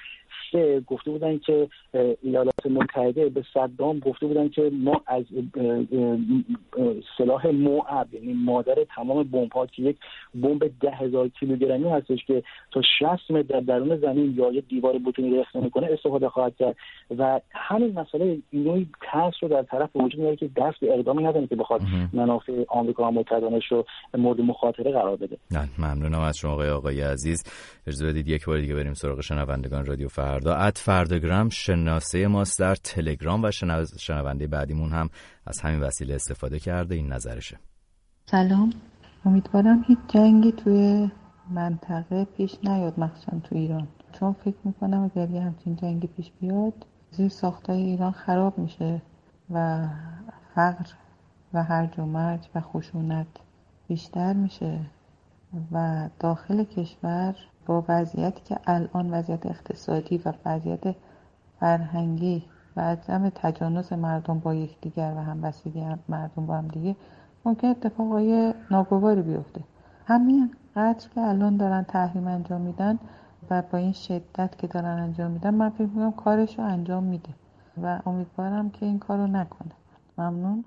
سه 0.51 0.79
گفته 0.87 1.11
بودن 1.11 1.37
که 1.37 1.67
ایالات 2.21 2.65
متحده 2.65 3.29
به 3.29 3.43
صدام 3.53 3.99
گفته 3.99 4.25
بودن 4.25 4.49
که 4.49 4.71
ما 4.73 5.01
از 5.07 5.23
سلاح 7.17 7.47
موعب 7.47 8.13
یعنی 8.13 8.33
مادر 8.33 8.75
تمام 8.95 9.23
بمب 9.23 9.51
ها 9.51 9.65
که 9.65 9.83
یک 9.83 9.97
بمب 10.35 10.71
ده 10.81 10.91
هزار 10.91 11.27
کیلوگرمی 11.27 11.89
هستش 11.89 12.25
که 12.27 12.43
تا 12.71 12.81
60 12.99 13.31
متر 13.31 13.59
در 13.59 13.59
درون 13.59 13.97
زمین 13.97 14.33
یا 14.37 14.51
یک 14.51 14.67
دیوار 14.67 14.97
بتونی 14.97 15.39
رخ 15.39 15.55
می‌کنه 15.55 15.87
استفاده 15.91 16.29
خواهد 16.29 16.55
کرد. 16.55 16.75
و 17.17 17.41
همین 17.51 17.99
مسئله 17.99 18.39
نوعی 18.53 18.87
ترس 19.11 19.33
رو 19.41 19.49
در 19.49 19.63
طرف 19.63 19.95
وجود 19.95 20.19
میاره 20.19 20.35
که 20.35 20.49
دست 20.57 20.79
به 20.79 20.93
اقدامی 20.93 21.23
نداره 21.23 21.47
که 21.47 21.55
بخواد 21.55 21.81
منافع 22.13 22.63
آمریکا 22.67 23.07
و 23.07 23.11
متحدانش 23.11 23.71
رو 23.71 23.85
مورد 24.17 24.41
مخاطره 24.41 24.91
قرار 24.91 25.15
بده. 25.15 25.37
ممنونم 25.79 26.19
از 26.19 26.37
شما 26.37 26.51
آقای 26.51 26.69
آقای 26.69 27.01
عزیز. 27.01 27.43
اجازه 27.87 28.07
بدید 28.07 28.27
یک 28.27 28.45
بار 28.45 28.59
دیگه 28.59 28.75
بریم 28.75 28.93
سراغ 28.93 29.21
شنوندگان 29.21 29.85
رادیو 29.85 30.07
فردا. 30.19 30.55
ات 30.55 30.77
فردگرام 30.77 31.49
شناسه 31.49 32.27
ماست 32.27 32.59
در 32.59 32.75
تلگرام 32.75 33.43
و 33.43 33.51
شنونده 33.97 34.47
بعدیمون 34.47 34.91
هم 34.91 35.09
از 35.47 35.61
همین 35.61 35.79
وسیله 35.79 36.15
استفاده 36.15 36.59
کرده 36.59 36.95
این 36.95 37.13
نظرشه. 37.13 37.59
سلام. 38.25 38.69
امیدوارم 39.25 39.85
هیچ 39.87 39.97
جنگی 40.07 40.51
توی 40.51 41.11
منطقه 41.49 42.25
پیش 42.25 42.57
نیاد 42.63 42.99
مخصوصا 42.99 43.39
تو 43.43 43.55
ایران. 43.55 43.87
چون 44.11 44.33
فکر 44.33 44.57
می‌کنم 44.63 45.11
اگر 45.15 45.29
یه 45.29 45.41
همچین 45.41 45.75
جنگی 45.75 46.07
پیش 46.07 46.31
بیاد 46.41 46.85
زیر 47.11 47.29
ساختای 47.29 47.81
ایران 47.81 48.11
خراب 48.11 48.57
میشه 48.57 49.01
و 49.49 49.87
فقر 50.55 50.85
و 51.53 51.63
هرج 51.63 51.99
و 51.99 52.05
مرج 52.05 52.47
و 52.55 52.61
خشونت 52.61 53.27
بیشتر 53.87 54.33
میشه 54.33 54.79
و 55.71 56.09
داخل 56.19 56.63
کشور 56.63 57.35
وضعیتی 57.69 58.41
که 58.45 58.59
الان 58.67 59.11
وضعیت 59.11 59.45
اقتصادی 59.45 60.21
و 60.25 60.33
وضعیت 60.45 60.95
فرهنگی 61.59 62.43
و 62.75 62.81
عدم 62.81 63.29
تجانس 63.29 63.93
مردم 63.93 64.39
با 64.39 64.53
یکدیگر 64.53 65.13
و 65.17 65.19
همبستگی 65.19 65.85
مردم 66.09 66.45
با 66.45 66.57
هم 66.57 66.67
دیگه 66.67 66.95
ممکن 67.45 67.67
اتفاقای 67.67 68.53
ناگواری 68.71 69.21
بیفته. 69.21 69.63
همین 70.05 70.51
قدر 70.75 71.09
که 71.15 71.21
الان 71.21 71.57
دارن 71.57 71.83
تحریم 71.83 72.27
انجام 72.27 72.61
میدن 72.61 72.99
و 73.49 73.61
با 73.71 73.77
این 73.77 73.91
شدت 73.91 74.57
که 74.57 74.67
دارن 74.67 74.99
انجام 74.99 75.31
میدن 75.31 75.55
من 75.55 75.69
فکر 75.69 75.83
می‌کنم 75.83 76.11
کارش 76.11 76.59
رو 76.59 76.65
انجام 76.65 77.03
میده 77.03 77.29
و 77.83 77.99
امیدوارم 78.05 78.69
که 78.69 78.85
این 78.85 78.99
کار 78.99 79.17
رو 79.17 79.27
نکنه. 79.27 79.71
ممنون. 80.17 80.65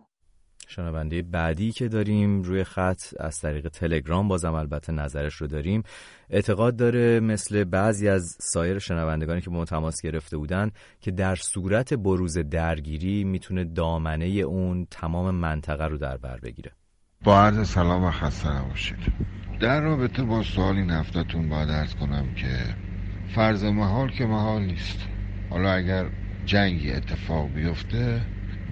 شنونده 0.69 1.23
بعدی 1.23 1.73
که 1.73 1.89
داریم 1.89 2.43
روی 2.43 2.65
خط 2.65 3.01
از 3.21 3.39
طریق 3.39 3.69
تلگرام 3.69 4.29
بازم 4.29 4.55
البته 4.55 4.93
نظرش 4.93 5.35
رو 5.35 5.47
داریم. 5.47 5.83
اعتقاد 6.31 6.77
داره 6.77 7.21
مثل 7.21 7.65
بعضی 7.65 8.09
از 8.09 8.37
سایر 8.41 8.79
شنوندگانی 8.79 9.41
که 9.41 9.51
با 9.51 9.65
تماس 9.65 10.03
گرفته 10.03 10.37
بودن 10.37 10.71
که 11.01 11.11
در 11.11 11.35
صورت 11.35 11.95
بروز 11.95 12.39
درگیری 12.39 13.25
می‌تونه 13.25 13.65
دامنه 13.65 14.27
اون 14.27 14.87
تمام 14.91 15.35
منطقه 15.35 15.87
رو 15.87 15.99
در 15.99 16.17
بر 16.17 16.39
بگیره. 16.43 16.73
با 17.25 17.43
عرض 17.43 17.69
سلام 17.69 18.05
و 18.05 18.11
خسته 18.11 18.49
نباشید. 18.49 18.99
در 19.61 19.81
رابطه 19.81 20.23
با 20.23 20.43
سوالی 20.43 20.83
نفتتون 20.83 21.49
باید 21.49 21.69
ارز 21.69 21.95
کنم 21.95 22.35
که 22.35 22.75
فرض 23.35 23.65
محال 23.65 24.11
که 24.11 24.27
محال 24.27 24.63
نیست. 24.63 24.99
حالا 25.51 25.73
اگر 25.73 26.07
جنگی 26.45 26.93
اتفاق 26.93 27.49
بیفته 27.49 28.21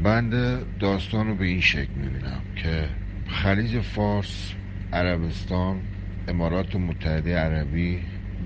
بنده 0.03 0.65
داستان 0.81 1.27
رو 1.27 1.35
به 1.35 1.45
این 1.45 1.61
شکل 1.61 1.93
می‌بینم 1.97 2.43
که 2.57 2.89
خلیج 3.29 3.81
فارس 3.81 4.53
عربستان 4.93 5.83
امارات 6.29 6.77
متحده 6.77 7.37
عربی 7.37 8.01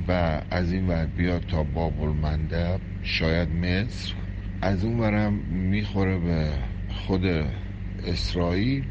و 0.08 0.40
از 0.50 0.72
این 0.72 0.88
ور 0.88 1.06
بیاد 1.06 1.42
تا 1.42 1.62
باب 1.62 2.02
المندب 2.02 2.80
شاید 3.02 3.48
مصر. 3.48 4.14
از 4.62 4.84
اون 4.84 5.00
ورم 5.00 5.32
می‌خوره 5.50 6.18
به 6.18 6.50
خود 6.88 7.24
اسرائیل 8.06 8.84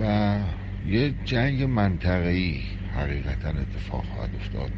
و 0.00 0.36
یه 0.88 1.14
جنگ 1.24 1.62
منطقه‌ای 1.62 2.60
حقیقتا 2.94 3.48
اتفاق 3.48 4.04
خواهد 4.04 4.30
افتاد. 4.34 4.70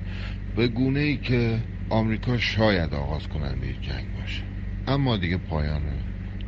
به 0.56 0.68
گونه 0.68 1.00
ای 1.00 1.16
که 1.16 1.58
آمریکا 1.90 2.38
شاید 2.38 2.94
آغاز 2.94 3.28
کننده 3.28 3.72
جنگ 3.82 4.06
باشه. 4.20 4.42
اما 4.86 5.16
دیگه 5.16 5.36
پایان 5.36 5.82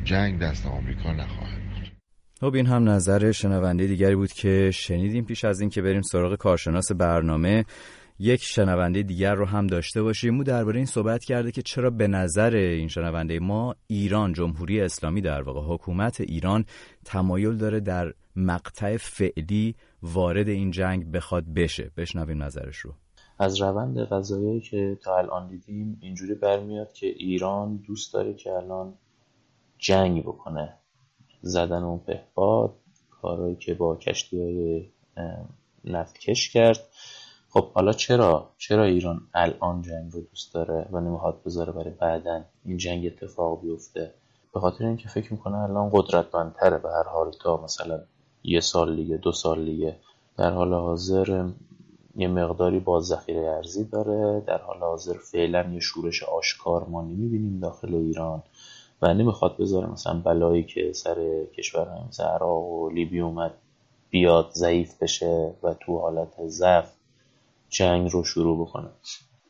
جنگ 0.03 0.39
دست 0.39 0.65
آمریکا 0.65 1.11
نخواهد 1.11 1.61
بود. 1.63 1.91
خب 2.39 2.55
این 2.55 2.65
هم 2.65 2.89
نظر 2.89 3.31
شنونده 3.31 3.87
دیگری 3.87 4.15
بود 4.15 4.33
که 4.33 4.71
شنیدیم 4.73 5.25
پیش 5.25 5.45
از 5.45 5.61
اینکه 5.61 5.81
بریم 5.81 6.01
سراغ 6.01 6.35
کارشناس 6.35 6.91
برنامه. 6.91 7.65
یک 8.19 8.43
شنونده 8.43 9.03
دیگر 9.03 9.35
رو 9.35 9.45
هم 9.45 9.67
داشته 9.67 10.01
باشیم. 10.01 10.37
او 10.37 10.43
درباره 10.43 10.77
این 10.77 10.85
صحبت 10.85 11.23
کرده 11.23 11.51
که 11.51 11.61
چرا 11.61 11.89
به 11.89 12.07
نظر 12.07 12.55
این 12.55 12.87
شنونده 12.87 13.39
ما 13.39 13.75
ایران 13.87 14.33
جمهوری 14.33 14.81
اسلامی 14.81 15.21
در 15.21 15.41
واقع 15.41 15.73
حکومت 15.73 16.21
ایران 16.21 16.65
تمایل 17.05 17.57
داره 17.57 17.79
در 17.79 18.13
مقطع 18.35 18.97
فعلی 18.97 19.75
وارد 20.03 20.47
این 20.47 20.71
جنگ 20.71 21.11
بخواد 21.11 21.45
بشه. 21.55 21.91
بشنویم 21.97 22.43
نظرش 22.43 22.77
رو. 22.77 22.93
از 23.39 23.61
روند 23.61 23.99
قضایی 23.99 24.59
که 24.59 24.97
تا 25.03 25.17
الان 25.17 25.47
دیدیم 25.47 25.97
اینجوری 26.01 26.35
برمیاد 26.35 26.93
که 26.93 27.07
ایران 27.07 27.77
دوست 27.77 28.13
داره 28.13 28.33
که 28.33 28.51
الان 28.51 28.93
جنگ 29.81 30.23
بکنه. 30.23 30.77
زدن 31.41 31.83
اون 31.83 31.99
پهپاد 31.99 32.75
کارهایی 33.21 33.55
که 33.55 33.73
با 33.73 33.95
کشتی 33.95 34.41
های 34.41 34.89
نفتکش 35.85 36.49
کرد. 36.53 36.79
خب 37.49 37.71
حالا 37.71 37.93
چرا؟ 37.93 38.49
چرا 38.57 38.83
ایران 38.83 39.21
الان 39.33 39.81
جنگ 39.81 40.11
رو 40.13 40.21
دوست 40.21 40.53
داره 40.53 40.87
و 40.91 40.99
نمی‌خواد 40.99 41.43
بذاره 41.45 41.71
برای 41.71 41.93
بعدا 41.93 42.43
این 42.65 42.77
جنگ 42.77 43.05
اتفاق 43.05 43.61
بیفته؟ 43.61 44.13
به 44.53 44.59
خاطر 44.59 44.85
اینکه 44.85 45.07
فکر 45.07 45.33
می‌کنه 45.33 45.57
الان 45.57 45.89
قدرتمندتره 45.93 46.77
به 46.77 46.89
هر 46.89 47.03
حال 47.03 47.31
تا 47.41 47.61
مثلا 47.63 47.99
یه 48.43 48.59
سال 48.59 48.95
دیگه 48.95 49.17
دو 49.17 49.31
سال 49.31 49.65
دیگه. 49.65 49.95
در 50.37 50.51
حال 50.51 50.73
حاضر 50.73 51.49
یه 52.15 52.27
مقداری 52.27 52.79
با 52.79 53.01
ذخیره 53.01 53.49
ارزی 53.49 53.83
داره. 53.83 54.43
در 54.47 54.57
حال 54.57 54.79
حاضر 54.79 55.13
فعلا 55.31 55.69
یه 55.73 55.79
شورش 55.79 56.23
آشکار 56.23 56.83
ما 56.83 57.01
نمی‌بینیم 57.01 57.59
داخل 57.59 57.95
ایران. 57.95 58.43
و 59.01 59.13
نمی‌خواد 59.13 59.57
بذاره 59.57 59.91
مثلا 59.91 60.19
بلایی 60.19 60.63
که 60.63 60.93
سر 60.93 61.45
کشورهای 61.57 61.99
مثل 62.09 62.23
عراق 62.23 62.63
و 62.63 62.89
لیبی 62.89 63.19
اومد 63.19 63.53
بیاد 64.09 64.49
ضعیف 64.53 65.03
بشه 65.03 65.53
و 65.63 65.73
تو 65.73 65.99
حالت 65.99 66.47
ضعف 66.47 66.93
جنگ 67.69 68.11
رو 68.11 68.23
شروع 68.23 68.67
بکنه. 68.67 68.89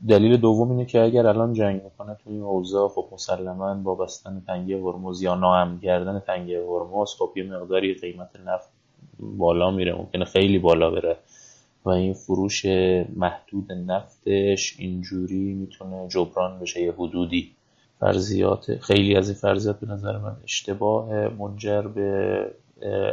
دلیل 0.08 0.38
دوم 0.38 0.70
اینه 0.72 0.86
که 0.86 1.02
اگر 1.02 1.28
الان 1.28 1.54
جنگ 1.54 1.84
می‌کنه 1.84 2.18
تو 2.24 2.30
این 2.30 2.42
اوضاع 2.42 2.90
خب 2.90 3.08
مسلما 3.12 3.74
با 3.74 3.96
بستن 3.96 4.44
تنگه 4.48 4.78
هرمز 4.78 5.22
یا 5.22 5.36
ناهم 5.36 5.80
کردن 5.80 6.20
تنگه 6.20 6.64
هرمز 6.68 7.10
خب 7.20 7.32
یه 7.36 7.44
مقداری 7.44 7.94
قیمت 7.94 8.30
نفت 8.46 8.70
بالا 9.20 9.72
میره 9.72 9.94
ممکنه 9.96 10.26
خیلی 10.26 10.60
بالا 10.60 10.92
بره 10.92 11.18
و 11.86 11.90
این 11.90 12.14
فروش 12.14 12.66
محدود 13.16 13.72
نفتش 13.72 14.76
اینجوری 14.80 15.54
می‌تونه 15.54 16.08
جبران 16.08 16.60
بشه 16.60 16.82
یه 16.82 16.92
حدودی. 16.92 17.52
فرضیات 18.02 18.80
خیلی 18.80 19.16
از 19.16 19.30
این 19.30 19.38
فرضیات 19.38 19.80
به 19.80 19.88
نظر 19.88 20.18
من 20.18 20.38
اشتباه 20.44 21.28
منجر 21.28 21.82
به 21.82 22.46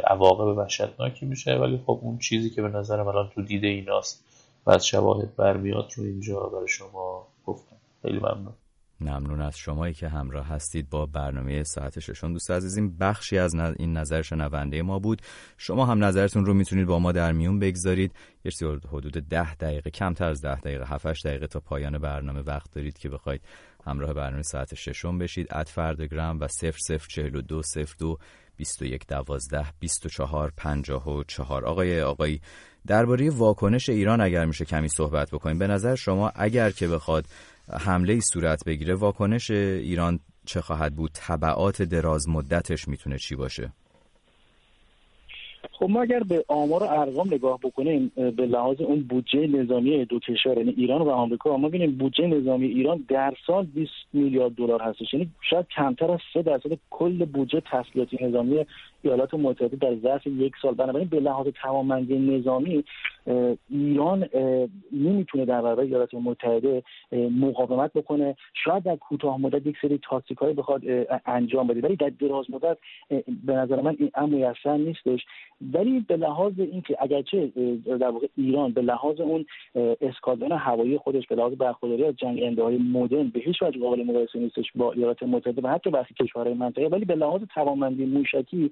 عواقب 0.07 0.57
وحشتناکی 0.57 1.25
میشه. 1.25 1.55
ولی 1.55 1.77
خب 1.85 1.99
اون 2.01 2.17
چیزی 2.17 2.49
که 2.49 2.61
به 2.61 2.67
نظر 2.67 2.99
الان 2.99 3.29
تو 3.35 3.41
دیده 3.41 3.67
ایناست 3.67 4.25
و 4.65 4.71
از 4.71 4.87
شواهد 4.87 5.35
برمیاد 5.35 5.91
رو 5.97 6.03
اینجا 6.03 6.39
برای 6.39 6.67
شما 6.67 7.27
گفتم. 7.45 7.75
خیلی 8.01 8.19
ممنون. 8.19 8.53
ممنون 9.01 9.41
از 9.41 9.57
شمایی 9.57 9.93
که 9.93 10.07
همراه 10.07 10.47
هستید 10.47 10.89
با 10.89 11.05
برنامه 11.05 11.63
ساعت 11.63 11.99
ششون 11.99 12.33
دوست 12.33 12.51
عزیزیم 12.51 12.97
بخشی 12.97 13.37
از 13.37 13.55
این 13.55 13.97
نظر 13.97 14.21
شنونده 14.21 14.81
ما 14.81 14.99
بود. 14.99 15.21
شما 15.57 15.85
هم 15.85 16.03
نظرتون 16.03 16.45
رو 16.45 16.53
می‌تونید 16.53 16.87
با 16.87 16.99
ما 16.99 17.11
در 17.11 17.31
میون 17.31 17.59
بگذارید. 17.59 18.11
یه 18.45 18.51
حدود 18.91 19.13
ده 19.13 19.55
دقیقه 19.55 19.89
کمتر 19.89 20.29
از 20.29 20.41
ده 20.41 20.59
دقیقه 20.59 20.85
7 20.85 21.27
دقیقه 21.27 21.47
تا 21.47 21.59
پایان 21.59 21.97
برنامه 21.97 22.41
وقت 22.41 22.71
دارید 22.71 22.97
که 22.97 23.09
بخواید 23.09 23.41
همراه 23.85 24.13
برنامه 24.13 24.43
ساعت 24.43 24.75
ششم 24.75 25.17
بشید. 25.17 25.47
اد 25.51 25.67
فردگرام 25.67 26.39
و 26.39 26.47
0042 26.47 27.61
02 27.99 28.17
21 28.57 29.07
12 29.07 29.65
24 29.79 30.53
54 30.57 31.65
آقای 31.65 32.01
آقایی 32.01 32.41
درباره 32.87 33.29
واکنش 33.29 33.89
ایران 33.89 34.21
اگر 34.21 34.45
میشه 34.45 34.65
کمی 34.65 34.89
صحبت 34.89 35.31
بکنیم. 35.31 35.59
به 35.59 35.67
نظر 35.67 35.95
شما 35.95 36.31
اگر 36.35 36.71
که 36.71 36.87
بخواد 36.87 37.25
حمله 37.79 38.13
ای 38.13 38.21
صورت 38.21 38.65
بگیره 38.65 38.95
واکنش 38.95 39.51
ایران 39.51 40.19
چه 40.45 40.61
خواهد 40.61 40.95
بود؟ 40.95 41.11
تبعات 41.13 41.81
دراز 41.81 42.29
مدتش 42.29 42.87
می‌تونه 42.87 43.17
چی 43.17 43.35
باشه؟ 43.35 43.73
خب 45.79 45.89
ما 45.89 46.01
اگر 46.01 46.19
به 46.19 46.45
آمار 46.47 46.83
و 46.83 46.85
ارقام 46.89 47.27
نگاه 47.27 47.59
بکنیم 47.63 48.11
به 48.15 48.45
لحاظ 48.45 48.81
اون 48.81 49.01
بودجه 49.01 49.47
نظامی 49.47 50.05
دو 50.05 50.19
کشور 50.19 50.57
یعنی 50.57 50.73
ایران 50.77 51.01
و 51.01 51.09
آمریکا 51.09 51.57
ما 51.57 51.67
ببینیم 51.67 51.91
بودجه 51.91 52.27
نظامی 52.27 52.67
ایران 52.67 53.05
در 53.09 53.33
سال 53.47 53.65
20 53.65 53.91
میلیارد 54.13 54.55
دلار 54.55 54.81
هستش. 54.81 55.13
یعنی 55.13 55.29
شاید 55.49 55.65
کمتر 55.75 56.11
از 56.11 56.19
3 56.33 56.41
درصد 56.41 56.69
کل 56.89 57.25
بودجه 57.25 57.61
تسلیحاتی 57.71 58.25
نظامی 58.25 58.65
ایالات 59.01 59.33
متحده 59.33 59.77
در 59.77 59.95
ظرف 59.95 60.27
یک 60.27 60.53
سال 60.61 60.73
بنابراین 60.73 61.07
به 61.07 61.19
لحاظ 61.19 61.47
توانمندی 61.61 62.19
نظامی 62.19 62.83
ایران 63.69 64.29
نمی‌تونه 64.91 65.45
در 65.45 65.61
برابر 65.61 65.83
ایالات 65.83 66.13
متحده 66.13 66.83
مقاومت 67.11 67.93
بکنه. 67.93 68.35
شاید 68.53 68.83
در 68.83 68.95
کوتاه 68.95 69.41
مدت 69.41 69.65
یک 69.65 69.75
سری 69.81 69.99
تاکتیک 70.09 70.37
های 70.37 70.53
بخواد 70.53 70.81
انجام 71.25 71.67
بده. 71.67 71.81
ولی 71.81 71.95
در 71.95 72.09
دراز 72.09 72.45
مدت 72.49 72.77
به 73.45 73.53
نظر 73.53 73.81
من 73.81 73.95
این 73.99 74.11
امر 74.15 74.35
میسر 74.35 74.77
نیستش. 74.77 75.25
ولی 75.73 75.99
به 75.99 76.17
لحاظ 76.17 76.53
اینکه 76.57 76.97
اگرچه 76.99 77.47
در 77.85 78.09
واقع 78.09 78.27
ایران 78.37 78.71
به 78.71 78.81
لحاظ 78.81 79.19
اون 79.19 79.45
اسکادران 80.01 80.51
هوایی 80.51 80.97
خودش 80.97 81.27
به 81.27 81.35
لحاظ 81.35 81.53
برخورداری 81.53 82.03
از 82.03 82.15
جنگ 82.15 82.59
های 82.59 82.77
مدرن 82.77 83.27
به 83.27 83.39
هیچ 83.39 83.61
وجه 83.61 83.79
قابل 83.79 84.03
مقایسه 84.03 84.39
نیستش 84.39 84.71
با 84.75 84.91
ایالات 84.91 85.23
متحده 85.23 85.61
و 85.61 85.67
حتی 85.67 85.89
برخی 85.89 86.13
کشورهای 86.13 86.53
منطقه. 86.53 86.87
ولی 86.87 87.05
به 87.05 87.15
لحاظ 87.15 87.41
توانمندی 87.53 88.05
موشکی 88.05 88.71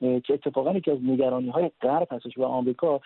که 0.00 0.34
اتفاقا 0.34 0.72
یکی 0.72 0.90
از 0.90 0.98
نگرانی 1.04 1.50
های 1.50 1.70
غرب 1.82 2.08
هستش 2.10 2.38
و 2.38 2.42
آمریکا 2.42 3.00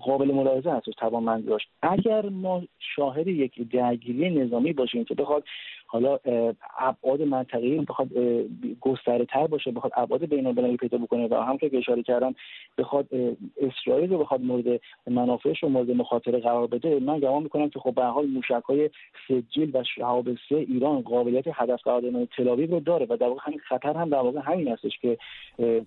قابل 0.00 0.34
ملاحظه 0.34 0.70
هستش 0.70 0.94
توانمندی 0.98 1.46
داشت 1.46 1.68
اگر 1.82 2.28
ما 2.28 2.62
شاهد 2.78 3.26
یک 3.26 3.70
درگیری 3.70 4.30
نظامی 4.30 4.72
باشیم 4.72 5.04
که 5.04 5.14
بخواد 5.14 5.44
حالا 5.86 6.18
ابعاد 6.78 7.22
منطقی 7.22 7.78
بخواد 7.78 8.08
گستره 8.80 9.24
تر 9.24 9.46
باشه 9.46 9.70
بخواد 9.70 9.92
ابعاد 9.96 10.24
بین 10.24 10.46
المللی 10.46 10.76
پیدا 10.76 10.98
بکنه 10.98 11.28
و 11.28 11.34
هم 11.34 11.58
که 11.58 11.70
اشاره 11.72 12.02
کردم 12.02 12.34
بخواد 12.78 13.08
اسرائیل 13.60 14.10
رو 14.10 14.18
بخواد 14.18 14.40
مورد 14.40 14.80
منافعش 15.06 15.62
رو 15.62 15.68
مورد 15.68 15.90
مخاطره 15.90 16.38
قرار 16.38 16.66
بده 16.66 17.00
من 17.00 17.18
گمان 17.18 17.42
می‌کنم 17.42 17.70
که 17.70 17.78
خب 17.78 17.94
به 17.94 18.04
حال 18.04 18.26
موشک 18.26 18.62
های 18.68 18.90
سجیل 19.28 19.70
و 19.74 19.84
شهاب 19.96 20.34
سه 20.48 20.56
ایران 20.56 21.00
قابلیت 21.00 21.44
هدف 21.52 21.82
قرار 21.82 22.00
دادن 22.00 22.26
تلاویو 22.36 22.70
رو 22.70 22.80
داره 22.80 23.06
و 23.08 23.16
در 23.16 23.26
واقع 23.26 23.40
همین 23.42 23.58
خطر 23.58 23.96
هم 23.96 24.08
در 24.08 24.18
واقع 24.18 24.40
همین 24.44 24.68
هستش 24.68 24.98
که 24.98 25.18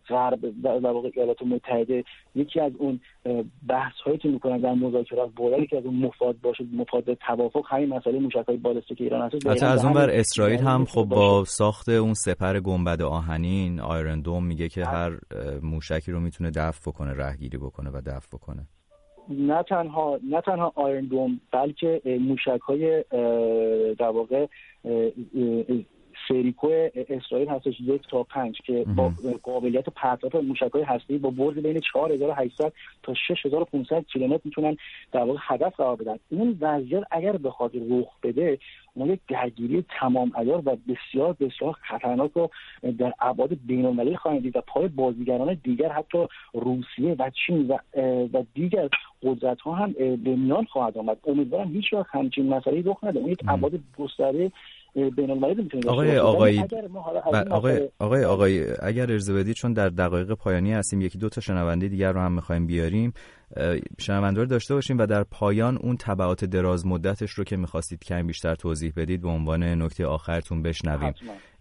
غرب 0.10 0.62
در 0.64 0.92
واقع 0.92 1.10
ایالات 1.14 1.42
متحده 1.42 2.04
یکی 2.36 2.60
از 2.60 2.72
اون 2.78 3.00
بحث 3.68 3.94
هایی 4.06 4.18
که 4.18 4.30
می‌کنن 4.30 4.58
در 4.58 4.74
مذاکرات 4.74 5.30
باید 5.36 5.70
که 5.70 5.78
از 5.78 5.86
اون 5.86 5.96
مفاد 5.96 6.42
باشه 6.42 6.64
مفاد 6.74 7.14
توافق 7.14 7.66
همین 7.70 7.90
مسئله 7.90 8.20
موشک 8.20 8.44
های 8.48 8.58
بالستیک 8.58 9.02
ایران 9.02 9.32
هست 9.46 9.86
اون 9.86 9.94
بر 9.94 10.10
اسرائیل 10.10 10.60
هم 10.60 10.86
خب 10.86 11.04
با 11.04 11.44
ساخت 11.46 11.90
اون 11.90 12.14
سپر 12.14 12.60
گنبد 12.60 13.02
آهنین 13.02 13.80
آیرن 13.80 14.22
دوم 14.22 14.46
میگه 14.46 14.70
که 14.70 14.86
هر 14.86 15.12
موشکی 15.62 16.12
رو 16.12 16.20
می‌تونه 16.20 16.52
دفع 16.52 16.92
بکنه 16.92 17.14
رهگیری 17.14 17.58
بکنه 17.58 17.90
و 17.90 18.02
دفع 18.06 18.38
بکنه. 18.38 18.68
نه 19.30 19.64
تنها 19.64 20.20
نه 20.30 20.42
تنها 20.42 20.74
آیرن 20.76 21.06
دوم 21.06 21.40
بلکه 21.52 22.02
موشک 22.20 22.62
های 22.62 23.04
در 24.00 24.10
واقع 24.10 24.46
سریکو 26.30 26.88
اسرائیل 27.10 27.50
هستش 27.50 27.80
یک 27.80 28.02
تا 28.10 28.24
پنج 28.24 28.58
که 28.66 28.86
با 28.96 29.14
قابلیت 29.44 29.90
پرتاب 29.90 30.38
موشک 30.38 30.72
های 30.74 30.84
هستی 30.84 31.18
با 31.18 31.30
برد 31.30 31.62
بین 31.62 31.80
4800 31.80 32.74
تا 33.04 33.14
6500 33.28 34.06
کیلومتر 34.14 34.42
می‌تونن 34.46 34.78
در 35.12 35.24
واقع 35.24 35.40
هدف 35.42 35.76
قرار 35.76 35.96
بدن. 35.96 36.20
این 36.30 36.58
وضعیت 36.62 37.04
اگر 37.12 37.38
بخواد 37.38 37.72
رخ 37.76 38.20
بده 38.24 38.60
ما 38.96 39.08
یک 39.08 39.20
درگیری 39.28 39.86
تمام 40.00 40.32
ایار 40.38 40.62
و 40.66 40.78
بسیار 40.88 41.36
بسیار 41.40 41.76
خطرناک 41.82 42.32
رو 42.34 42.50
در 42.98 43.14
ابعاد 43.20 43.50
بین 43.66 44.16
خواهیم 44.16 44.42
دید 44.42 44.56
و 44.56 44.62
پای 44.62 44.88
بازیگران 44.88 45.58
دیگر 45.64 45.90
حتی 45.90 46.28
روسیه 46.54 47.16
و 47.20 47.30
چین 47.30 47.68
و, 47.68 47.78
و 48.34 48.44
دیگر 48.54 48.90
قدرت 49.24 49.62
ها 49.62 49.74
هم 49.74 49.92
به 49.94 50.36
میان 50.36 50.66
خواهد 50.66 50.98
آمد. 50.98 51.18
امیدوارم 51.28 51.74
هیچ 51.74 51.94
وقت 51.94 52.16
همچین 52.16 52.54
مسئله 52.54 52.84
رخ 52.86 53.04
نده. 53.04 53.20
اون 53.20 53.30
یک 53.30 53.40
ابعاد 53.48 53.80
گسترده 53.98 54.52
آقای 55.88 56.18
آقای 56.18 56.64
آقای 57.50 57.90
آقای 58.00 58.24
آقای 58.24 58.66
اگر 58.82 59.12
ارزه 59.12 59.34
بدید 59.34 59.56
چون 59.56 59.74
در 59.74 59.90
دقایق 59.90 60.34
پایانی 60.34 60.74
هستیم 60.74 61.02
یکی 61.02 61.18
دو 61.18 61.30
تا 61.30 61.42
شنونده 61.42 61.88
دیگر 61.88 62.12
رو 62.12 62.20
هم 62.20 62.32
می‌خوایم 62.32 62.68
بیاریم 62.68 63.14
شنونده 64.00 64.40
رو 64.42 64.46
داشته 64.46 64.74
باشیم 64.74 64.98
و 64.98 65.06
در 65.06 65.24
پایان 65.24 65.78
اون 65.78 65.98
تبعات 65.98 66.46
دراز 66.46 66.86
مدتش 66.88 67.32
رو 67.32 67.44
که 67.44 67.58
می‌خواستید 67.58 68.04
کمی 68.04 68.24
بیشتر 68.24 68.56
توضیح 68.56 68.94
بدید 68.96 69.22
به 69.22 69.30
عنوان 69.30 69.64
نکته 69.64 70.06
آخرتون 70.06 70.62
بشنویم. 70.62 71.14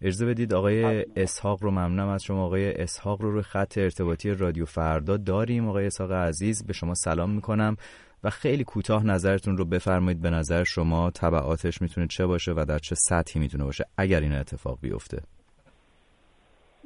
ارزه 0.02 0.26
بدید 0.26 0.54
آقای 0.54 1.04
اسحاق 1.16 1.62
رو 1.62 1.70
ممنونم 1.70 2.08
از 2.08 2.22
شما. 2.22 2.44
آقای 2.44 2.72
اسحاق 2.72 3.22
رو 3.22 3.30
روی 3.30 3.42
خط 3.42 3.78
ارتباطی 3.78 4.30
رادیو 4.30 4.64
فردا 4.64 5.16
داریم. 5.16 5.68
آقای 5.68 5.86
اسحاق 5.86 6.12
عزیز 6.12 6.66
به 6.66 6.72
شما 6.72 6.94
سلام 6.94 7.30
می‌کنم. 7.30 7.76
و 8.24 8.30
خیلی 8.30 8.64
کوتاه 8.64 9.06
نظرتون 9.06 9.56
رو 9.56 9.64
بفرمایید. 9.64 10.22
به 10.22 10.30
نظر 10.30 10.64
شما 10.64 11.10
تبعاتش 11.10 11.82
می‌تونه 11.82 12.06
چه 12.06 12.26
باشه 12.26 12.52
و 12.52 12.64
در 12.68 12.78
چه 12.78 12.94
سطحی 12.94 13.40
می‌تونه 13.40 13.64
باشه 13.64 13.84
اگر 13.98 14.20
این 14.20 14.32
اتفاق 14.32 14.78
بیفته؟ 14.82 15.18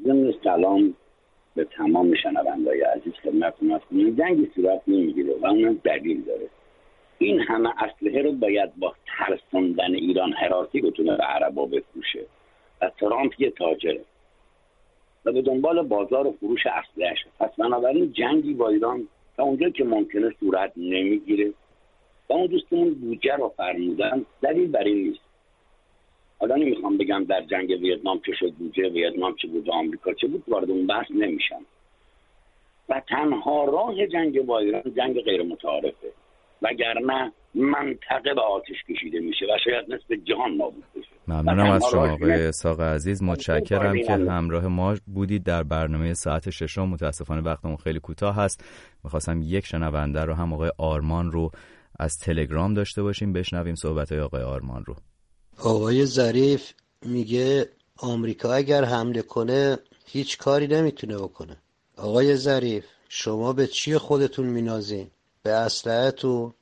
ضمن 0.04 0.34
سلام 0.44 0.94
به 1.54 1.64
تمام 1.64 2.14
شنوندای 2.22 2.80
عزیز 2.80 3.12
خدمتتون 3.22 3.72
هست 3.72 3.84
جنگی 3.90 4.50
صورت 4.54 4.82
نمی‌گیره 4.88 5.34
و 5.42 5.46
اونم 5.46 5.80
دلیل 5.84 6.22
داره. 6.22 6.48
این 7.18 7.40
همه 7.40 7.70
اسلحه 7.82 8.22
رو 8.22 8.32
باید 8.32 8.76
با 8.76 8.94
ترساندن 9.06 9.94
ایران 9.94 10.32
حراسی 10.32 10.80
بتونه 10.80 11.16
به 11.16 11.22
عربا 11.22 11.66
بفروشه. 11.66 12.26
و 12.82 12.90
ترامپ 13.00 13.40
یه 13.40 13.50
تاجره 13.50 14.00
و 15.24 15.32
به 15.32 15.42
دنبال 15.42 15.82
بازار 15.82 16.26
و 16.26 16.32
فروش 16.40 16.60
اسلحهش. 16.66 17.18
پس 17.40 17.50
بنابراین 17.58 18.12
جنگی 18.12 18.54
با 18.54 18.68
ایران 18.68 19.08
تا 19.36 19.42
اونجا 19.42 19.70
که 19.70 19.84
ممکنه 19.84 20.34
صورت 20.40 20.72
نمی‌گیره. 20.76 21.52
و 22.28 22.32
اون 22.32 22.46
دوستمون 22.46 22.94
بودجه 22.94 23.36
رو 23.36 23.52
فرمودن 23.56 24.26
دلیل 24.42 24.70
بر 24.70 24.84
این 24.84 25.08
نیست. 25.08 25.20
حالا 26.38 26.56
نمی‌خوام 26.56 26.98
بگم 26.98 27.24
در 27.24 27.42
جنگ 27.42 27.70
ویتنام 27.70 28.20
چه 28.26 28.32
شد 28.32 28.52
بودجه 28.52 28.88
ویتنام 28.88 29.36
چه 29.36 29.48
بود 29.48 29.70
آمریکا 29.70 30.12
چه 30.14 30.26
بود 30.26 30.44
وارد 30.48 30.70
اون 30.70 30.86
بحث 30.86 31.10
نمیشم. 31.10 31.62
و 32.88 33.02
تنها 33.08 33.64
راه 33.64 34.06
جنگ 34.06 34.42
با 34.42 34.58
ایران 34.58 34.82
جنگ 34.96 35.20
غیر 35.20 35.42
متعارفه 35.42 36.12
وگرنه 36.62 37.32
منطقه 37.54 38.34
به 38.34 38.40
آتش 38.40 38.84
کشیده 38.88 39.20
میشه 39.20 39.46
و 39.46 39.58
شاید 39.64 39.94
نصف 39.94 40.12
جهان 40.12 40.56
نابود 40.56 40.84
بشه. 40.96 41.11
ممنونم 41.28 41.70
از 41.70 41.82
شما 41.90 42.12
آقای 42.12 42.52
ساق 42.52 42.80
عزیز. 42.80 43.22
متشکرم 43.22 44.02
که 44.02 44.12
همراه 44.12 44.66
ما 44.66 44.96
بودید 45.06 45.44
در 45.44 45.62
برنامه 45.62 46.14
ساعت 46.14 46.50
ششم. 46.50 46.88
متاسفانه 46.88 47.40
وقتمون 47.40 47.76
خیلی 47.76 48.00
کوتاه 48.00 48.36
هست. 48.36 48.64
می‌خواستم 49.04 49.42
یک 49.42 49.66
شنونده 49.66 50.20
رو 50.24 50.34
هم 50.34 50.52
آقای 50.52 50.72
آرمان 50.78 51.32
رو 51.32 51.50
از 51.98 52.18
تلگرام 52.18 52.74
داشته 52.74 53.02
باشیم 53.02 53.32
بشنویم 53.32 53.74
صحبت 53.74 54.12
های 54.12 54.20
آقای 54.20 54.42
آرمان 54.42 54.84
رو. 54.84 54.96
آقای 55.58 56.06
ظریف 56.06 56.72
میگه 57.06 57.68
آمریکا 57.96 58.52
اگر 58.52 58.84
حمله 58.84 59.22
کنه 59.22 59.78
هیچ 60.06 60.38
کاری 60.38 60.66
نمی‌تونه 60.66 61.16
بکنه. 61.18 61.56
آقای 61.96 62.36
ظریف 62.36 62.84
شما 63.08 63.52
به 63.52 63.66
چی 63.66 63.98
خودتون 63.98 64.46
مینازین؟ 64.46 65.10
به 65.42 65.50
اسلحهتون؟ 65.50 66.52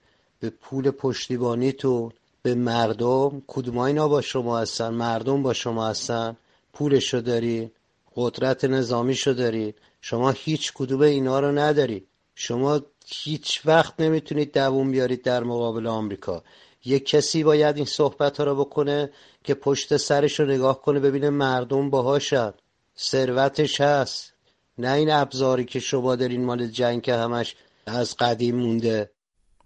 به 0.40 0.50
پول 0.50 0.90
پشتیبانیتون؟ 0.90 2.12
به 2.42 2.54
مردم 2.54 3.42
کدوم 3.46 3.78
اینا 3.78 4.08
با 4.08 4.20
شما 4.20 4.58
هستن؟ 4.58 4.88
مردم 4.88 5.42
با 5.42 5.52
شما 5.52 5.86
هستن؟ 5.86 6.36
پولشو 6.72 7.20
دارین؟ 7.20 7.70
قدرت 8.16 8.64
نظامیشو 8.64 9.32
دارین؟ 9.32 9.74
شما 10.00 10.30
هیچ 10.30 10.72
کدوم 10.72 11.00
اینا 11.00 11.40
رو 11.40 11.58
ندارید 11.58 12.06
شما 12.34 12.80
هیچ 13.06 13.60
وقت 13.64 14.00
نمی‌تونید 14.00 14.52
دووم 14.58 14.90
بیارید 14.90 15.22
در 15.22 15.42
مقابل 15.42 15.86
آمریکا. 15.86 16.42
یک 16.84 17.06
کسی 17.06 17.44
باید 17.44 17.76
این 17.76 17.84
صحبت 17.84 18.38
ها 18.38 18.44
رو 18.44 18.54
بکنه 18.64 19.10
که 19.44 19.54
پشت 19.54 19.96
سرش 19.96 20.40
رو 20.40 20.46
نگاه 20.46 20.82
کنه 20.82 21.00
ببینه 21.00 21.30
مردم 21.30 21.90
باهاشن. 21.90 22.54
ثروتش 22.98 23.80
هست. 23.80 24.32
نه 24.78 24.92
این 24.92 25.10
ابزاری 25.10 25.64
که 25.64 25.80
شما 25.80 26.16
دارین 26.16 26.44
مال 26.44 26.66
جنگ 26.66 27.02
که 27.02 27.14
همش 27.14 27.56
از 27.86 28.16
قدیم 28.16 28.56
مونده. 28.56 29.10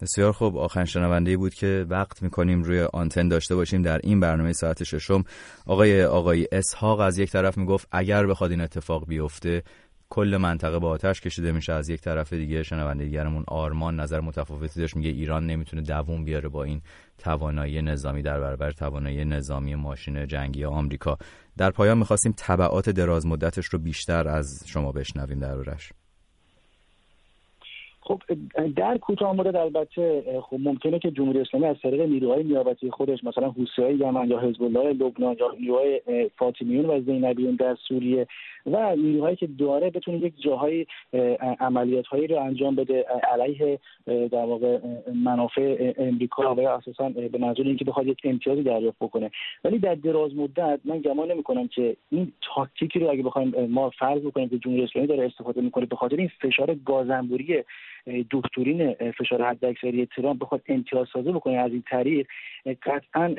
بسیار 0.01 0.33
خوب. 0.33 0.57
آخرین 0.57 0.87
شنونده 0.87 1.37
بود 1.37 1.55
که 1.55 1.87
وقت 1.89 2.23
می‌کنیم 2.23 2.63
روی 2.63 2.81
آنتن 2.81 3.29
داشته 3.29 3.55
باشیم 3.55 3.83
در 3.83 4.01
این 4.03 4.21
برنامه 4.21 4.53
ساعت 4.53 4.85
ششم. 4.85 5.25
آقای 5.67 6.05
آقای 6.05 6.49
اسحاق 6.53 7.01
از 7.01 7.19
یک 7.19 7.31
طرف 7.31 7.59
می‌گفت 7.59 7.89
اگر 7.93 8.27
بخواد 8.27 8.51
این 8.51 8.61
اتفاق 8.61 9.07
بیفته 9.07 9.63
کل 10.09 10.39
منطقه 10.41 10.79
با 10.79 10.91
آتش 10.91 11.21
کشیده 11.21 11.53
میشه. 11.53 11.73
از 11.73 11.89
یک 11.89 12.01
طرف 12.01 12.33
دیگه 12.33 12.63
شنونده 12.63 13.05
دیگرمون 13.05 13.45
آرمان 13.49 14.01
نظر 14.01 14.21
متفاوتی 14.21 14.81
داشت. 14.81 14.97
میگه 14.97 15.11
ایران 15.11 15.47
نمی‌تونه 15.47 15.83
دووم 15.83 16.25
بیاره 16.25 16.49
با 16.49 16.65
این 16.65 16.81
توانایی 17.19 17.83
نظامی 17.83 18.23
در 18.23 18.41
برابر 18.41 18.71
توانایی 18.71 19.25
نظامی 19.25 19.75
ماشین 19.75 20.27
جنگی 20.27 20.65
آمریکا. 20.65 21.19
در 21.57 21.71
پایان 21.71 21.99
می‌خواستیم 21.99 22.35
طبعات 22.37 22.91
دراز 22.91 23.27
مدتش 23.27 23.67
رو 23.67 23.79
بیشتر 23.79 24.29
از 24.29 24.63
شما 24.67 24.93
بشنویم 24.93 25.39
دربارش 25.39 25.93
خب 28.07 28.23
در 28.77 28.99
کوتاه 28.99 29.37
مدت 29.37 29.55
البته 29.55 30.25
خب 30.43 30.57
ممکنه 30.61 30.99
که 30.99 31.11
جمهوری 31.11 31.41
اسلامی 31.41 31.67
از 31.67 31.77
طریق 31.83 32.01
نیروهای 32.01 32.45
نیابتی 32.45 32.91
خودش 32.91 33.25
مثلا 33.25 33.51
حوثی‌های 33.51 33.95
یمن 33.95 34.31
یا 34.31 34.39
حزب 34.39 34.63
الله 34.63 34.93
لبنان 34.93 35.37
یا 35.41 35.55
نیروهای 35.61 36.01
فاطمیون 36.39 36.87
و 36.87 37.01
زینبیون 37.01 37.55
در 37.55 37.75
سوریه 37.89 38.27
و 38.67 38.97
نیروهایی 38.97 39.37
که 39.37 39.47
داره 39.59 39.91
بتونه 39.91 40.19
یک 40.19 40.35
جاهای 40.43 40.87
عملیات 41.61 42.07
هایی 42.07 42.27
رو 42.27 42.41
انجام 42.41 42.75
بده 42.75 43.05
علیه 43.33 43.79
در 44.07 44.45
واقع 44.45 44.79
منافع 45.15 45.93
امریکا 45.99 46.55
و 46.55 46.69
اساسا 46.69 47.09
به 47.09 47.39
منظور 47.39 47.67
اینکه 47.67 47.85
بخواد 47.85 48.07
یک 48.07 48.21
امتیازی 48.25 48.63
دریافت 48.63 48.97
بکنه. 49.01 49.31
ولی 49.65 49.79
در 49.79 49.95
دراز 49.95 50.37
مدت 50.37 50.81
من 50.85 50.99
گمان 50.99 51.31
نمی‌کنم 51.31 51.69
که 51.69 51.97
این 52.11 52.33
تاکتیکی 52.55 52.99
رو 52.99 53.11
اگه 53.11 53.23
بخوایم 53.23 53.67
ما 53.67 53.91
فرض 53.91 54.23
بکنیم 54.23 54.49
که 54.49 54.59
جمهوری 54.59 54.83
اسلامی 54.83 55.09
داره 55.09 55.27
استفاده 55.27 55.61
می‌کنه 55.61 55.87
به 55.87 55.97
خاطر 55.97 56.17
این 56.17 56.31
فشار 56.41 56.77
گازنبوری 56.87 57.65
دکترین 58.31 58.95
فشار 58.95 59.43
حداکثری 59.43 60.07
ترامپ 60.07 60.43
بخواد 60.43 60.63
امتیاز 60.69 61.07
سازی 61.13 61.33
بکنه. 61.33 61.57
از 61.57 61.71
این 61.71 61.83
طریق 61.91 62.27
قطعا 62.83 63.35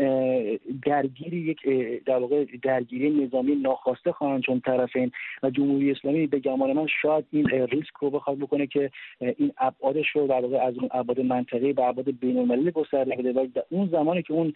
درگیری 0.83 1.37
یک 1.37 1.57
در 2.05 2.17
واقع 2.17 2.45
درگیری 2.63 3.09
نظامی 3.09 3.55
ناخواسته 3.55 4.11
خواهند 4.11 4.41
چون 4.41 4.59
طرفین 4.59 5.11
و 5.43 5.49
جمهوری 5.49 5.91
اسلامی 5.91 6.27
به 6.27 6.39
گمان 6.39 6.73
من 6.73 6.87
شاید 7.01 7.25
این 7.31 7.49
ریسک 7.49 7.93
رو 8.01 8.09
بخواد 8.09 8.37
بکنه 8.37 8.67
که 8.67 8.91
این 9.19 9.51
ابعادش 9.57 10.09
رو 10.15 10.27
در 10.27 10.41
واقع 10.41 10.57
از 10.57 10.77
اون 10.77 10.89
ابعاد 10.91 11.19
منطقه 11.19 11.73
به 11.73 11.83
ابعاد 11.83 12.19
بین 12.19 12.37
المللی 12.37 12.71
گسترده 12.71 13.15
بده 13.15 13.33
و 13.33 13.47
اون 13.69 13.87
زمانی 13.87 14.21
که 14.21 14.33
اون 14.33 14.53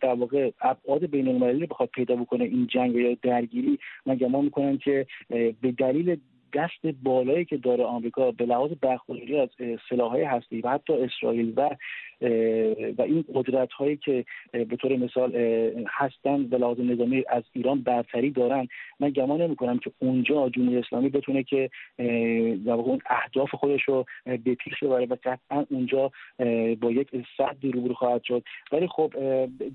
در 0.00 0.14
واقع 0.14 0.50
ابعاد 0.60 1.06
بین 1.06 1.28
المللی 1.28 1.66
بخواد 1.66 1.88
پیدا 1.88 2.16
بکنه 2.16 2.44
این 2.44 2.66
جنگ 2.66 2.94
یا 2.94 3.16
درگیری 3.22 3.78
من 4.06 4.14
گمان 4.14 4.44
می‌کنم 4.44 4.78
که 4.78 5.06
به 5.60 5.72
دلیل 5.78 6.16
دست 6.54 6.86
بالایی 7.02 7.44
که 7.44 7.56
داره 7.56 7.84
آمریکا 7.84 8.30
به 8.30 8.46
لحاظ 8.46 8.70
برخورداری 8.80 9.40
از 9.40 9.48
سلاحهای 9.90 10.22
هستی 10.22 10.60
و 10.60 10.68
حتی 10.68 10.92
اسرائیل 10.92 11.52
و 11.56 11.70
و 12.98 13.02
این 13.02 13.24
قدرت 13.34 13.72
هایی 13.72 13.96
که 13.96 14.24
به 14.52 14.76
طور 14.76 14.96
مثال 14.96 15.36
هستند 15.88 16.50
به 16.50 16.58
لحاظ 16.58 16.80
نظامی 16.80 17.24
از 17.28 17.42
ایران 17.52 17.80
برتری 17.80 18.30
دارن. 18.30 18.68
من 19.00 19.10
گمان 19.10 19.42
نمی 19.42 19.56
کنم 19.56 19.78
که 19.78 19.90
اونجا 19.98 20.48
جمهوری 20.48 20.76
اسلامی 20.76 21.08
بتونه 21.08 21.42
که 21.42 21.70
در 22.66 22.72
اون 22.72 22.98
اهداف 23.06 23.54
خودش 23.54 23.82
رو 23.82 24.04
به 24.44 24.54
پیش 24.54 24.74
ببره 24.82 25.06
و 25.06 25.16
قطعا 25.24 25.64
اونجا 25.70 26.10
با 26.80 26.90
یک 26.90 27.08
صد 27.36 27.56
روبرو 27.62 27.94
خواهد 27.94 28.22
شد. 28.24 28.42
ولی 28.72 28.86
خب 28.86 29.14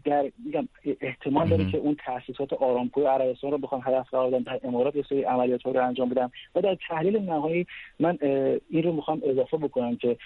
در 0.06 0.32
میگم 0.46 0.68
احتمال 1.02 1.50
داره 1.50 1.72
که 1.72 1.78
اون 1.78 1.98
تاسیسات 2.06 2.54
آرامکو 2.54 3.02
عربستان 3.02 3.52
رو 3.52 3.58
بخوام 3.58 3.82
هدف 3.86 4.10
قرار 4.10 4.30
بدن 4.30 4.40
در 4.40 4.60
امارات 4.64 4.96
یه 4.96 5.04
سری 5.10 5.24
عملیات 5.24 5.66
رو 5.66 5.84
انجام 5.84 6.10
بدم 6.10 6.32
و 6.56 6.62
در 6.62 6.78
تحلیل 6.90 7.18
نهایی 7.18 7.66
من 8.00 8.18
این 8.70 8.84
رو 8.84 8.92
می‌خوام 8.92 9.22
اضافه 9.26 9.58
بکنم 9.58 9.96
که 9.96 10.18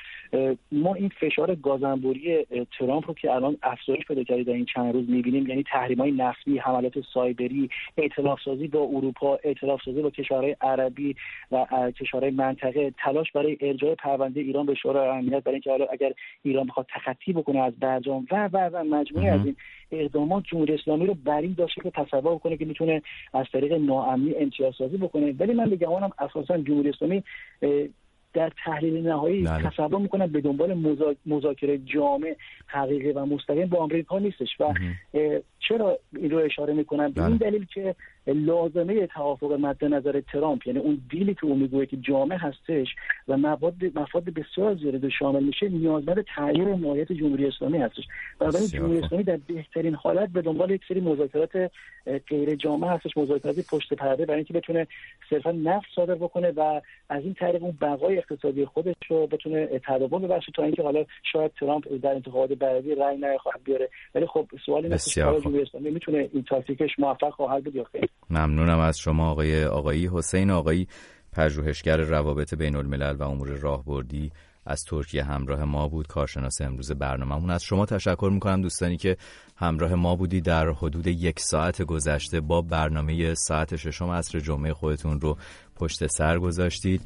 ما 0.72 0.94
این 0.94 1.10
فشار 1.10 1.56
گازنبوری 2.08 2.46
ترامپ 2.80 3.08
رو 3.08 3.14
که 3.14 3.32
الان 3.32 3.58
افزایش 3.64 4.06
پیدا 4.08 4.24
کرده 4.24 4.44
در 4.44 4.54
این 4.54 4.66
چند 4.66 4.94
روز 4.94 5.10
می‌بینیم 5.10 5.48
یعنی 5.48 5.64
تحریم 5.64 5.98
های 5.98 6.12
نفتی 6.12 6.58
حملات 6.58 6.94
سایبری 7.14 7.70
اعتلاف 7.98 8.40
سازی 8.46 8.68
با 8.68 8.80
اروپا 8.80 9.40
اعتلاف 9.44 9.82
سازی 9.86 10.02
با 10.02 10.10
کشورهای 10.10 10.56
عربی 10.62 11.16
و 11.52 11.66
کشورهای 12.00 12.32
منطقه 12.32 12.94
تلاش 13.04 13.32
برای 13.32 13.58
ارجاع 13.62 13.96
پرونده 13.96 14.42
ایران 14.42 14.66
به 14.66 14.76
شورای 14.76 15.10
امنیت 15.10 15.44
برای 15.44 15.56
اینکه 15.56 15.70
حالا 15.70 15.86
اگر 15.86 16.14
ایران 16.44 16.68
بخواد 16.68 16.86
تخطی 16.96 17.34
بکنه 17.34 17.60
از 17.60 17.74
برجام 17.80 18.28
و 18.32 18.50
و 18.54 18.70
و 18.74 18.84
مجموعه 18.84 19.32
از 19.32 19.46
این 19.46 19.56
اقدامات 19.92 20.44
جمهوری 20.44 20.74
اسلامی 20.74 21.06
رو 21.06 21.14
بر 21.14 21.42
این 21.42 21.56
داشته 21.58 21.82
که 21.82 21.92
تصور 21.92 22.36
بکنه 22.36 22.58
که 22.58 22.66
می‌تونه 22.66 23.02
از 23.34 23.46
طریق 23.54 23.74
ناامنی 23.74 24.36
امتیاز 24.36 24.74
سازی 24.78 24.98
بکنه. 24.98 25.36
ولی 25.40 25.54
من 25.54 25.70
به 25.70 25.76
گمانم 25.76 26.10
اساسا 26.20 26.58
جمهوری 26.58 26.90
اسلامی 26.90 27.24
در 28.38 28.52
تحلیل 28.66 29.08
نهایی 29.08 29.44
بله. 29.44 29.70
تصور 29.70 30.00
می‌کنم 30.00 30.28
به 30.28 30.42
دنبال 30.42 30.98
مذاکره 31.26 31.78
جامع 31.78 32.36
حقیقی 32.68 33.12
و 33.12 33.26
مستقیم 33.26 33.66
با 33.66 33.78
آمریکا 33.78 34.20
نیستش 34.20 34.50
و 34.60 34.74
چرا 35.60 36.00
این 36.16 36.32
رو 36.32 36.38
اشاره 36.38 36.74
می‌کنم 36.74 37.12
به 37.12 37.26
این 37.26 37.38
بله. 37.38 37.50
دلیل 37.50 37.66
که 37.66 37.96
لازمه 38.34 39.08
توافق 39.08 39.52
مد 39.52 39.86
نظر 39.86 40.22
ترامپ 40.22 40.68
یعنی 40.68 40.80
اون 40.80 41.02
دیلی 41.10 41.34
که 41.34 41.46
اون 41.46 41.58
میگوه 41.58 41.86
که 41.86 41.98
جامع 41.98 42.36
هستش 42.36 42.88
و 43.28 43.38
مواد 43.38 43.76
مفاد 43.96 44.24
بسیار 44.24 44.76
زیاده 44.76 45.10
شامل 45.10 45.44
میشه 45.44 45.70
نیازمند 45.70 46.26
تغییر 46.36 46.76
ماهیت 46.76 47.12
جمهوری 47.12 47.48
اسلامی 47.48 47.78
هستش. 47.78 48.04
بنابراین 48.40 48.68
جمهوری 48.68 49.00
اسلامی 49.00 49.24
در 49.24 49.38
بهترین 49.48 49.96
حالت 49.96 50.30
به 50.30 50.42
دنبال 50.42 50.72
یک 50.72 50.82
سری 50.88 51.02
مذاکرات 51.02 51.72
غیر 52.30 52.56
جامع 52.56 52.88
هستش 52.88 53.18
مذاکرات 53.18 53.56
پشت 53.72 53.94
پرده 53.94 54.26
برای 54.26 54.38
اینکه 54.38 54.54
بتونه 54.54 54.88
صرفا 55.30 55.52
نفت 55.52 55.88
صادر 55.96 56.16
بکنه 56.16 56.52
و 56.52 56.82
از 57.10 57.24
این 57.24 57.34
طریق 57.34 57.64
اون 57.64 57.78
بقای 57.82 58.18
اقتصادی 58.18 58.66
خودش 58.66 58.96
رو 59.10 59.28
بتونه 59.28 59.68
تداوم 59.88 60.22
ببخشه 60.22 60.52
تا 60.56 60.64
اینکه 60.64 60.84
حالا 60.84 61.06
شاید 61.32 61.52
ترامپ 61.60 61.88
در 62.04 62.12
انتخابات 62.12 62.50
بعدی 62.50 62.96
رأی 62.96 63.18
نخواهد 63.18 63.64
بیاره. 63.64 63.90
ولی 64.16 64.26
خب 64.26 64.48
سوالی 64.66 64.90
نیست 64.90 65.14
که 65.14 65.22
جمهوری 65.22 65.62
اسلامی 65.62 65.90
می‌تونه 65.90 66.30
این 66.34 66.44
تاکتیکش 66.44 67.00
موفق 67.00 67.30
خواهد 67.30 67.64
بود 67.64 67.76
یا 67.76 67.84
خیر؟ 67.84 68.10
ممنونم 68.30 68.80
از 68.80 69.00
شما 69.00 69.32
آقای 69.32 69.66
آقایی. 69.66 70.10
حسین 70.14 70.52
آقایی 70.52 70.88
پژوهشگر 71.32 71.98
روابط 71.98 72.54
بین 72.54 72.76
الملل 72.76 73.16
و 73.16 73.24
امور 73.24 73.48
راهبردی 73.48 74.32
از 74.66 74.84
ترکیه 74.84 75.24
همراه 75.24 75.64
ما 75.64 75.88
بود 75.88 76.08
کارشناس 76.08 76.62
امروز 76.62 76.92
برنامهمون. 76.92 77.50
از 77.50 77.64
شما 77.64 77.86
تشکر 77.86 78.30
می‌کنم 78.34 78.62
دوستانی 78.62 78.98
که 78.98 79.18
همراه 79.56 79.96
ما 79.96 80.16
بودی 80.16 80.42
در 80.42 80.70
حدود 80.70 81.08
یک 81.08 81.40
ساعت 81.40 81.82
گذشته 81.82 82.42
با 82.42 82.62
برنامه 82.62 83.34
ساعت 83.34 83.76
ششم 83.76 84.10
عصر 84.10 84.40
جمعه 84.40 84.74
خودتون 84.74 85.22
رو 85.22 85.38
پشت 85.76 86.08
سر 86.08 86.40
گذاشتید. 86.40 87.02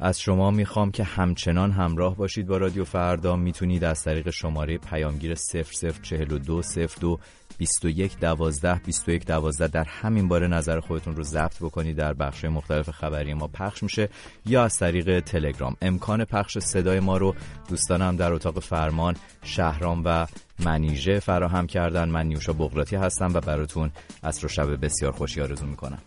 از 0.00 0.20
شما 0.20 0.50
می‌خوام 0.50 0.90
که 0.90 1.04
همچنان 1.04 1.70
همراه 1.70 2.16
باشید 2.16 2.46
با 2.46 2.56
رادیو 2.56 2.84
فردا. 2.84 3.36
می‌تونید 3.36 3.84
از 3.84 4.02
طریق 4.02 4.30
شماره 4.30 4.78
پیامگیر 4.78 5.34
004202 5.34 7.18
21 7.58 8.18
12 8.18 8.80
21 8.84 9.26
12 9.26 9.68
در 9.68 9.84
همین 9.84 10.28
باره 10.28 10.46
نظر 10.46 10.80
خودتون 10.80 11.16
رو 11.16 11.22
ضبط 11.22 11.58
بکنید 11.58 11.96
در 11.96 12.12
بخش 12.12 12.44
مختلف 12.44 12.90
خبری 12.90 13.34
ما 13.34 13.46
پخش 13.46 13.82
میشه 13.82 14.08
یا 14.46 14.64
از 14.64 14.78
طریق 14.78 15.20
تلگرام. 15.20 15.76
امکان 15.82 16.24
پخش 16.24 16.58
صدای 16.58 17.00
ما 17.00 17.16
رو 17.16 17.34
دوستانم 17.68 18.16
در 18.16 18.32
اتاق 18.32 18.60
فرمان 18.60 19.16
شهرام 19.42 20.02
و 20.04 20.26
منیژه 20.64 21.20
فراهم 21.20 21.66
کردن. 21.66 22.08
من 22.08 22.26
نیوشا 22.26 22.52
بغراتی 22.52 22.96
هستم 22.96 23.34
و 23.34 23.40
براتون 23.40 23.90
از 24.22 24.38
رو 24.38 24.48
شب 24.48 24.84
بسیار 24.84 25.12
خوشی 25.12 25.40
آرزو 25.40 25.66
می‌کنم. 25.66 25.98